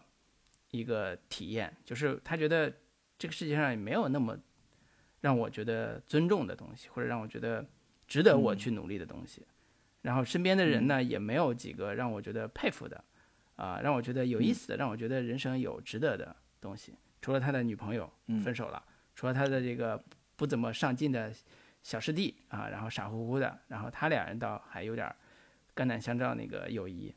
[0.69, 2.71] 一个体验，就是他觉得
[3.17, 4.37] 这个世界上也没有那么
[5.21, 7.65] 让我觉得尊重的东西，或者让我觉得
[8.07, 9.45] 值得我去努力的东西。
[10.01, 13.01] 然后身边的人呢，也没有几个让我觉得佩服的，
[13.55, 16.93] 啊，让我觉得有意思的，让我觉得人生有值得的东西。
[17.21, 18.11] 除了他的女朋友
[18.43, 18.83] 分手了，
[19.15, 20.03] 除了他的这个
[20.35, 21.33] 不怎么上进的
[21.81, 25.09] 小师弟啊，然后傻乎乎的，然后他俩人倒还有点
[25.73, 27.15] 肝胆相照那个友谊。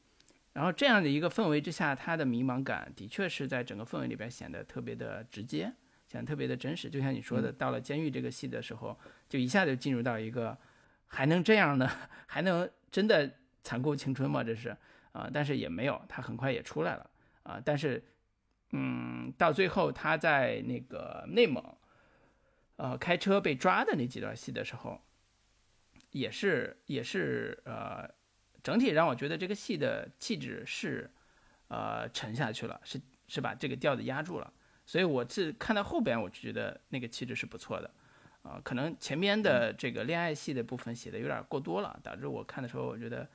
[0.53, 5.73] 然后这样的一个氛围之下，他的迷茫感的确是在整个氛围里边显得特别的直接，
[6.25, 6.89] 特别的真实。
[6.89, 8.99] 就像你说的，到了监狱这个戏的时候，
[9.29, 10.57] 就一下就进入到一个
[11.07, 11.91] 还能这样呢？
[12.27, 13.31] 还能真的
[13.63, 14.43] 残酷青春吗？
[14.45, 14.77] 这是
[15.13, 17.11] 啊，但是也没有，他很快也出来了
[17.43, 17.61] 啊。
[17.65, 18.03] 但是，
[18.73, 21.63] 嗯，到最后他在那个内蒙，
[22.77, 25.01] 呃，开车被抓的那几段戏的时候，
[26.13, 28.09] 也是也是呃。
[28.63, 31.09] 整体让我觉得这个戏的气质是，
[31.69, 34.53] 呃，沉下去了，是是把这个调子压住了。
[34.87, 37.91] 所以我是看到后边，我就觉得那个气质是不错的，
[38.43, 43.29] 啊，可能前面的这个恋爱戏的部分写的有点过多了，导致我看的时候，我觉得，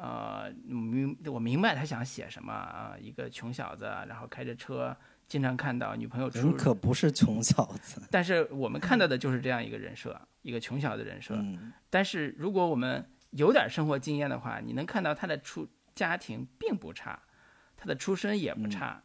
[0.00, 11.36] 啊，明我明白他想写什么啊，一个穷小子，然后开着车，经常看到女朋友出，人可不是穷小子，但是我们看到的 就是这样一个人设，一个穷小子人设。
[11.90, 17.20] 但是如果我们有点生活经验的话，你能看到他的出家庭并不差，
[17.76, 19.02] 他的出身也不差，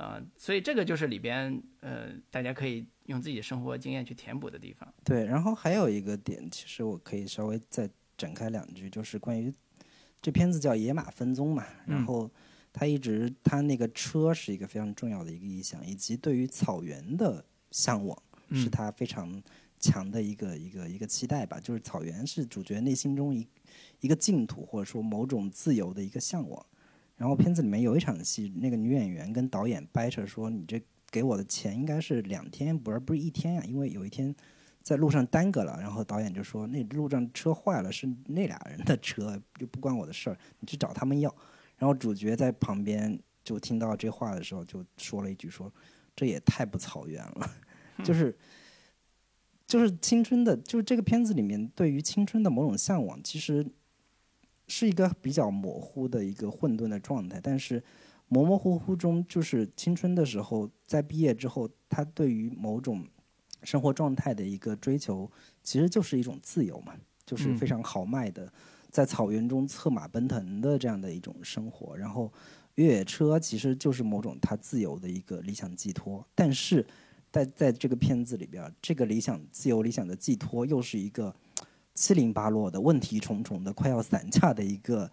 [0.00, 4.90] 呃，所以这个就是里边呃，大家可以用自己的生活经验去填补的地方。
[5.04, 7.86] 对，然后还有一个点，其实我可以稍微再
[8.16, 9.52] 展开两句，就是关于
[10.22, 12.30] 这片子叫《野马分鬃》嘛，然后
[12.72, 18.16] 他一直他那个车是一个非常重要的一个意象，以及对于草原的向往
[18.52, 19.42] 是他非常
[19.78, 23.46] 强的一个一个一个期待吧，就是草原是主角内心中一。
[24.00, 26.66] 一个净土，或者说某种自由的一个向往。
[27.20, 33.62] 然后片子里面有一场戏，那个女演员跟导演掰扯说：“你这给我的钱应该是两天，不是不是一天呀？
[33.66, 34.34] 因为有一天
[34.82, 41.28] 在路上耽搁了。”然后导演就说：“那路上车坏了，是那俩人的车，就不关我的事儿，你去找他们要。”
[41.76, 45.70] 然后主角在旁边就听到这话的时候，就说了一句说
[46.16, 47.50] ：“这也太不草原了。”
[48.02, 48.34] 就是
[49.66, 53.66] 就是青春的，就是这个片子里面对于青春的某种向往，其实
[54.70, 57.40] 是一个比较模糊的一个混沌的状态。
[57.42, 57.82] 但是
[58.28, 63.04] 模模糊糊中，就是青春的时候，在毕业之后，他对于某种
[63.64, 65.28] 生活状态的一个追求，
[65.64, 66.94] 其实就是一种自由嘛，
[67.26, 68.50] 就是非常豪迈的，
[68.88, 71.96] 在草原中策马奔腾的这样的一种生活。
[71.96, 72.32] 然后
[72.76, 76.86] 越野车其实就是某种他自由的一个理想寄托，但是。
[77.32, 81.32] 在在这个片子里边，这个理想、自由理想的寄托，又是一个
[81.94, 85.10] 七零八落的问题重重的、快要散架的一个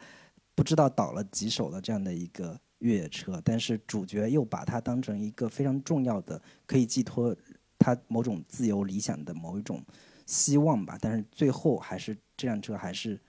[0.55, 3.41] 不知道倒了几手的这样的一个越野车。
[3.43, 7.35] 但是主角又把它当成一个非常重要的，可以寄托
[7.77, 9.83] 他某种自由理想的某一种
[10.25, 10.97] 希望吧。
[11.01, 13.19] 但是最后还是这辆车还是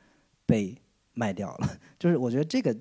[0.46, 0.76] 被
[1.14, 1.78] 卖掉了。
[1.98, 2.76] 就是我觉得这个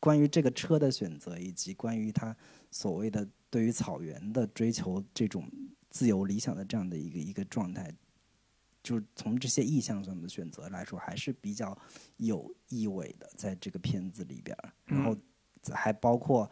[0.00, 2.36] 关于这个车的选择，以及关于他
[2.70, 3.28] 所谓的。
[3.52, 5.46] 对于草原的追求，这种
[5.90, 7.94] 自由理想的这样的一个一个状态，
[8.82, 11.76] 就是从这些意象上的选择来说，还是比较
[12.16, 15.16] 有意味的，在这个片子里边然后
[15.72, 16.50] 还包括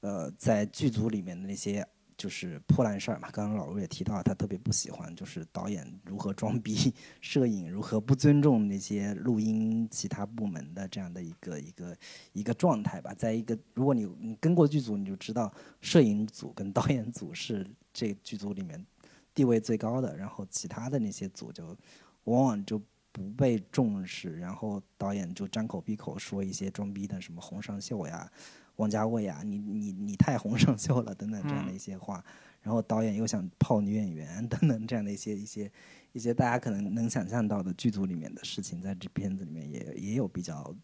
[0.00, 1.86] 呃，在剧组里面的那些。
[2.16, 11.96] 就是破烂事儿嘛，刚刚老卢也提到，他特别不喜欢，就是导演如何装逼， 摄影如何不尊重那些录音其他部门的这样的一个一个
[12.32, 13.12] 一个状态吧。
[13.14, 18.86] 在一个，如果你你跟过剧组，你就知道，摄影组跟导演组是这剧组里面
[19.34, 21.76] 地位最高的，然后其他的那些组就
[22.24, 22.80] 往往就
[23.10, 28.30] 不被重视，然后导演就张口闭口说一些装逼的，什么洪尚秀呀。
[28.76, 32.24] 王家卫呀，你你你太洪尚秀了等等这样的一些话，
[32.60, 35.70] 然后导演又想泡女演员等等这样的一些一些
[36.10, 40.74] 一些大家可能能想象到的剧组里面的事情，在这片子里面也也有比较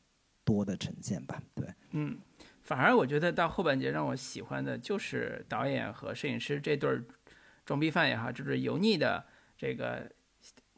[0.44, 1.42] 多的呈现吧。
[1.52, 2.16] 对，嗯，
[2.62, 7.02] 反而我觉得到后半截让我喜欢的就是导演和摄影师这对
[7.70, 9.24] 装逼犯也好，就是油腻的
[9.56, 10.10] 这个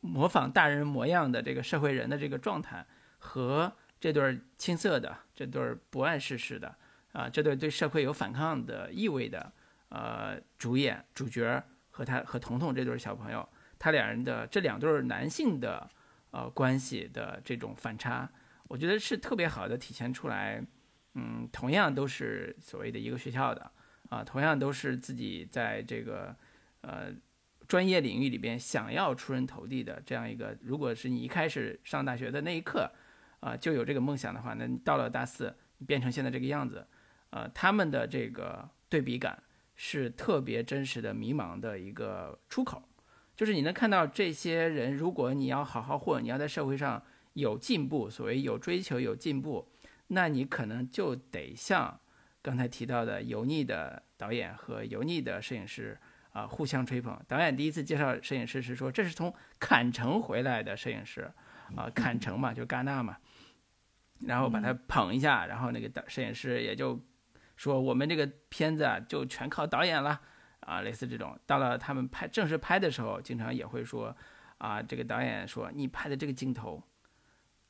[0.03, 2.87] 模仿大人模样的这个社会人的这个状态，
[3.19, 6.77] 和这对青涩的这对不谙世事的。
[7.13, 9.51] 啊，这对对社会有反抗的意味的，
[9.89, 15.89] 呃，主演主角和他和彤彤这对小朋友，他两人的这两对男性的
[16.31, 18.31] 呃关系的这种反差，
[18.69, 20.63] 我觉得是特别好的体现出来。
[21.15, 23.71] 嗯，同样都是所谓的一个学校的，
[24.11, 26.37] 啊，同样都是自己在这个
[26.83, 27.13] 呃
[27.67, 30.57] 专业领域里边想要出人头地的这样一个。
[30.61, 32.89] 如果是你一开始上大学的那一刻，
[33.41, 35.57] 啊，就有这个梦想的话，那你到了大四，
[35.87, 36.87] 变成现在这个样子。
[37.31, 39.43] 呃，他们的这个对比感
[39.75, 42.83] 是特别真实的迷茫的一个出口，
[43.35, 47.03] 就是你能看到这些人，如果你要好好混，你要在社会上
[47.33, 49.67] 有进步，所谓有追求有进步，
[50.09, 51.99] 那你可能就得像
[52.43, 55.99] 刚才提到的油腻的导演和油腻的摄影师
[56.33, 57.19] 啊互相吹捧。
[57.29, 61.31] 导演第一次介绍摄影师是说这是从坎城回来的摄影师，
[61.77, 63.17] 啊，坎城嘛就戛纳嘛，
[64.21, 67.01] 然后把他捧一下，然后那个导摄影师也就。
[67.55, 70.21] 说我们这个片子啊，就全靠导演了，
[70.61, 71.39] 啊，类似这种。
[71.47, 74.17] 到了他们拍正式拍的时候，经常也会说，
[74.59, 76.83] 啊，这个导演说你拍的这个镜头，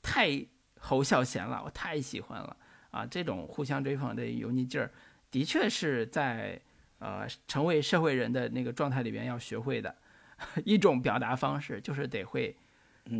[0.00, 0.46] 太
[0.78, 2.56] 侯孝贤了，我太喜欢了，
[2.90, 4.90] 啊，这种互相追捧的油腻劲儿，
[5.30, 6.58] 的确是在
[7.02, 9.94] 呃成为社会人的那个状态里边要学会的
[10.64, 12.56] 一种表达方式，就是得会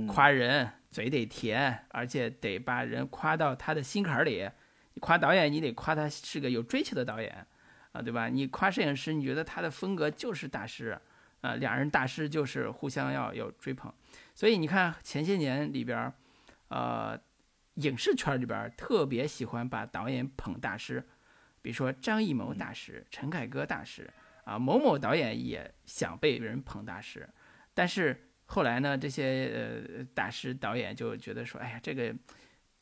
[0.07, 4.49] 夸人，嘴得甜，而且得把人夸到他的心坎里。
[4.95, 7.47] 你夸导演，你得夸他是个有追求的导演，
[7.93, 8.29] 啊，对吧？
[8.29, 11.01] 你夸摄影师，你觉得他的风格就是大师，
[11.41, 13.93] 啊，两人大师就是互相要有追捧。
[14.35, 16.13] 所以你看前些年里边，
[16.69, 17.19] 呃，
[17.75, 21.03] 影视圈里边特别喜欢把导演捧大师，
[21.63, 24.11] 比如说张艺谋大师、陈凯歌大师，
[24.45, 27.27] 啊，某某导演也想被人捧大师，
[27.73, 32.15] 但是后来呢，这些呃大师导演就觉得说，哎呀，这个。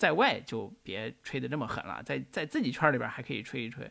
[0.00, 3.84] 在外就别吹得这么狠了，在在自己圈里边还可以吹一吹，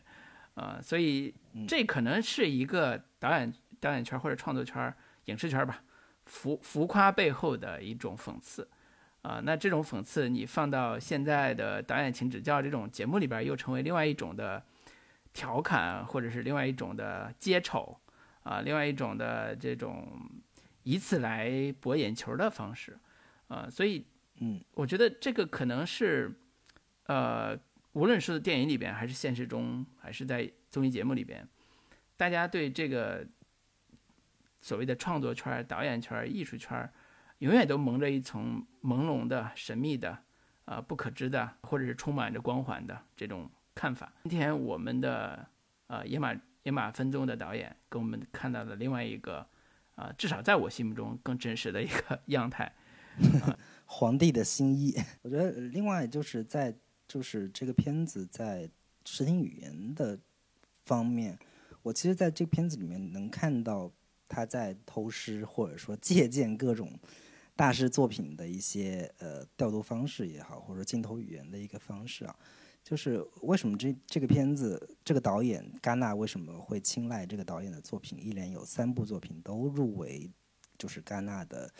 [0.54, 1.32] 呃，所以
[1.68, 4.92] 这可能是一个导演导演圈或者创作圈、
[5.26, 5.84] 影视圈吧，
[6.26, 8.68] 浮浮夸背后的一种讽刺，
[9.22, 14.60] 啊，那这种讽刺你放到现在的导演请指教这种节目里边，又成为另外一种的
[15.32, 18.00] 调侃，或者是另外一种的接丑，
[18.42, 20.08] 啊，另外一种的这种
[20.82, 22.98] 以此来博眼球的方式，
[23.48, 24.06] 啊，所以。
[24.42, 26.34] 嗯，我觉得这个可能是，
[27.04, 27.54] 呃，
[27.92, 31.46] 无论是电影里边，还是现实中，还是在综艺节目里边，
[32.16, 33.26] 大家对这个
[34.62, 36.90] 所谓的创作圈、导演圈、艺术圈，
[37.40, 40.18] 永远都蒙着一层朦胧的、神秘的、
[40.64, 44.12] 啊不可知的，或者是充满着光环的这种看法。
[44.24, 45.46] 今天我们的
[45.86, 49.46] 呃野马野马分鬃的导演跟我们看到了另外一个
[49.94, 52.72] 啊，至少在我心目中更真实的一个 样态。
[53.86, 56.74] 皇帝的新衣， 我觉得另外就是在
[57.08, 58.70] 就是这个片子在
[59.04, 60.18] 视听语言的
[60.84, 61.38] 方面，
[61.82, 63.90] 我其实在这个片子里面能看到
[64.28, 66.98] 他在偷师或者说借鉴各种
[67.56, 72.36] 大师作品的一些呃调度方式也好，或者说镜头语言的一个方式啊。
[72.82, 78.18] 就是为什么这这个片子这个导演戛纳为什么会青睐这个导演的作品？
[78.20, 80.30] 一连有三部作品都入围，
[80.76, 81.70] 就是戛纳的。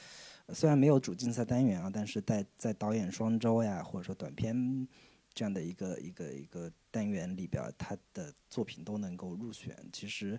[0.53, 4.87] 虽然没有主竞赛单元啊，但是在在导演双周呀，或者说短片
[5.33, 9.77] 这样的一个一个一个单元里边，他的作品都能够入选。
[9.93, 10.39] 其实，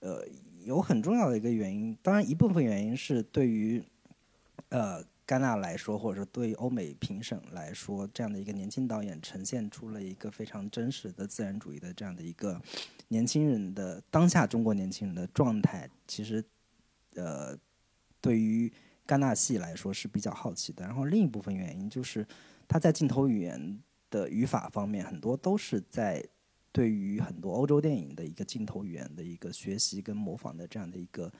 [0.00, 0.22] 呃，
[0.64, 3.82] 有很重要的一个原因，当然一部分原因是对于
[4.68, 12.60] 呃戛纳来说，或者说对于欧美评审来说，这样的一个年轻导演呈现出了一个非常真实的自然主义的这样的一个
[13.08, 15.88] 年轻人的当下中国年轻人的状态。
[16.06, 16.44] 其实，
[17.14, 17.56] 呃，
[18.20, 18.70] 对于
[19.06, 22.26] 戛纳系来说是比较好奇的，然后另一部分原因就是，
[22.66, 26.24] 他在镜头语言的语法方面，很多都是在
[26.72, 31.30] 对于很多欧洲电影的一个镜头语言的一个学习跟模仿的这样的一个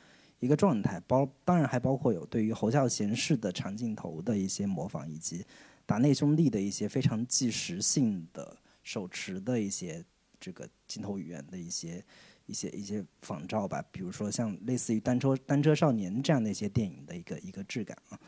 [0.43, 5.45] 一个状态，包当然还包括有对于侯孝贤式的长镜头的一些模仿，以及
[5.87, 10.05] 达内兄弟的一些非常纪实性的手持的一些
[10.41, 12.05] 这个镜头语言的一些。
[12.47, 18.19] 一些一些仿照吧，比如说像类似于《单车单车少年》这样的一些电影的一个一个质感啊。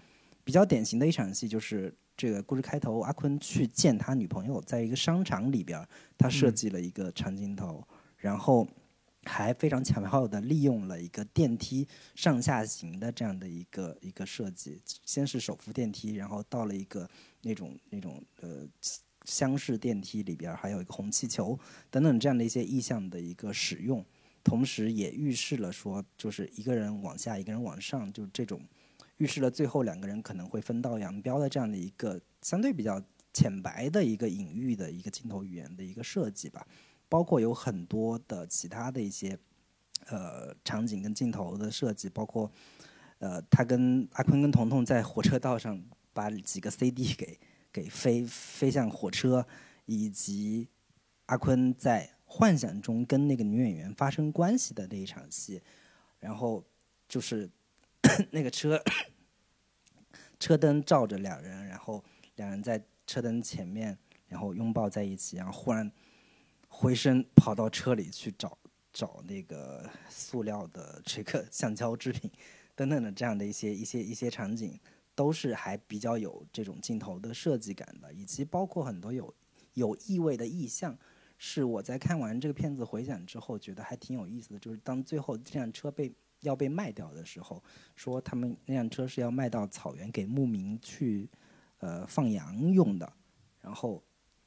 [0.44, 5.84] 比较典型的一场戏就是这个故事开头，阿坤去见他女朋友，在一个商场里边，
[6.16, 7.84] 他设计了一个长镜头，
[8.16, 8.66] 然后
[9.26, 14.80] 还非常巧妙的利用了一个电梯上下行的这样的一个一个设计。
[15.04, 17.08] 先是手扶电梯，然后到了一个
[17.42, 18.68] 那种那种呃。
[19.26, 21.58] 厢式电梯里边还有一个红气球
[21.90, 24.04] 等等这样的一些意象的一个使用，
[24.42, 28.60] 同时也预示了说，就是一个人往下，一个人往上，就这种
[29.16, 33.02] 预示了最后两个人可能会分道扬镳的这样的一个相对比较
[33.32, 36.66] 浅白的一个隐喻的一个镜头语言的一个设计吧。
[37.08, 39.38] 包括有很多的其他的一些
[40.06, 42.50] 呃场景跟镜头的设计，包括
[43.18, 45.82] 呃他跟阿坤跟彤彤在火车道上
[46.12, 47.38] 把几个 CD 给。
[47.74, 49.44] 给飞飞向火车，
[49.86, 50.68] 以及
[51.26, 55.60] 阿坤在幻想中跟那个女演员发生关系的那一场戏，
[56.20, 56.64] 然后
[57.08, 57.50] 就是
[58.30, 58.80] 那个车
[60.38, 62.04] 车灯照着两人，然后
[62.36, 63.98] 两人在车灯前面，
[64.28, 65.90] 然后拥抱在一起，然后忽然
[66.76, 68.58] 回身跑到车里去找
[68.92, 72.30] 找那个塑料的这个 橡胶制品
[72.74, 74.78] 等等的这样的一些一些一些场景。
[75.16, 79.32] 都是还比较有这种镜头的设计感的，以及包括很多有
[79.74, 80.98] 有意味的意象，
[81.38, 84.58] 是我在看完这个片子回想之后觉得还挺有意思的。
[84.58, 87.62] 就是当最后这辆车被要被卖掉的时候，
[87.94, 91.30] 说他们那辆车是要卖到草原给牧民去
[91.78, 93.12] 呃放羊用的，
[93.60, 94.02] 然后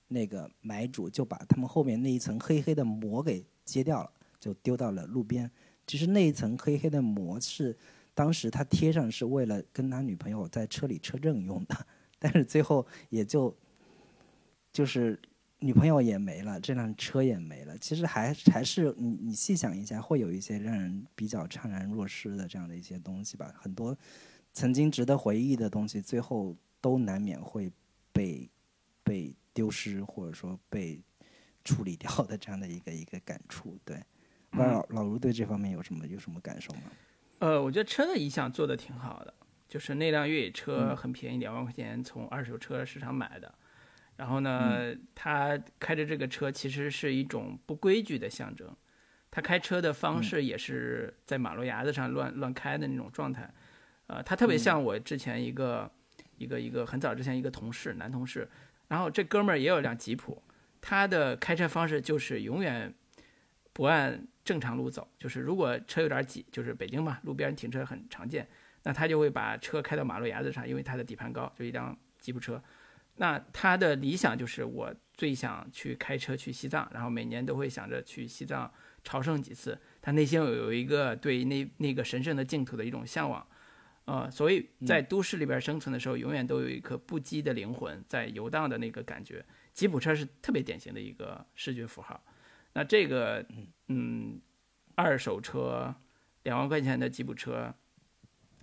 [0.07, 5.49] 那个买主就把他们后面那一层黑黑的膜给揭掉了，就丢到了路边。
[5.85, 7.77] 其实那一层黑黑的膜是。
[8.17, 11.85] 当时他贴上是为了跟他女朋友在车里车震用的，
[12.17, 13.55] 但是最后也就
[14.73, 15.21] 就是
[15.59, 17.77] 女朋友也没了，这辆车也没了。
[17.77, 23.53] 其实还还是你你细想一下，会有一些让人比较怅然若失的这样的一些东西吧。
[23.55, 23.95] 很多
[24.51, 27.71] 曾经值得回忆的东西，最后都难免会
[28.11, 28.49] 被
[29.03, 31.01] 被丢失，或者说被
[31.63, 33.75] 处理掉的这样的一个一个感触。
[33.83, 33.97] 对，
[34.51, 36.81] 不知道老卢对这方面有什么有什么感受吗？
[37.39, 39.33] 呃，我觉得车的意向做的挺好的，
[39.67, 43.51] 就是那辆越野车很便宜，两万块钱从二手车市场买的。
[44.17, 48.71] 然后呢，他开着这个车其实是一种不规矩的象征，
[49.31, 53.51] 他开车的方式也是在马路牙子上乱乱开的那种状态。
[54.05, 55.91] 呃，他特别像我之前一个
[56.37, 58.47] 一个一个很早之前一个同事，男同事。
[58.87, 60.41] 然后这哥们儿也有辆吉普，
[60.81, 62.93] 他的开车方式就是永远
[63.73, 64.27] 不按。
[64.47, 68.47] 正常路走，就是如果车有点挤，就是北京嘛，路边停车很常见，
[68.83, 72.63] 那他就会把车开到马路牙子上，因为他的底盘高，就一辆吉普车。
[73.17, 78.71] 那他的理想就是我最想去开车去西藏，然后每年都会想着去西藏
[79.03, 79.77] 朝圣几次。
[80.01, 83.45] 他内心有有一个对那那个神圣的净土的一种向往，
[84.07, 89.45] 呃，所以在都市里边生存的时候，永远都有一颗不羁的灵魂在游荡的那个感觉。
[89.73, 92.23] 吉普车是特别典型的一个视觉符号。
[92.71, 93.45] 那这个，
[93.89, 94.39] 嗯，
[94.95, 95.93] 二手车
[96.43, 97.75] 两万块钱的吉普车，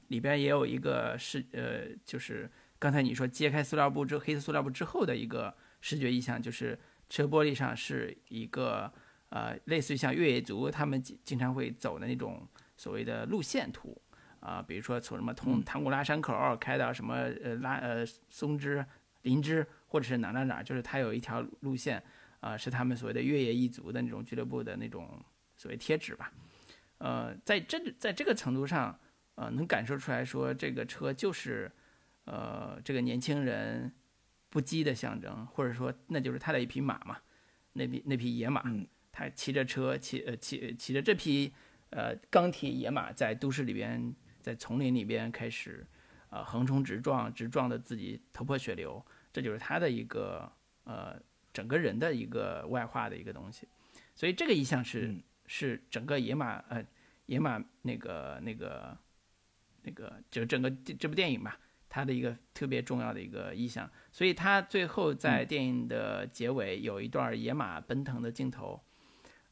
[0.08, 6.78] 里边也有一个视，呃，就是刚才你说揭开塑料布之黑色塑料布之后的一个视觉意象，就是
[7.10, 8.90] 车玻璃上是一个
[9.28, 14.00] 呃，类似于像越野族他们经经常会走的那种所谓的路线图
[14.44, 18.84] 啊，比如说从什么从唐古拉山口开到什么呃拉呃松枝
[19.22, 22.00] 林芝，或者是哪哪哪，就是它有一条路线
[22.40, 25.08] 啊，是他们所谓的越野一族的那种俱乐部的那种
[25.56, 26.30] 所谓贴纸吧。
[26.98, 28.96] 呃，在这在这个程度上，
[29.34, 31.72] 呃，能感受出来说这个车就是
[32.26, 33.92] 呃这个年轻人。
[34.50, 37.18] 不羁的象征，或者说那就是他的一匹马嘛，
[37.72, 38.62] 那匹那匹野马，
[39.10, 41.52] 他骑着车骑呃骑骑着这匹
[41.90, 44.14] 呃钢铁野马在都市里边，
[44.44, 45.86] 在丛林里边开始
[46.28, 50.52] 呃横冲直撞，直撞的自己头破血流，这就是他的一个
[50.84, 51.18] 呃
[51.50, 53.66] 整个人的一个外化的一个东西，
[54.14, 55.16] 所以这个意象是
[55.46, 56.84] 是整个野马呃
[57.24, 58.94] 野马那个那个
[59.80, 61.58] 那个就整个这部电影吧。
[61.88, 68.82] 它的一个特别重要的一个意象，所以他最后在电影的结尾有一段野马奔腾的镜头，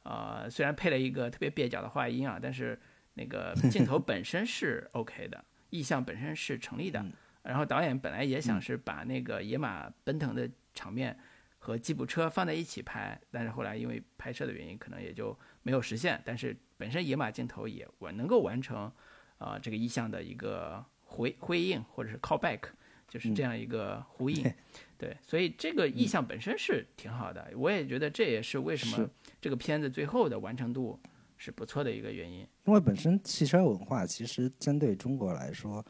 [0.02, 2.80] 呃，虽然配了一个特别蹩脚的话音啊，但是
[3.14, 7.04] 那个镜头本身是 OK 的，意象本身是成立的。
[7.42, 11.18] 然后导演本来也想是把那个野马奔腾的场面
[11.58, 16.20] 和吉普车放在一起拍，但是后来因为拍摄的原因，可能也就没有实现。
[16.24, 18.92] 但是本身野马镜头也完能够完成，
[19.38, 20.84] 啊，这个意象的一个。
[21.14, 22.60] 回回应或者是 call back，
[23.06, 24.50] 就是这样一个呼应，
[24.96, 29.06] 对，所以这个意象本身是挺好的，我也觉得这也是为什么
[29.38, 30.98] 这个片子最后的完成度
[31.44, 32.46] 是不错的一个原因。
[32.66, 35.84] 因为本身汽车文化其实针对中国来说，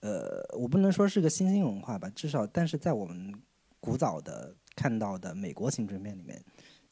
[0.00, 3.32] 呃，我不能说是个新兴文化吧，至少但是在我们
[3.78, 6.42] 古早的看到的美国青春片里面。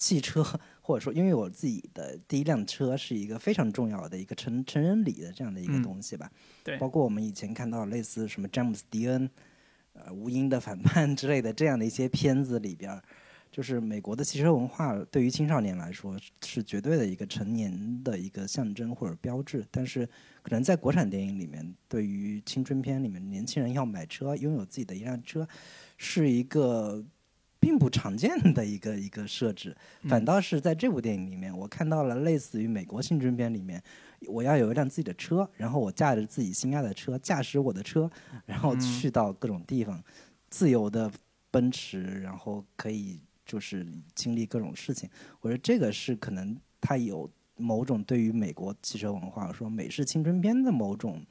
[0.00, 0.44] 汽车，
[0.80, 6.30] 或者说，因为我自己的第一辆车是一个非常重要的一个成成人礼的这样的一个东西吧。
[6.62, 6.78] 对。
[6.78, 9.28] 包括我们以前看到类似什么詹姆斯迪恩，
[9.94, 13.02] 呃，无音的反叛之类的这样的一些片子里边，
[13.50, 19.64] 就是美国的汽车文化对于青少年来说是绝对的一个成年的一个象征或者标志。
[19.70, 20.06] 但是，
[20.42, 25.46] 可能在国产电影里面，对于青春片里面年轻人要买车、拥有自己的一辆车，
[25.96, 27.04] 是一个。
[27.60, 29.76] 并不常见的一个一个设置，
[30.08, 33.82] 反倒是在这部电影里面，我看到了类似于美国青春片里面，
[34.28, 38.08] 我要有一辆自己的车，然后我驾着自己心爱的车，驾驶我的车，
[38.46, 40.00] 然后去到各种地方，
[40.48, 41.10] 自由的
[41.50, 43.84] 奔驰，然后可以就是
[44.14, 45.10] 经历各种事情。
[45.40, 51.26] 我觉得这个是可能他有某种对于美国汽车文化说美式青春片的某种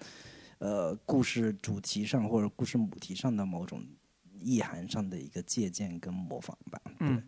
[0.58, 3.82] 呃故事主题上或者故事母题上的某种。
[4.40, 6.80] 意涵上的一个借鉴跟模仿吧。
[7.00, 7.24] 嗯，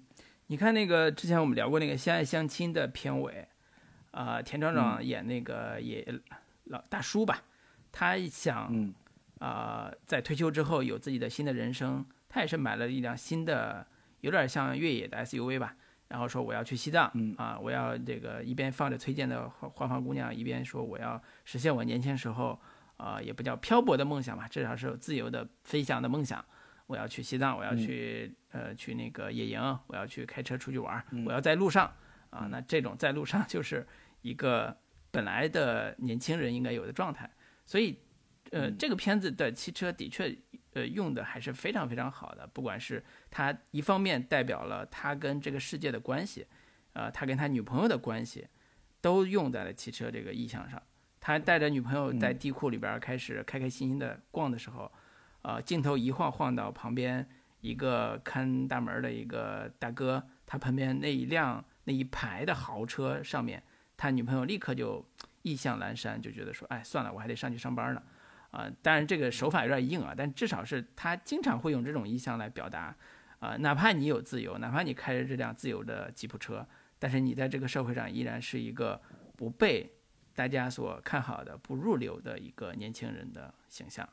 [0.46, 3.48] 你看那个之前我们聊过那个《相爱相亲》的片尾，
[4.12, 6.08] 啊，田壮壮演那个也
[6.66, 7.44] 老大叔吧，
[7.92, 8.94] 他想
[9.40, 13.88] 啊，在退休之后有自己的新的人生，他也是买了一辆新的，
[14.22, 15.76] 有点像越野的 SUV 吧，
[16.08, 22.60] 然后说我要去西藏，啊，我要这个一边放着崔健的《花花姑娘》，一边说我要实现我年轻时候
[22.98, 26.44] 啊，也不叫漂泊的梦想吧，至少是有自由的飞翔的梦想。
[26.88, 31.94] 我要去西藏，我要去呃去那个野营，我要去开车出去玩，我要在路上
[32.32, 32.48] 啊。
[32.50, 33.88] 那这种在路上 就是
[34.24, 34.76] 一个
[35.12, 37.30] 本来的年轻人应该有的状态。
[37.64, 38.00] 所以，
[38.50, 40.36] 呃，这个片子的汽车的确
[40.74, 42.48] 呃用的还是非常非常好的。
[42.48, 46.46] 不管是他一方面代表了他跟这个世界的关系，
[46.94, 48.48] 呃，他跟他女朋友的关系，
[49.02, 50.82] 都用在了汽车这个意象上。
[51.20, 54.92] 他带着女朋友在地库里边开始开开心心的逛的时候。
[55.42, 57.26] 啊，镜头一晃晃到旁边
[57.62, 63.64] 一个看大门的一个大哥，他旁边那一辆那一排的豪车上面，
[63.96, 65.10] 他女朋友立刻就
[65.44, 68.04] 意象阑珊，就觉得说，哎，算了，我还得上去上班呢。
[68.52, 72.96] 啊，当然这个手法有点硬啊，但至少是他经常会用这种意象来表达，
[73.40, 76.68] 啊，哪怕你有自由，哪怕你开着这辆自由的吉普车，
[76.98, 79.00] 但是你在这个社会上依然是一个
[79.38, 79.88] 不被
[80.34, 84.08] 大家所看好的、不入流的一个年轻人的形象。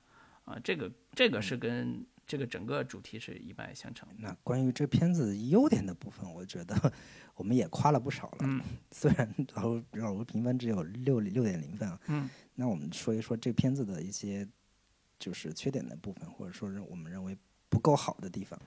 [0.45, 4.07] 啊，这个这个是跟这个整个主题是一脉相承。
[4.19, 6.93] 那关于这片子优点的部分，我觉得
[7.35, 8.39] 我们也夸了不少了。
[8.43, 8.61] 嗯，
[8.93, 11.99] 虽然老老卢评分只有六六点零分啊。
[12.09, 12.29] 嗯。
[12.59, 14.49] 那我们说一说这片子的一些
[15.19, 17.37] 就是缺点的部分，或者说是我们认为
[17.69, 18.59] 不够好的地方。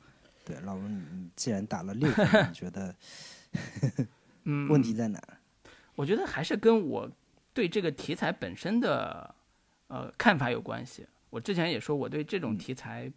[0.45, 2.95] 对，老卢，你既然打了六分，你觉得
[4.45, 5.21] 嗯问题在哪？
[5.95, 7.11] 我觉得还是跟我
[7.53, 9.35] 对这个题材本身的
[9.87, 11.05] 呃看法有关系。
[11.29, 13.11] 我之前也说，我对这种题材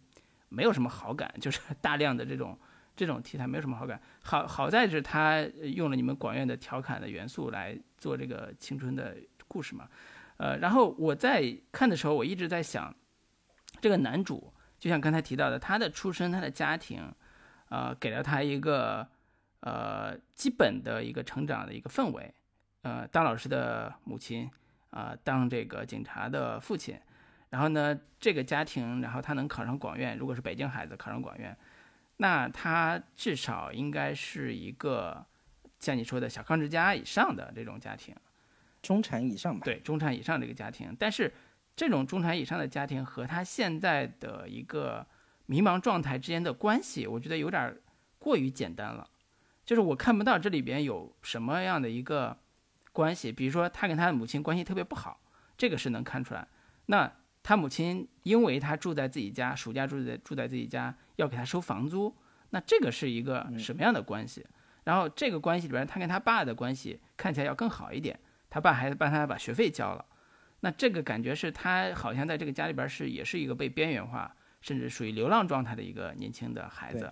[0.49, 2.57] 没有什么好感，就是 大量的这种
[2.95, 3.99] 这种题材没有什么好感。
[4.21, 9.15] 好好在是他用了你们广院的调侃的元素来做这个青春的
[9.47, 9.87] 故事嘛。
[10.37, 12.93] 呃，然后我在看的时候，我一直在想，
[13.79, 17.13] 这个男主就像刚才提到的，他的出身、他的家庭，
[17.69, 19.07] 呃，给了他一个
[19.61, 22.33] 呃基本的一个成长的一个氛围，
[22.81, 24.49] 呃，当老师的母亲
[24.89, 26.99] 啊，当这个警察的父亲，
[27.49, 31.55] 然后呢，这个家庭，然后他能考上广院，如果是北京孩子考上广院，
[32.17, 35.25] 那他至少应该是一个
[35.79, 38.15] 像你说的小康之家以上的这种家庭，
[38.83, 39.65] 中产以上吧？
[39.65, 41.33] 对，中产以上这个家庭，但是
[41.75, 45.03] 这种中产以上的家庭和他现在的一个
[45.47, 47.75] 迷茫状态之间的关系，我觉得有点
[48.19, 49.09] 过于简单了。
[49.65, 52.37] 就是我看不到这里边有什么样的一个
[52.91, 55.19] 关系，比如说他跟他的母亲关系特别不好，
[55.57, 56.45] 这个是能看出来。
[56.87, 57.11] 那
[57.41, 62.13] 他母亲因为他住在自己家，暑假住在住在自己家，要给他收房租，
[62.49, 64.45] 那这个是一个什么样的关系？
[64.83, 68.19] 然后这个关系里边，他跟他爸的关系看起来要更好一点，
[68.53, 70.05] 他爸还帮他把学费交了，
[70.59, 74.31] 那这个感觉是他好像在这个家里边是也是一个被边缘化，
[74.61, 77.11] 甚至属于流浪状态的一个年轻的孩子。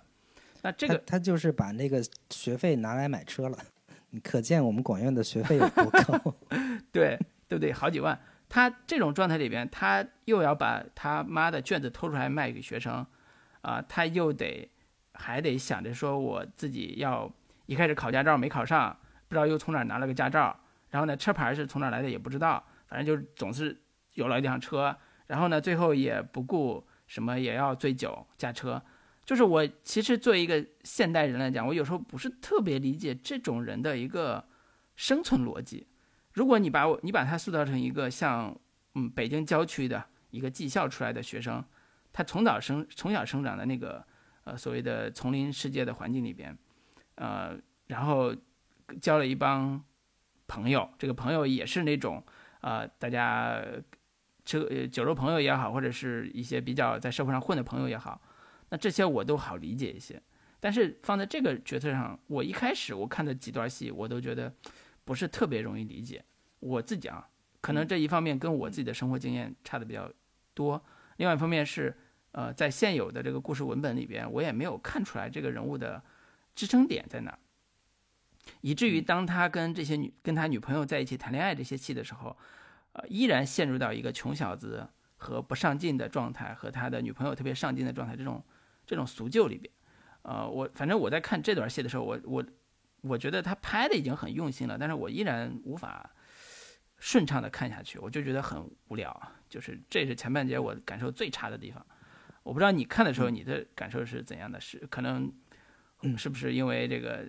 [0.62, 2.00] 那这个他就是把那个
[2.30, 3.58] 学费拿来买车了，
[4.10, 6.36] 你可见我们广院的学费有多高？
[6.92, 7.72] 对对不对？
[7.72, 8.16] 好几万。
[8.48, 13.04] 他这种状态里边，他又要把他妈的卷子偷出来卖给学生，
[13.62, 14.70] 啊，他又得
[15.14, 17.28] 还得想着说我自己要
[17.66, 18.96] 一开始考驾照没考上，
[19.26, 20.56] 不知道又从哪拿了个驾照，
[20.92, 23.76] 然后呢车牌是从哪来的也不知道，反正就是总是
[24.12, 24.96] 有了一辆车，
[25.26, 28.80] 然后呢最后也不顾什么也要醉酒驾车。
[29.24, 34.44] 就是我其实作为一个现代人来讲，我有时候不是特别理解这种人的一个
[34.94, 35.86] 生存逻辑。
[36.34, 38.56] 如果你把我你把他塑造成一个像
[38.94, 41.64] 嗯北京郊区的一个技校出来的学生，
[42.12, 44.04] 他从早生从小生长的那个
[44.44, 46.56] 呃所谓的丛林世界的环境里边，
[47.14, 47.56] 呃，
[47.86, 48.34] 然后
[49.00, 49.82] 交了一帮
[50.52, 52.22] 朋友，这个朋友也是那种
[52.60, 53.58] 呃大家
[54.44, 58.20] 吃酒肉朋友也好，或者是一些比较在社会上混的朋友也好。
[58.68, 60.20] 那这些我都好理解一些，
[60.60, 64.52] 但是放在这个角色上，我一开始我看的几段戏，我都觉得
[65.04, 66.22] 不是特别容易理解。
[66.60, 67.26] 我自己啊，
[67.62, 70.10] 可能这一方面跟我自己的生活经验差的比较
[70.52, 70.82] 多，
[71.16, 71.96] 另外一方面是，
[72.32, 76.02] 呃，在现有的这个故事文本里边，我也没有看出来这个人物的
[76.54, 77.38] 支撑点在哪，
[78.60, 82.36] 以至于当他跟这些女跟他女朋友在一起谈恋爱这些戏的时候，
[82.92, 88.42] 呃，依然陷入到一个穷小子和不上进的状态，和他的女朋友特别上进的状态这种。
[88.84, 89.72] 这种俗旧里边，
[90.22, 92.44] 呃，我反正我在看这段戏的时候，我我
[93.02, 96.10] 我觉得他拍的已经很用心了，但是我依然无法
[96.98, 101.86] 顺畅的看下去，我就觉得很无聊，就是这是前半节我感受最差的地方。
[102.42, 104.60] 我不知道你看的时候你的感受是怎样的？
[104.60, 105.32] 是可能
[106.18, 107.24] 是不是因为这个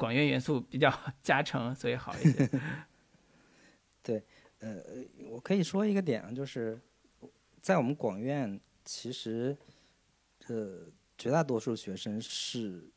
[0.00, 0.90] 广院元素比较
[1.22, 2.50] 加成，所以好一些？
[4.02, 4.24] 对，
[4.60, 4.82] 呃，
[5.28, 6.80] 我可以说一个点啊，就是
[7.60, 9.54] 在我们广院其实。
[10.48, 10.86] 呃，
[11.16, 12.90] 绝大多数学生是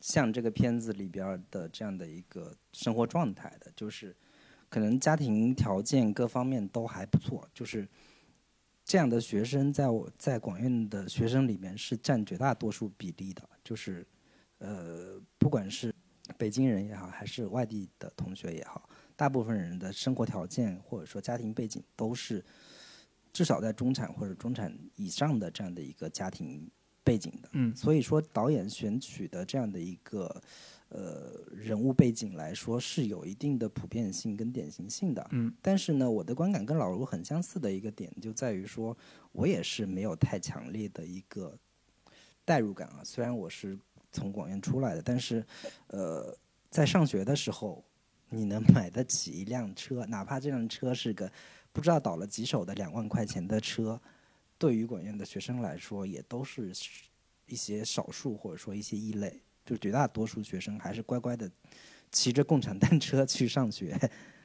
[0.00, 4.14] 像这个片子里边的这样的一个生活状态的，就是
[4.68, 7.88] 可能家庭条件各方面都还不错，就是
[8.84, 14.06] 这样的学生在我在广院的学生里面是占绝大多数比例的，就是
[14.58, 15.94] 呃，不管是
[16.40, 22.42] 北京人也好，还是外地的同学也好，大部分人的生活条件或者说家庭背景都是
[23.30, 26.66] 至少在中产或者中产以上的这样的一个家庭。
[27.02, 30.40] 背景的，嗯，所以说导演选取的这样的一个
[30.90, 38.96] 呃人物背景来说是有一定的普遍性跟典型性的，嗯，但是呢，我的观感跟老卢很相似的一个点就在于说，
[39.32, 41.58] 我也是没有太强烈的一个
[42.44, 43.00] 代入感啊。
[43.02, 43.76] 虽然我是
[44.12, 45.44] 从广院出来的，但是
[45.88, 46.36] 呃，
[46.70, 47.84] 在上学的时候，
[48.28, 51.30] 你能买得起一辆车，哪怕这辆车是个
[51.72, 54.00] 不知道倒了几手的两万块钱的车。
[54.58, 56.72] 对于广院的学生来说，也都是
[57.46, 61.50] 一些少数或者说一些异类，就绝大多数学生还是乖乖的
[62.12, 63.98] 骑着共享单车去上学，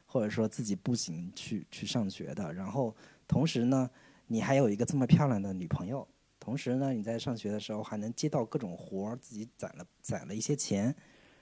[0.06, 2.54] 或者说自己步行去去上学的。
[2.54, 2.96] 然后
[3.28, 3.90] 同时呢，
[4.28, 6.08] 你还有一个这么漂亮的女朋友，
[6.46, 10.96] 同时呢，你在上学的时候还能接到各种活儿，自己攒了攒了一些钱。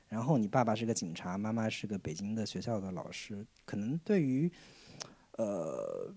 [0.08, 4.50] 然后你爸爸是个警察，妈妈是个北京的学校的老师，可能对于
[5.34, 6.16] 呃。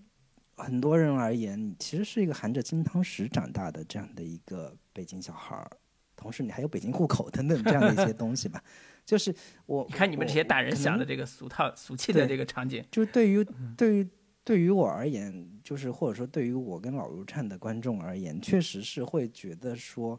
[0.59, 5.69] 很多人而言，你其实是一个含着金汤匙长大的这样的一个北京小孩儿，
[6.15, 8.63] 同时你还有北京户口等等这样的一些东西吧。
[9.05, 9.31] 就是
[9.67, 13.45] 我， 你看你们这些大人想的这个俗套俗气的这个场景，就是对于
[13.77, 14.09] 对于
[14.47, 20.17] 对于我而言，就是或者说对于我跟老卢灿的观众而言，确实是会觉得说，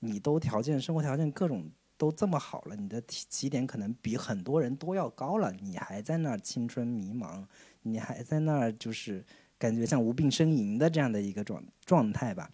[0.00, 7.44] 你都条件生活条件各种都这么好了，你的起起点可能比很多人都要高了，你还在那儿青春迷茫，
[7.82, 9.24] 你还在那儿就是。
[9.60, 12.50] 感觉像无病呻吟的这样的一个状状态吧，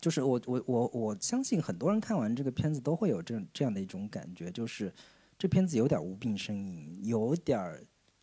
[0.00, 4.92] 就是我我我我相信很多人看完这个片子都会有这这样的一种感觉，就是
[5.38, 7.80] 这片子有点无病呻吟，有点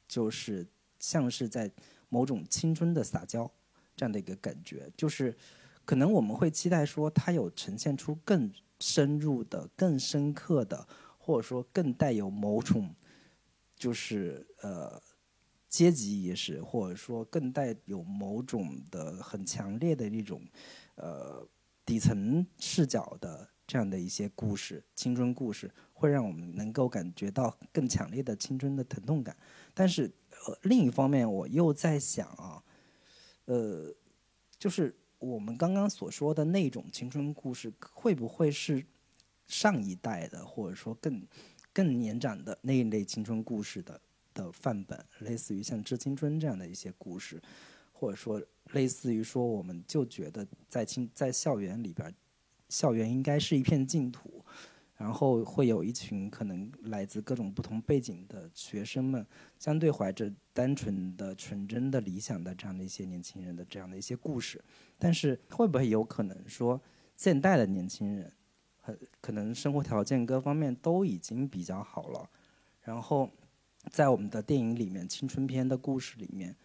[0.10, 0.68] 就是
[1.04, 1.70] 像是在
[2.08, 3.52] 某种青春的撒娇
[3.94, 5.36] 这样的一个感觉，就是
[5.84, 8.50] 可能我们会期待说它有呈现出更
[8.80, 12.96] 深入的、更深刻的，或者说更带有某种
[13.76, 15.02] 就是呃
[15.68, 20.42] 阶级意识，或者说更带有某种的很强烈的一种
[20.96, 21.46] 呃。
[21.86, 29.36] 底层视角的这样的一些故事，青春故事，会让我们能够感觉到更强烈的青春的疼痛感。
[29.74, 30.10] 但是，
[30.46, 32.64] 呃，另一方面，我又在想啊，
[33.46, 33.94] 呃，
[34.58, 38.86] 就是我们刚刚所说的那种青春故事，会不会是
[39.48, 41.26] 上一代的，或者说更
[41.72, 44.02] 更年长的那一类青春故事的
[44.34, 47.42] 的范本，类似于像《致青春》这样的一些故事，
[47.92, 48.42] 或者说？
[48.72, 52.12] 类似于说，我们就觉得在青在校园里边，
[52.70, 54.44] 校园应该是一片净土，
[55.04, 59.28] 然后会有一群可能来自各种不同背景的学生们，
[59.60, 64.64] 相对怀着单纯的、纯真的理想的这样的一些年轻人的这样的一些故事。
[64.98, 66.82] 但是会不会有可能说，
[67.18, 68.32] 现代的年轻人，
[68.80, 72.30] 很可能生活条件各方面都已经比较好了，
[72.82, 73.30] 然后
[73.92, 76.56] 在我们的电影里面，青春片的故事里面。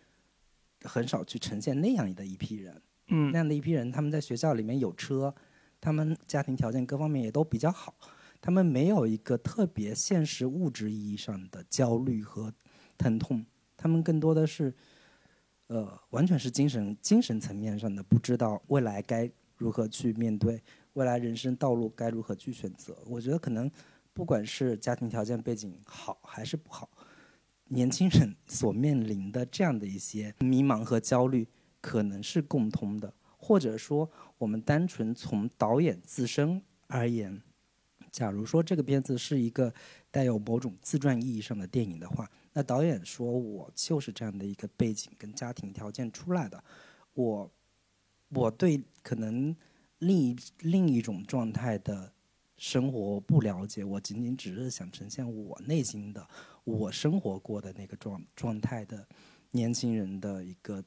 [0.85, 5.35] 很少去呈现那样的一批人，嗯，那样的一批人，他们在学校里面有车，
[5.81, 7.93] 他们家庭条件各方面也都比较好，
[8.40, 12.52] 他们没有一个特别现实物质意义上的焦虑和
[12.97, 13.44] 疼痛，
[13.77, 14.74] 他们更多的是，
[15.66, 20.62] 呃，完全是精神精神层面上的，不知道未来该如何去面对，
[20.93, 22.97] 未来人生道路该如何去选择。
[23.06, 23.70] 我觉得可能
[24.12, 26.89] 不管是家庭条件背景好还是不好。
[27.70, 31.47] 年轻人所面临的这样的一些迷茫和焦虑，
[31.81, 37.43] 可能是共通的，或者说，我们单纯从导演自身而言，
[38.11, 39.73] 假如说这个片子是一个
[40.11, 46.63] 带有某种自传意义上的电影的话，那导演说我就是这样的一个背景跟家庭条件出来的，
[47.15, 47.51] 我，
[48.31, 49.55] 我对可能
[49.99, 52.13] 另一另一种状态的
[52.57, 56.27] 生活不了解，我仅仅只是想呈现我内心的。
[56.65, 59.07] 我生活过的那个状状态的
[59.53, 60.85] 年轻人的一个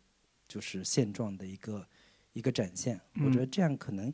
[0.48, 1.88] 就是现状的一个
[2.34, 4.14] 一个展现，我觉得这样可能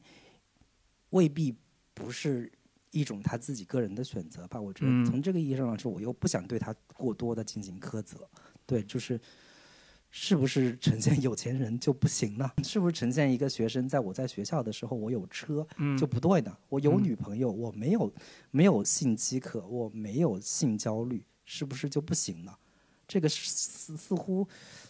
[1.10, 1.54] 未必
[1.94, 2.52] 不是
[2.98, 4.60] 一种他自己个人的选择吧。
[4.60, 8.28] 我觉得从这个意义上来说，我又不想对他过多的进行苛责。
[8.65, 9.19] 对，就是
[10.10, 12.52] 是不是呈现有钱人就不行呢？
[12.64, 15.65] 是不是呈现一个学生在我在学校的时候我有车
[15.98, 16.57] 就不对呢？
[16.69, 18.14] 我有女朋友，我没有
[18.52, 21.24] 没有性饥渴，我没有性焦虑。
[21.49, 22.53] 是不是就不行呢？
[23.07, 24.45] 这个似似乎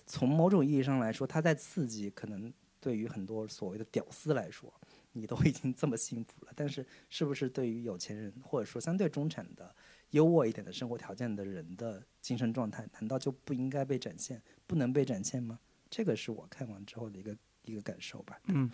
[0.07, 2.09] 从某种意义上来说，他在刺激。
[2.09, 4.73] 可能对于很多所谓的屌丝来说，
[5.17, 6.51] 你都已经这么幸福了。
[6.55, 9.75] 但是，是不是对于有钱人或者说相对中产的
[10.11, 15.59] 优渥一点的生活条件的人的精神状态，难道就不应该被展现，不能被展现吗？
[15.89, 18.39] 这个是我看完之后的一个一个感受吧。
[18.45, 18.69] 嗯，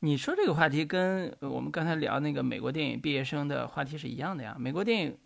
[0.00, 4.56] 你说这个话题跟我们刚才聊那个美国电影毕业生的话题是一样的呀。
[4.58, 5.18] 美国电影。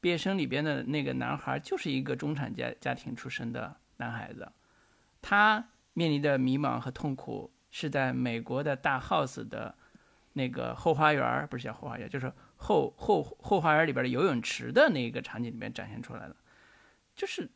[0.00, 4.50] 毕业生里边的那个男孩就是一个中产家家庭出身的男孩子，
[5.20, 9.72] 他面临的迷茫和痛苦是在美国的大 house 的
[10.34, 16.36] 那个后花园，不是叫后花园，就是后后后花园里边的游泳池的那个场景里面展现出来的。
[17.14, 17.48] 就是，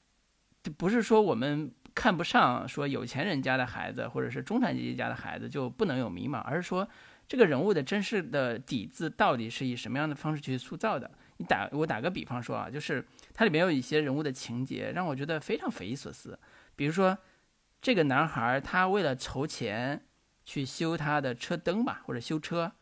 [0.76, 6.86] 不是说我们看不上说有钱人家的孩子或者是中产阶级家的孩子就不能有迷茫，而是说
[7.26, 11.10] 这个人物的真实的底子到底是以什么样的方式去塑造的。
[11.38, 16.38] 你打我打个比方说啊，就是它里面有一些人物的情节让我觉得非常匪夷所思。
[16.74, 17.16] 比如说，
[17.80, 20.05] 这个男孩他为了筹钱
[20.46, 22.72] 去修他的车灯吧，或者修车，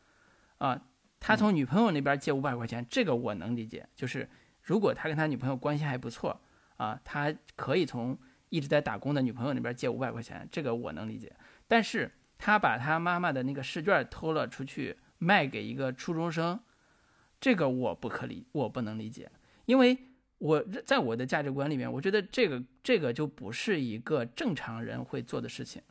[0.58, 0.80] 啊，
[1.18, 3.84] 他从女朋友那边借五百块钱，这个我能理解。
[3.96, 4.28] 就是
[4.62, 6.40] 如果他跟他女朋友关系还不错
[6.76, 8.16] 啊，他可以从
[8.50, 11.34] 一直在打工的女朋友那边借五百块钱，这个我能理解。
[11.66, 16.60] 但是他把他妈妈的那个试卷偷了出去卖给一个初中生。
[17.40, 19.30] 这个我不可理，我不能理解，
[19.66, 19.98] 因为
[20.38, 25.82] 我在我的价值观里面，我觉得这个这个就不是一个正常人会做的事情，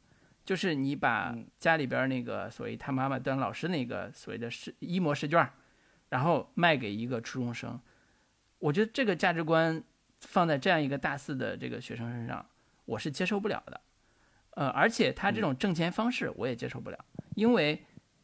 [0.45, 5.48] 就是你把家里边那个所谓他妈妈当老师那个所谓的试一模试卷，
[6.10, 7.80] 然后卖给一个初中生，
[8.60, 9.84] 我觉得这个价值观
[10.22, 12.45] 放在这样一个大四的这个学生身上，
[12.86, 13.82] 我是接受不了的，
[14.52, 17.06] 呃，而且他这种挣钱方式我也接受不了，
[17.36, 17.84] 因为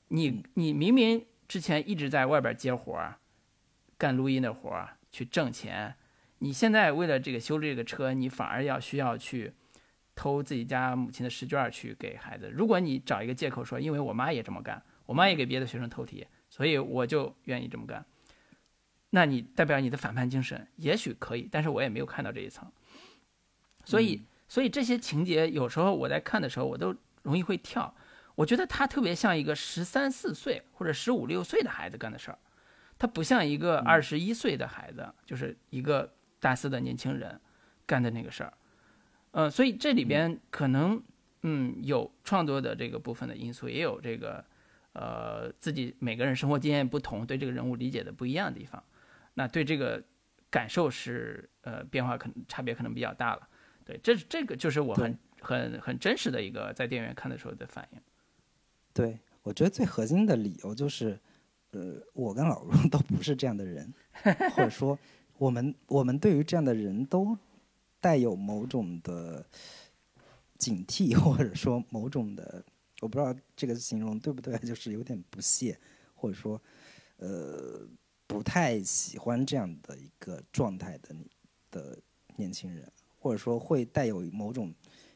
[0.10, 1.26] 你你明明。
[1.50, 3.18] 之前一直在外边接活儿，
[3.98, 5.96] 干录音的活儿去挣钱。
[6.38, 9.52] 你现在为了这个修这个车，你反而要需要去
[10.20, 12.52] 偷自己家母亲的试卷去给孩子。
[12.54, 18.06] 如果你找一个借口说，因为我妈也这么干，我妈也给别的学生偷题，所以我就愿意这么干。
[19.12, 22.70] 那你代表你的反叛精神，也许可以，但是我也没有看到这一层。
[23.86, 27.96] 所以，所以这些情节有时候我在看的时候，我都容易会跳。
[28.36, 32.38] 我觉得他特别像一个十三四岁或者十五六岁的孩子干的事儿，
[32.98, 37.40] 他不像一个二十一岁的孩子，就是一个大四的年轻人
[37.86, 38.52] 干的那个事儿。
[39.32, 41.02] 呃，所以这里边可能，
[41.44, 44.44] 嗯，有创作的这个部分的因素，也有这个，
[44.94, 48.84] 呃，自己每个人生活经验不同，对这个人物理解的不一样的地方，
[49.36, 50.04] 那对这个
[50.50, 53.48] 感受是，呃，变化可能差别可能比较大了。
[53.86, 58.00] 对，这这个就是我很很很真实的一个在电影院看的时候的反应。
[58.94, 61.20] 对，我觉得最核心的理由就是，
[61.72, 63.94] 呃，我跟老陆 都不是这样的人，
[64.56, 64.98] 或者说，
[65.38, 67.38] 我们我们对于这样的人都。
[68.02, 69.46] 带有某种的
[70.58, 72.64] 警惕，或者说某种的，
[73.02, 75.80] 我不知道这个形容对不对，就是有点不屑，
[76.16, 76.62] 或者说，
[77.18, 77.88] 呃，
[78.28, 81.16] 不太喜欢这样的一个状态的
[81.72, 82.00] 的
[82.36, 84.74] 年轻人，或者说会带有某种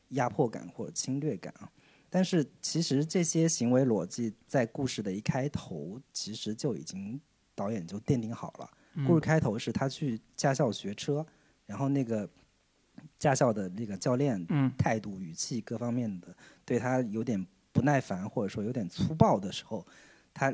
[0.10, 1.70] 压迫感或者侵略感啊。
[2.10, 7.20] 但是其实这些行为逻辑在故事的一开头，其实就已经
[7.56, 8.70] 导演就奠定好了。
[9.08, 11.26] 故事开头是他去驾校学车，
[11.66, 12.30] 然后那个。
[13.18, 14.46] 驾校的那个教练，
[14.78, 19.86] 态度、语气各方面的，对他有点不耐烦，或者说有点粗暴的时候，
[20.34, 20.54] 他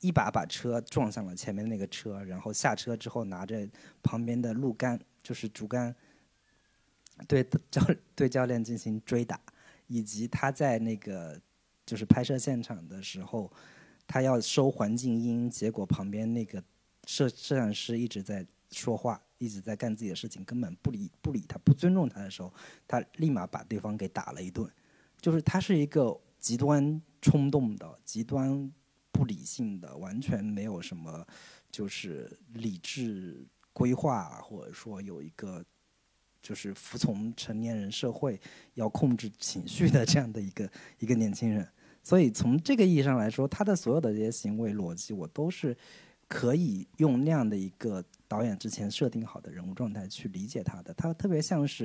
[0.00, 3.68] 一把把车撞向了前面那个车，然后下车之后拿着
[4.02, 5.94] 旁边的路杆，就是竹竿，
[7.26, 7.82] 对教
[8.14, 9.40] 对教练进行追打，
[9.86, 11.40] 以及他在那个
[11.84, 13.50] 就是拍摄现场的时候，
[14.06, 16.62] 他要收环境音，结果旁边那个
[17.06, 19.20] 摄摄像师一直在说话。
[19.38, 22.50] 一直在干自己的事情，根本不理不理他，不尊重他的时候，
[22.88, 24.66] 他立马把对方给打了一顿。
[25.20, 28.72] 就是他是一个极端冲动的、极端
[29.12, 31.22] 不理性的，完全没有什么
[31.70, 35.62] 就是理智规划，或者说有一个
[36.40, 38.40] 就是服从成年人社会
[38.72, 41.68] 要控制情绪的这样的一个 一个年轻人。
[42.02, 45.76] 所以从这个意义上来说，他的所有的这些行为逻辑，我都是
[46.28, 48.04] 可以用那样的一个。
[48.28, 51.84] 导演之前设定好的人物状态去理解他的，他特别像是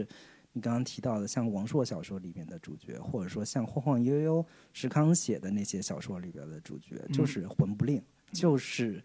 [0.53, 4.43] 你刚刚提到的，像王朔小说里面的主角，或者说像晃晃悠悠
[4.73, 8.01] 石康写的那些小说里边的主角，就是魂不吝，
[8.31, 8.99] 就是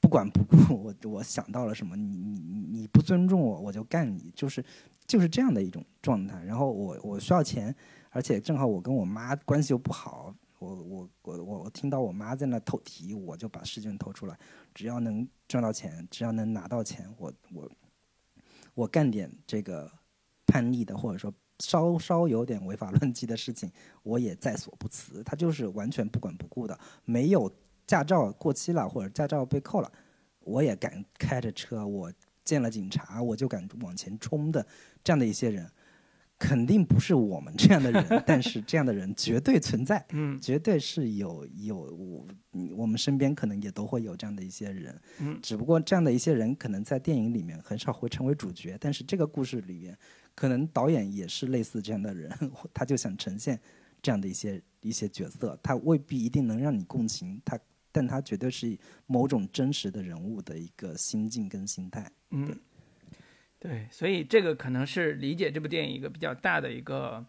[0.00, 0.74] 不管不顾。
[0.74, 4.64] 我我想到了什么，你你你不尊重我，我就干你，就是
[5.06, 6.42] 就是这样的一种状态。
[6.42, 7.72] 然后我我需要钱，
[8.10, 10.34] 而且正好我跟我妈关系又不好。
[10.62, 14.38] 我我我我我听到我妈在那透题，我就把试卷偷出来。
[14.72, 17.68] 只要能赚到钱，只要能拿到钱，我我
[18.74, 19.90] 我干点这个
[20.46, 23.70] 叛逆的，或者说稍稍有点违法乱纪的事情，
[24.04, 25.20] 我也在所不辞。
[25.24, 27.52] 他就是完全不管不顾的，没有
[27.84, 29.90] 驾照过期了或者驾照被扣了，
[30.38, 32.12] 我也敢开着车，我
[32.44, 34.64] 见了警察我就敢往前冲的，
[35.02, 35.68] 这样的一些人。
[36.42, 42.26] 肯定不是我们这样的人，但是这样的人绝对存在， 嗯，绝对是有有我，
[42.76, 49.96] 我们身边可能也都会有这样的一些人，嗯，只不过这样的一些人可能在电影里面很少会成为主角，但是这个故事里面，
[50.34, 52.28] 可能导演也是类似这样的人，
[52.74, 53.60] 他就想呈现
[54.02, 57.56] 这样的一些一些角色，他未必一定能让你共情，他，
[57.92, 62.46] 但他绝对是某种真实的人物的一个心境跟心态，嗯。
[62.46, 62.56] 对，
[63.90, 67.24] 所以这个可能是理解这部电影一个比较大的一个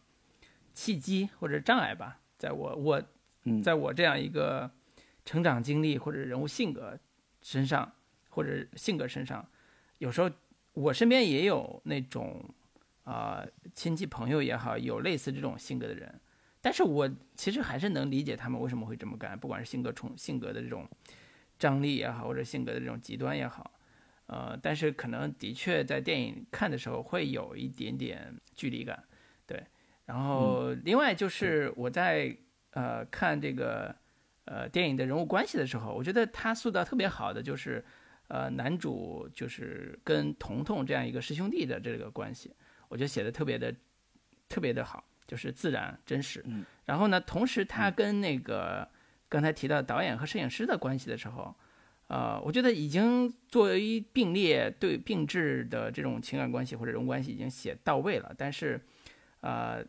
[0.73, 2.19] 契机或者障碍吧。
[2.38, 3.03] 在我我，
[3.64, 4.69] 在我这样一个
[5.23, 6.97] 成长经历或者人物性格
[7.41, 7.93] 身上，
[8.30, 9.47] 或者性格身上，
[9.99, 10.30] 有时候
[10.73, 12.43] 我身边也有那种
[13.03, 13.45] 啊
[13.76, 16.19] 亲戚朋友也好，有类似这种性格的人，
[16.61, 20.89] 但是我其实还是能理解他们为什么会这么干，不管是性格冲性格的这种
[21.60, 23.72] 张力也好，或者性格的这种极端也好。
[24.28, 29.04] 呃，但是可能的确在电影看的时候会有一点点距离感，
[29.45, 29.62] 对。
[30.06, 32.36] 然后另外就是我在
[32.72, 33.94] 呃看这个
[34.45, 37.84] 呃电影的人物关系的时候，我觉得他塑造特别好的就是
[38.30, 42.56] 呃男主就是跟彤彤这样一个师兄弟的这个关系，
[42.88, 43.76] 我觉得写的特别的
[44.48, 46.44] 特别的好，就是自然真实。
[46.86, 48.88] 然后呢，同时他跟那个
[49.28, 51.54] 刚才提到导演和摄影师的关系的时候。
[52.14, 58.80] 呃，我觉得已经作为并列对并置的这种情感关系或者人物关系已经写到位了，但是，
[59.41, 59.84] 呃，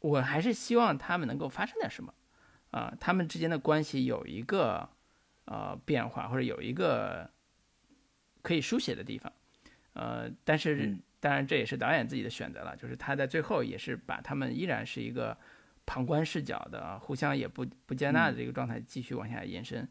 [0.00, 2.14] 我还是希望他们能够发生点什么，
[2.70, 4.88] 啊，他们之间的关系有一个
[5.44, 7.28] 呃变化或者有一个
[8.40, 9.30] 可以书写的地方，
[9.92, 15.36] 呃，但是当然这也是导演自己的选择了，就是他在最后也是把他们依然是一个
[15.84, 19.86] 旁观视角的，互相也不不接纳的这个状态继续往下延伸，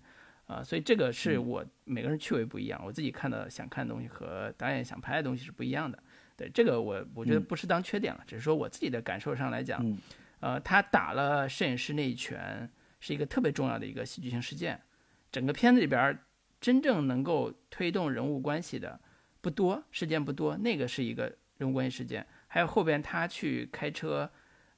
[0.48, 5.98] 啊，所以这个是我每个人趣味不一样，我自己看的想看的东西和导演想拍的东西是不一样的。
[6.38, 9.84] 对这个我我觉得不是当缺点了，只是说我自己的感受上来讲，
[10.40, 12.70] 呃，他打了摄影师那一拳
[13.00, 14.80] 是一个特别重要的一个戏剧性事件，
[15.32, 16.18] 整个片子里边
[16.62, 19.00] 真正能够推动人物关系的
[19.42, 24.30] 不多，事件不多，那个是一个人物关系事件，还有后边他去开车。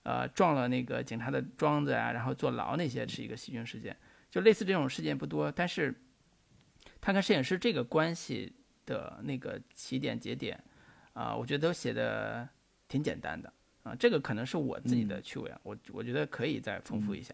[0.03, 3.93] 呃，撞了那个警察的桩子啊，然后坐牢那些是一个戏剧事件，
[4.29, 5.93] 就类似这种事件不多，但是
[6.99, 8.53] 他跟摄影师这个关系
[8.85, 10.61] 的那个起点节点，
[11.13, 12.47] 啊，我觉得都写的
[12.87, 13.51] 挺简单的
[13.83, 17.33] 啊，这个可能是我自己的趣味啊，我我觉得可以再丰富一下。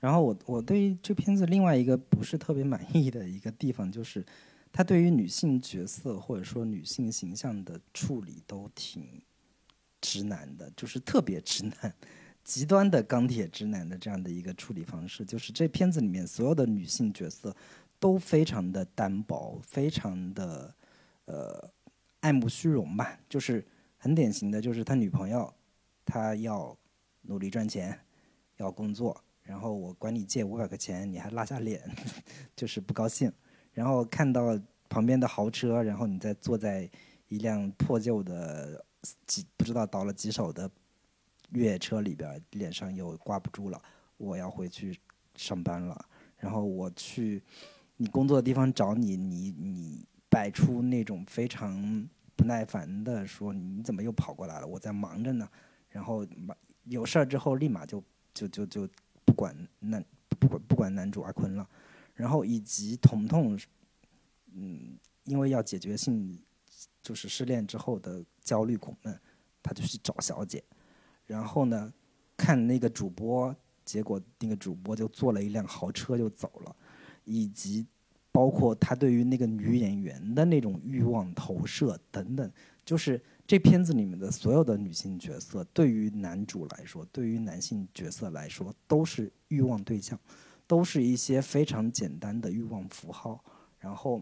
[0.00, 4.24] 然后我我对于这片子另外一个不是特别满意的一个地方，就是
[4.72, 9.22] 他对于女性角色或者说女性形象的处理都挺。
[10.00, 11.92] 直男的，就是特别直男，
[12.48, 17.54] 极端的钢铁直男的这样的一个处理方式，就是这片子里面所有的女性角色
[18.00, 20.74] 都非常的单薄，非常的
[21.26, 21.70] 呃
[22.20, 23.62] 爱慕虚荣吧，就是
[23.98, 25.52] 很典型的就是他女朋友，
[26.06, 26.74] 他要
[27.20, 28.00] 努力赚钱，
[28.56, 31.82] 要工作，然后我管你借五百块钱，你还拉下脸，
[32.56, 33.30] 就是不高兴，
[33.74, 34.58] 然后看到
[34.88, 36.90] 旁边的豪车，然后你再坐在
[37.28, 38.82] 一辆破旧的。
[39.28, 40.68] 几不知道倒了几手的
[41.50, 43.80] 越野车里边，脸上又挂不住了。
[44.16, 44.98] 我要回去
[45.36, 47.42] 上班了，然后我去
[47.96, 54.66] 你工作的地方找你，你你摆出那种非常不耐烦的说：“你怎么又跑过来了？
[54.66, 55.48] 我在忙着呢。”
[55.88, 56.26] 然后
[56.84, 58.02] 有事儿之后立马就
[58.34, 58.88] 就就就
[59.24, 60.04] 不管男
[60.38, 61.68] 不管不管男主阿坤了。
[62.14, 63.58] 然后以及彤彤，
[64.52, 66.38] 嗯，因为要解决性。
[67.00, 69.18] 就是失恋之后的焦虑苦闷，
[69.62, 70.62] 他就去找小姐，
[71.28, 71.92] 然后呢，
[72.36, 76.74] 看那个主播，结果那个主播就坐了一辆豪车就走了，
[77.24, 77.86] 以及
[78.32, 82.50] 包括他对于那个女演员的那种欲望投射等等，
[82.84, 90.18] 就是这片子里面的所有的女性角色，对于男主来说，对于男性角色来说，都是欲望对象，
[90.66, 93.44] 都是一些非常简单的欲望符号，
[93.78, 94.20] 然后。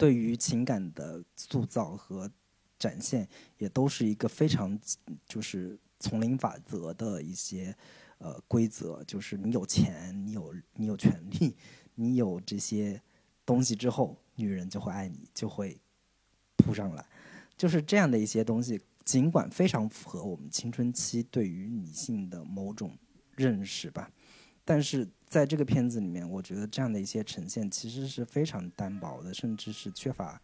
[0.00, 2.30] 对于情感的塑造和
[2.78, 4.78] 展现，也都是一个非常
[5.26, 7.74] 就是丛林法则的一些
[8.18, 11.56] 呃规则，就是你有钱，你有你有权利，
[11.94, 13.00] 你有这些
[13.44, 15.78] 东西之后，女人就会爱你，就会
[16.56, 17.04] 扑上来，
[17.56, 18.80] 就是这样的一些东西。
[19.04, 22.94] 尽管非常符合我们青春期对于女性的某种
[23.34, 24.10] 认识吧。
[24.66, 30.38] 但是在这个片子里面，我觉得这样的一些呈现其实是非常单薄的，甚至是缺乏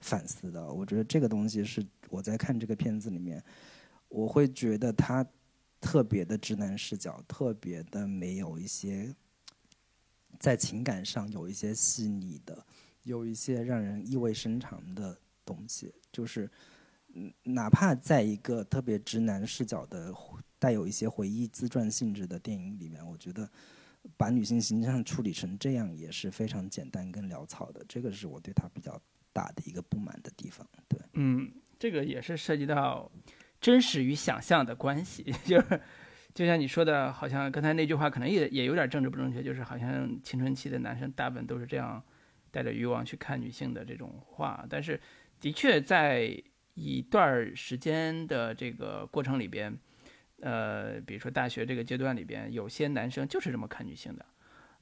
[0.00, 0.70] 反思的。
[0.70, 3.42] 我觉得这个东西是我在看这个片子里面，
[4.10, 5.26] 我会觉得他
[5.80, 9.16] 特别的直男视角，特别的没有一些
[10.38, 12.66] 在情感上有一些细腻的，
[13.04, 15.90] 有一些让人意味深长的东西。
[16.12, 16.50] 就是，
[17.44, 20.14] 哪怕在一个特别直男视角的。
[20.60, 23.50] 带有一些回忆自传性质的电影里面，我觉得
[24.14, 29.00] 把女性形象处理成这样也是非常简单跟潦草的，这个是我对他比较
[29.32, 30.68] 大的一个不满的地方。
[30.86, 33.10] 对，嗯，这个也是涉及到
[33.60, 35.80] 真实与想象的关系， 就是
[36.34, 42.02] 就像你说的，好像刚才那句话可能也也有点政治不正确，就是好像青春期的男生大部分都是这样
[42.50, 45.00] 带着欲望去看女性的这种话，但是
[45.40, 46.42] 的确在
[46.74, 49.76] 一段时间的这个过程里边。
[50.42, 54.24] 呃，比如说大学这个阶段里边，有些男生就是这么看女性的，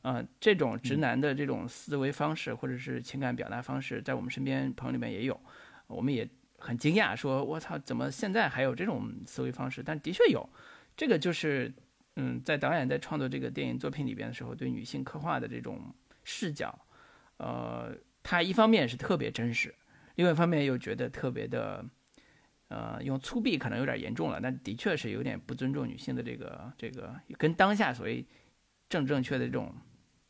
[0.03, 5.41] 啊，这种直男的这种思维方式或者是情感表达方式，在我们身边朋友里面也有，
[5.89, 9.83] 我们也很惊讶，说我操，怎么现在还有这种思维方式？
[9.83, 10.49] 但的确有，
[10.97, 11.73] 这个就是，
[12.17, 15.95] 嗯，在导演在创作这个电影作品里边的时候，对女性刻画的这种
[16.25, 16.79] 视角，
[17.39, 19.75] 呃，他一方面是特别真实，
[20.17, 21.85] 另外一方面又觉得特别的。
[22.71, 28.23] 呃，用粗鄙可能有点严重了，但的确是有点不尊重女性的这个这个，跟当下所谓
[28.91, 29.75] 正正确的这种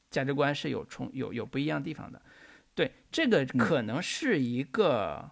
[0.09, 2.23] 价值观是有冲有有不一样地方的。
[2.77, 5.29] 对，这个可能是一个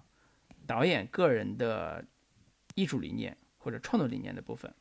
[0.67, 2.05] 导演个人的
[2.75, 4.73] 艺术理念或者创作理念的部分。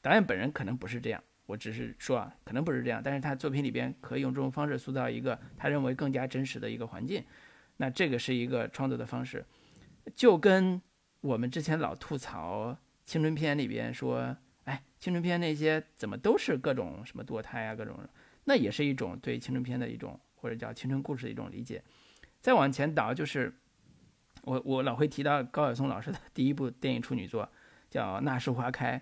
[0.00, 7.24] 导演本人可能不是这样，我只是说啊，可能不是这样，但是他作品里边可以用这种方式塑造一个他认为更加真实的一个环境。
[7.76, 9.44] 那这个是一个创作的方式，
[10.14, 10.80] 就跟。
[11.22, 17.96] 我们之前老吐槽青春片里边说，哎，青春片那些怎么都是各种什么堕胎啊，各种，
[18.42, 21.80] 那也是一种对青春片的一种或者叫青春故事的一种理解。
[22.40, 23.54] 再往前倒，就是
[24.42, 27.48] 我我老会提到高晓松老师的第一部电影处女作，
[27.90, 28.98] 叫《那时花开》，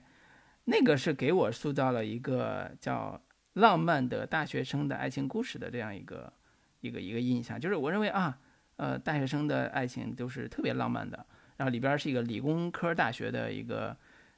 [0.64, 3.20] 那个是给我塑造了一个叫
[3.54, 6.32] 浪漫的大学生的爱情故事的这样一个
[6.80, 8.38] 一个一个印象，就是我认为啊，
[8.76, 11.26] 呃，大学生的爱情都是特别浪漫的。
[11.56, 13.94] 然后里边是一个理工科大学的一个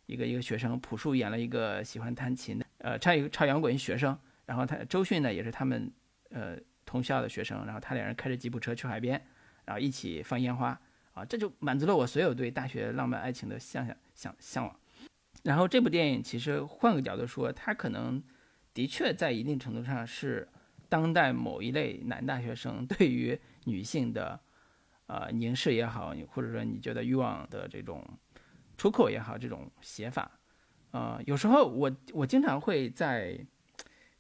[0.07, 4.19] 一个一个学生，朴树演了一个喜欢弹琴的，呃，唱一个唱摇滚学生。
[4.45, 5.91] 然后他周迅呢也是他们
[6.31, 9.21] 呃同校的学生，然后他两人开着吉普车去海边，
[9.65, 10.79] 然后一起放烟花
[11.13, 14.77] 啊，这就满足了我所有对大学浪漫爱情的向想向向往。
[15.43, 18.23] 然后这部电影其实换个角度说，它可能
[18.73, 20.49] 的确在一定程度上是
[20.89, 24.41] 当代某一类男大学生对于女性的
[25.07, 28.03] 呃凝视也好，或者说你觉得欲望的这种
[28.77, 30.31] 出口也好，这种写法，
[30.93, 33.39] 呃，有时候我我经常会在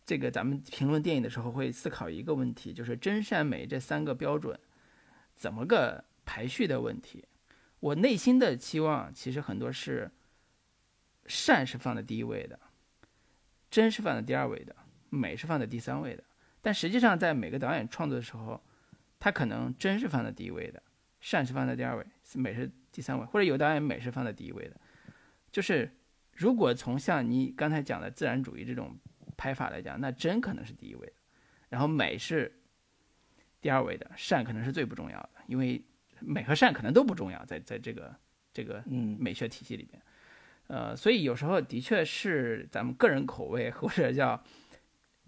[0.05, 4.59] 这个咱们评论电影的时候会思考一个问题，就是真善美这三个标准
[5.35, 7.25] 怎么个排序的问题。
[7.81, 10.11] 我内心的期望其实很多是。
[11.25, 12.59] 善是放在第一位的，
[13.71, 14.75] 真是放在第二位的，
[15.09, 16.25] 美是放在第三位的。
[16.61, 18.61] 但实际上，在每个导演创作的时候，
[19.21, 20.83] 他可能真是放在第一位的，
[21.21, 22.05] 善是放在第二位，
[22.35, 24.77] 美是第三位，或者有导演美是放在第一位的。
[25.53, 25.89] 就是
[26.33, 28.99] 如果从像你刚才讲的自然主义这种
[29.37, 31.13] 拍法来讲，那真可能是第一位的，
[31.69, 32.61] 然后美是
[33.61, 35.81] 第二位的，善可能是最不重要的，因为
[36.25, 38.15] 美和善可能都不重要，在在这个
[38.53, 38.83] 这个
[39.19, 40.01] 美学体系里边。
[40.69, 44.43] 呃，所以有时候的确是咱们个人口味或者叫，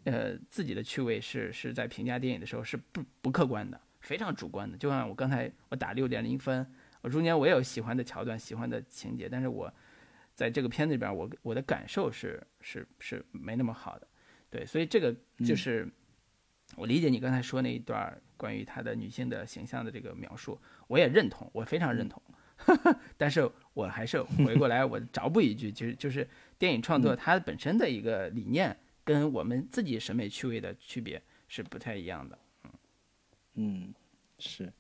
[0.04, 4.78] 呃，自己的趣味是是在评价电影的时候是不不客观的，非常主观的。
[4.78, 6.66] 就像我刚才我打六点零分，
[7.02, 9.70] 我中间我也有喜欢的桥段、喜欢的情节，但是我
[10.34, 14.08] 在这个片子里边，我我的感受是是是没那么好的。
[14.48, 15.14] 对，所以这个
[15.44, 15.86] 就是
[16.76, 22.22] 我理解你刚才说那一段关于她的女性的形象的这个描述，我也认同，我非常认同。
[23.16, 26.26] 但是我还是回过来，我着补一句，就是就是
[26.58, 32.38] 电影创作它本身的一个理念，跟我们自己审美趣味的区别是不太一样的。
[32.64, 32.70] 嗯
[33.54, 33.94] 嗯，
[34.38, 34.72] 是。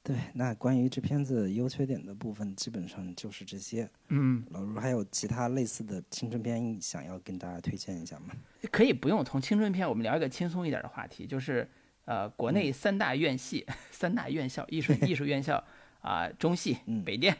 [0.00, 3.90] 对，那关于这片子优缺点的部分，基本上就是这些。
[4.08, 8.34] 嗯，老卢还有其他类似的青春片想要跟大家推荐一下吗？
[8.70, 11.68] 可以不用从青春片，我们聊一个轻松一点的话题，就是
[12.08, 15.62] 呃，国内三大院系、 三大院校艺术 艺术院校。
[16.00, 17.36] 啊，中戏、北电，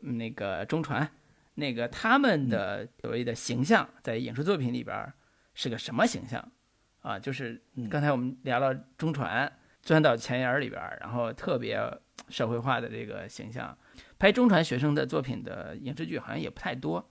[0.00, 1.08] 那个中传，
[1.54, 5.10] 那个他们的所谓的形象，在影视作品里边
[5.54, 6.52] 是个什么形象？
[7.00, 9.50] 啊，就是刚才我们聊了中传
[9.82, 11.80] 钻到钱眼里边，然后特别
[12.28, 13.78] 社会化的这个形象，
[14.18, 17.08] 拍中传学生的作品的影视剧好像也不太多，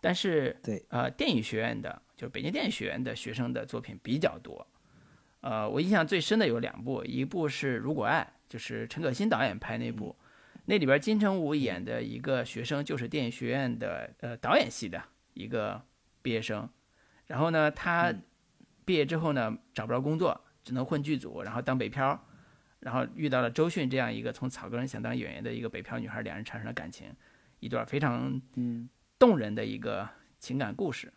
[0.00, 4.66] 但是对，呃，电影学院的，就是北京电影学院的学生的作品比较多。
[5.46, 8.28] 呃，我印象最深的有两部，一部是《如果爱》。
[8.48, 10.14] 就是陈可辛导演拍那部，
[10.66, 15.02] 那里边金城武演的一个学生，就是电影学院的呃导演系的
[15.34, 15.80] 一个
[16.22, 16.68] 毕业生。
[17.26, 18.14] 然后呢，他
[18.84, 22.24] 毕业之后呢，找不着工作，只能混剧组，然后当北漂。
[22.80, 27.12] 然后遇到了周迅这样一个从草根想当演员的一个北漂女孩，两人产生了感情，
[27.58, 30.08] 一段非常嗯动人的一个
[30.38, 31.12] 情感故事。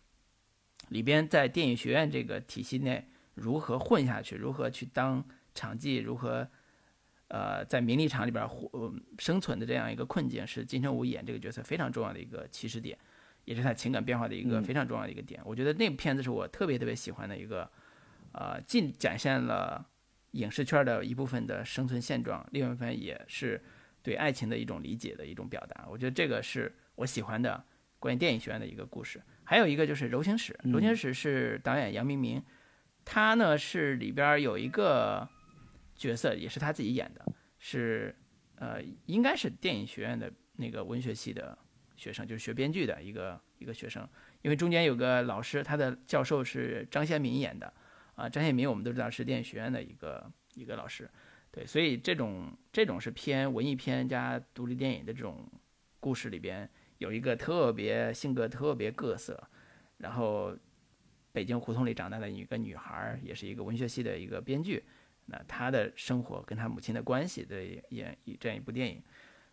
[0.88, 5.24] 里边在电影学院这个体系内如何混下去，如何去当
[5.54, 6.48] 场记，如何。
[7.32, 12.98] 呃，在名利场里边活生存的这样一个困境，是金城武演这个角色非常重要的一个起始点，
[13.44, 15.40] 也是他情感变化的一个非常重要的一个点。
[15.44, 17.70] 我觉得那部片子是我特别特别喜欢的一个，
[18.32, 19.86] 呃，既展现了
[20.32, 23.62] 影视圈的一部分的生存现状，另外一部分也是
[24.02, 25.86] 对爱情的一种理解的一种表达。
[25.88, 27.62] 我觉得这个是我喜欢的
[28.00, 29.22] 关于电影学院的一个故事。
[29.44, 32.42] 还有一个就是《柔情史》，《柔情史》是导演杨明明，
[33.04, 35.28] 他呢是里边有一个。
[35.96, 37.22] 角色也是他自己演的，
[37.58, 38.16] 是，
[38.54, 41.58] 呃，应该是电影学院的那个文学系的
[41.94, 44.08] 学生，就是学编剧的一个一个学生。
[44.40, 47.70] 因为中间有个老师，他的教授是张先民演的，
[48.14, 51.06] 啊，张先民我们都知道是电影学院的一个一个老师，
[51.50, 55.46] 对，所以这种这种是偏文艺片加独立电影的这种
[55.98, 56.66] 故事里边，
[56.96, 59.38] 有一个特别性格特别各色，
[59.98, 60.56] 然后
[61.32, 64.84] 北京胡同里长大的一个女孩，也是一个文学系的一个编剧。
[65.26, 69.02] 那她的生活跟她母亲的关系的演一这样一部电影，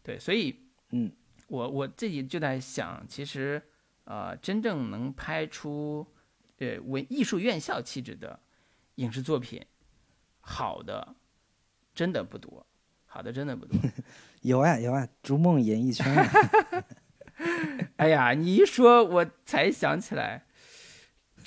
[0.01, 0.55] 对，所以
[0.89, 1.11] 嗯，
[1.47, 3.61] 我我自己就在想，其实
[4.05, 6.07] 呃，真正能拍出
[6.57, 8.39] 呃文艺术院校气质的
[8.95, 9.63] 影视作品，
[10.39, 11.15] 好的
[11.93, 12.65] 真的不多，
[13.05, 13.79] 好的真的不多。
[14.41, 16.05] 有啊有啊，逐梦演艺圈。
[17.97, 20.46] 哎呀，你一说，我才想起来，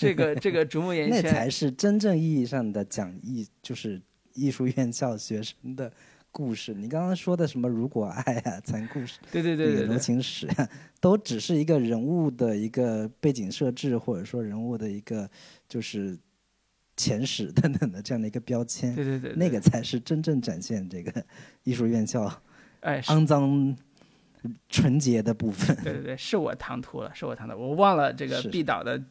[0.00, 4.00] 这个这个逐梦演艺圈，那才是真正意义上的讲艺，就是。
[4.32, 5.92] 艺术院校学生的
[6.30, 6.72] 故事。
[6.72, 10.68] 你刚刚说的什么如果爱啊、残酷史、对对对柔情史啊，
[11.00, 15.28] 都只是一个人物的一个背景设置，或者说人物的一个
[15.68, 16.16] 就是
[16.96, 18.94] 前史等等的这样的一个标签。
[18.94, 21.22] 对对对，那个才是真正展现这个
[21.64, 22.32] 艺术院校
[22.82, 23.76] 哎，肮脏
[24.68, 25.76] 纯洁的部分。
[25.82, 29.02] 对对对，是我唐突了，是我唐突，我忘了这个毕导的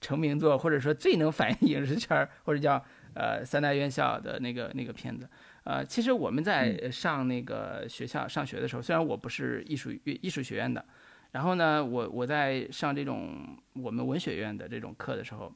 [0.00, 2.82] 成名作， 或者说最能反映影视圈儿，或者叫
[3.14, 5.28] 呃三大院校的那个那个片子。
[5.64, 10.84] 呃，其实我们在上那个学校上学的时候，虽然我不是艺术艺术学院的，
[11.32, 15.54] 然后呢，我我在上这种我们文学院的这种课的时候，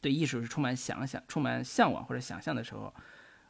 [0.00, 2.92] 对艺术是充满想想、充满向往或者想象的时候，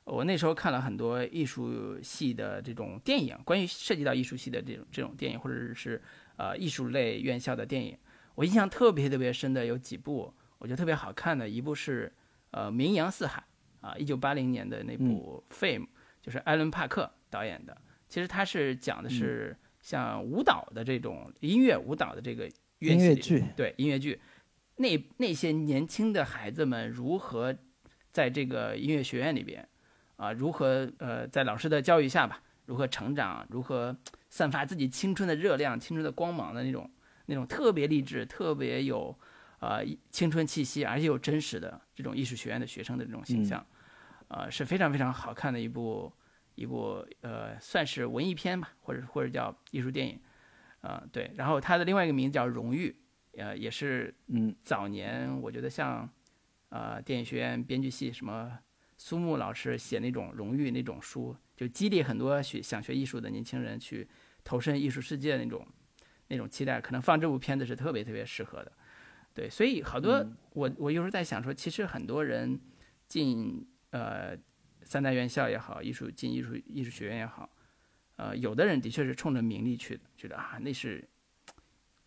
[0.02, 6.02] 我那时候看了很多艺术系的这种电影，关于涉及到艺术系的这种这种电影，或者是
[6.36, 7.96] 呃艺术类院校的电影，
[8.40, 12.10] 我印象特别特别深的有几部，我觉得特别好看的，一部是
[12.52, 13.44] 呃《名扬四海》
[13.86, 15.82] 啊，一九八零年的那部《Fame》，
[16.22, 17.76] 就是艾伦帕克导演的。
[18.08, 24.18] 其实他是讲的是像舞蹈的这种音乐舞蹈的这个乐器音乐剧，对音乐剧，
[24.76, 27.54] 那那些年轻的孩子们如何
[28.10, 29.68] 在这个音乐学院里边
[30.16, 33.94] 啊，如何呃在老师的教育下吧，如何成长，如何
[34.30, 36.90] 散发自己青春的热量、青春的光芒的那种
[37.26, 39.16] 那种特别励志、特别有
[39.60, 43.64] 呃青春气息，而且有真实的这种艺术学院的学生的这种形象，
[44.28, 46.12] 呃是非常非常好看的一部
[46.54, 50.20] 一部呃算是文艺片吧，或者或者叫艺术电影，
[50.80, 52.94] 啊、对，然后它的另外一个名字叫《荣誉》，
[53.42, 54.54] 呃也是嗯。
[54.62, 56.08] 早年我觉得像
[56.68, 58.58] 呃电影学院编剧系什么
[58.96, 64.06] 苏木老师写那种荣誉那种书，就激励很多学想学艺术的年轻人去
[64.44, 65.66] 投身艺术世界那种
[66.30, 68.72] 那种期待，可能放这部片子是特别特别适合的。
[69.34, 70.24] 对，所以好多、
[70.54, 72.58] 我我有时候在想说，其实很多人
[73.06, 74.36] 进呃
[74.82, 77.50] 三大院校也好，艺术进艺术艺术学院也好，
[78.16, 81.06] 呃，有的人的确是冲着名利去的，觉得啊那是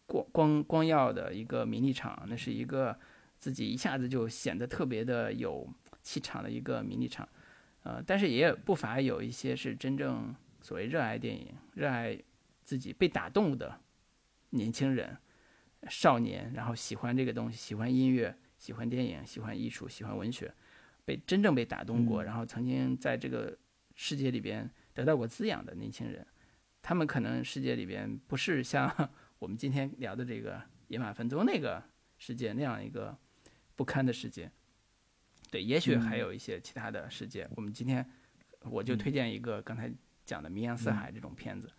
[0.05, 2.97] 光光光耀的一个名利场，那是一个
[3.39, 5.67] 自己一下子就显得特别的有
[6.01, 7.27] 气场的一个名利场，
[7.83, 12.17] 呃，但是也不乏有一些是真正所谓热爱电影、热爱
[12.63, 13.79] 自己被打动的
[14.53, 15.17] 年轻人、
[15.89, 20.53] 少年，然后喜欢这个东西，喜欢音乐、喜欢电影、喜欢艺术、喜欢文学，
[21.05, 23.57] 被真正被打动过，然后曾经在这个
[23.95, 26.25] 世界里边得到过滋养的年轻人，
[26.81, 29.09] 他们可能世界里边不是像
[29.39, 31.83] 我们今天聊的这个野马分鬃那个
[32.17, 33.17] 世界那样一个
[33.75, 34.49] 不堪的世界。
[35.51, 37.47] 对，也许还有一些其他的世界。
[37.55, 38.07] 我们今天
[38.61, 39.91] 我就推荐一个刚才
[40.25, 41.69] 讲的《名扬四海》这种片子，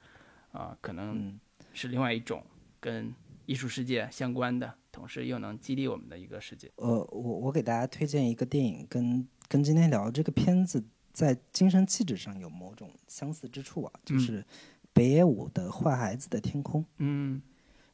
[0.53, 1.41] 啊、可能嗯
[1.73, 2.45] 是另外一种
[2.85, 3.11] 跟
[3.47, 6.71] 艺术世界相关的，同时又能激励我们的一个世界。
[6.77, 14.47] 呃，我我给大家推荐一个电影，跟跟今天聊的这个片子在精神气质上有某种相似之处啊，就嗯是
[14.93, 16.83] 北野武的《坏孩子的天空》。
[16.99, 17.41] 嗯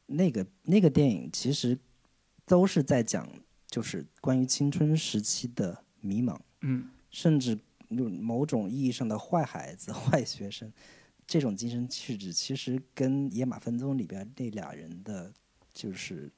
[0.07, 1.79] 那个那个电影其实
[2.45, 3.25] 都是在讲，
[3.67, 7.57] 就是关于青春时期的迷茫，嗯甚至
[7.87, 10.69] 有某种意义上的坏孩子、 坏学生，
[11.31, 15.31] 这种精神气质，其实跟《野马分鬃》里边那俩人的，
[15.73, 16.29] 就是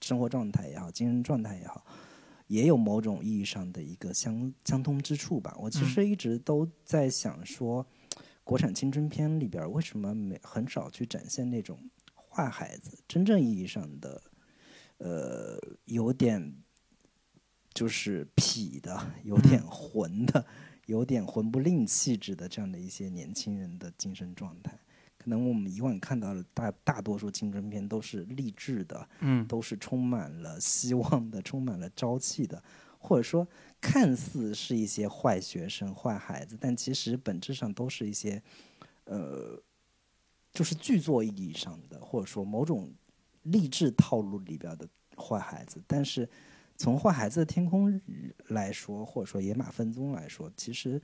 [0.00, 1.84] 生活状态也好，精神状态也好，
[2.46, 5.54] 也有某种意义上的一个相相通之处吧。
[5.58, 7.86] 我其实一直都在想说，
[8.42, 11.78] 国产青春片里边为什么没很少去展现那种
[12.14, 14.22] 坏孩子，真正意义上的，
[14.96, 16.54] 呃，有点
[17.74, 20.46] 就是痞的，有点混的，
[20.90, 24.76] 有点混不吝气质的这样的一些年轻人的精神状态。
[25.16, 32.60] 可能我们以往看到的大大多数青春片都是励志的，嗯都是充满了希望的，充满了朝气的，
[32.98, 33.46] 或者说
[33.80, 38.42] 看似是一些坏学生、坏孩子，但其实本质上都是一些，
[39.04, 39.62] 呃，
[40.52, 42.90] 就是剧作意义上的，或者说某种
[43.42, 45.80] 励志套路里边的坏孩子。
[45.86, 46.28] 但是
[46.80, 47.92] 从《坏孩子的天空》
[48.48, 50.98] 来说，或者说《野马分鬃》来说，其实《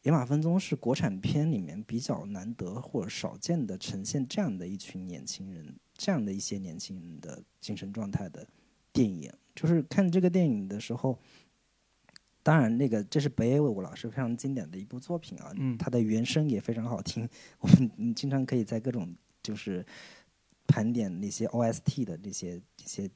[0.00, 8.48] 野马分鬃》是国产片里面比较难得或者少见的呈现这样的一群年轻人，这样的一些年轻人的精神状态的
[8.94, 9.30] 电影。
[9.54, 11.18] 就是看这个电影的时候，
[12.42, 17.28] 当然那个这是北野武老师非常经典的一部作品啊，嗯它的原声也非常好听。
[17.60, 19.84] 我们嗯经常可以在各种就是
[20.66, 23.10] 盘点那些 OST 的这些这些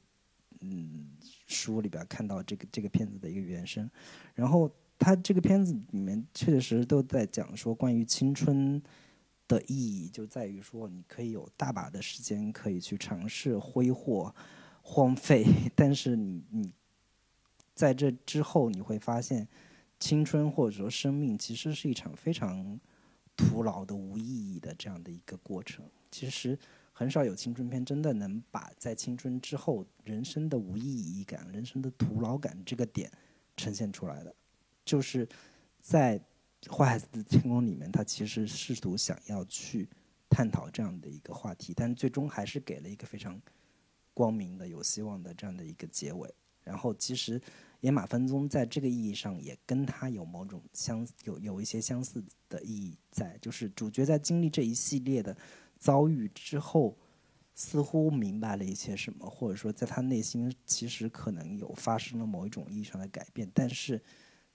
[0.61, 1.07] 嗯
[1.47, 3.89] 书里边看到这个这个片子的一个原声，
[4.33, 8.81] 然后他这个片子里面确确实实都在讲说关于青春
[9.47, 14.33] 的意义，就在于说你可以有大把的时间可以去尝试挥霍、
[14.81, 15.45] 荒废，
[15.75, 16.71] 但是你你
[17.73, 19.47] 在这之后你会发现，
[19.99, 22.79] 青春或者说生命其实是一场非常
[23.35, 25.85] 徒劳的、无意义的这样的一个过程。
[26.11, 26.59] 其实
[26.99, 33.09] 很少有青春片真的能把在青春之后人生的无意义感、人生的徒劳感这个点
[33.55, 34.35] 呈现出来的。
[34.83, 35.25] 就是
[35.79, 36.19] 在
[36.69, 39.87] 《坏孩子的天空》里面，他其实试图想要去
[40.29, 43.41] 探讨这样的一个话题，但最终还是给了一个非常
[44.13, 46.29] 光明的、有希望的这样的一个结尾。
[46.65, 47.41] 然后，其实
[47.79, 55.35] 野马分鬃在这个意义上也跟他有某种相有有一些相似的意义在，就是主角在经历这一系列的
[55.79, 56.95] 遭遇之后，
[57.55, 63.99] 似乎明白了一些什么，或者说在他内心其实可能有发生了某一种意义上的改变，但是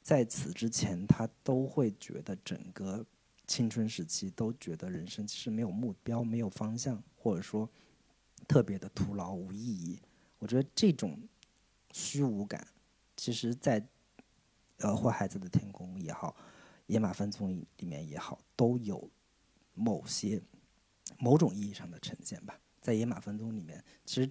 [0.00, 3.04] 在此之前，他都会觉得整个
[3.46, 7.68] 青春时期都觉得人生其实没有目标、没有方向，或者说
[8.46, 9.98] 特别的徒劳无意义。
[10.38, 11.18] 我觉得这种。
[11.96, 12.66] 虚无感，
[13.16, 13.74] 其实，在
[14.78, 16.34] 呃《坏孩子的天空》也好，
[16.86, 17.44] 《野马分鬃》
[17.76, 19.08] 里面也好，都有
[19.74, 20.42] 某些
[21.18, 22.58] 某种意义上的呈现吧。
[22.80, 24.30] 在《野马分鬃》里面，其实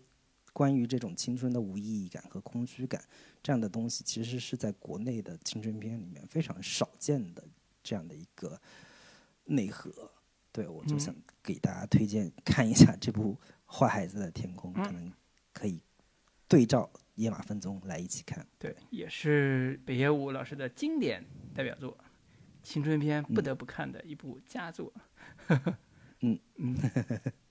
[0.51, 3.03] 关于这种青春的无意义感和空虚感
[3.41, 7.43] 这样的东西，其实是在国内的青春片里面非常少见的
[7.81, 8.59] 这样的一个
[9.45, 10.11] 内核。
[10.51, 13.35] 对我就想给大家推荐看一下这部
[13.73, 15.11] 《坏孩子的天空》，可能
[15.51, 15.81] 可以
[16.47, 16.89] 对照。
[17.15, 21.23] 野马分鬃来一起看，对，也是北野武老师的经典
[21.53, 21.95] 代表作，
[22.63, 24.91] 青春片不得不看的一部佳作。
[25.49, 25.77] 嗯
[26.23, 26.77] 嗯嗯，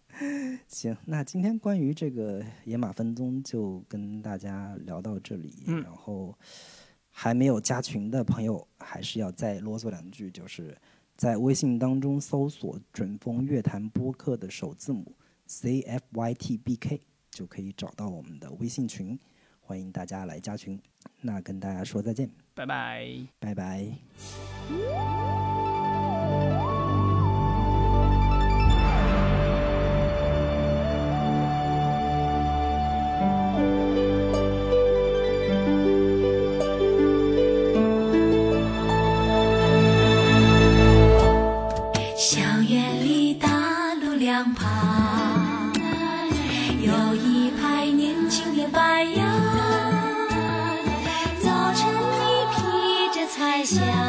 [0.67, 6.35] 行，那今天关于这个野马分鬃就跟大家聊到这里，然后
[7.11, 10.77] 还没有加群的朋友还是要再啰嗦两句，就是
[11.17, 15.15] 在微信当中搜索“准风乐坛播客”的首字母
[15.47, 17.01] C F Y T B K，
[17.31, 19.19] 就可以找到我们的微信群。
[19.61, 20.81] 欢迎大家来加群，
[21.21, 25.22] 那跟大家说再见，拜拜，拜拜。
[53.75, 54.02] 想。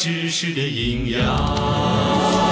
[0.00, 2.49] 知识的营养。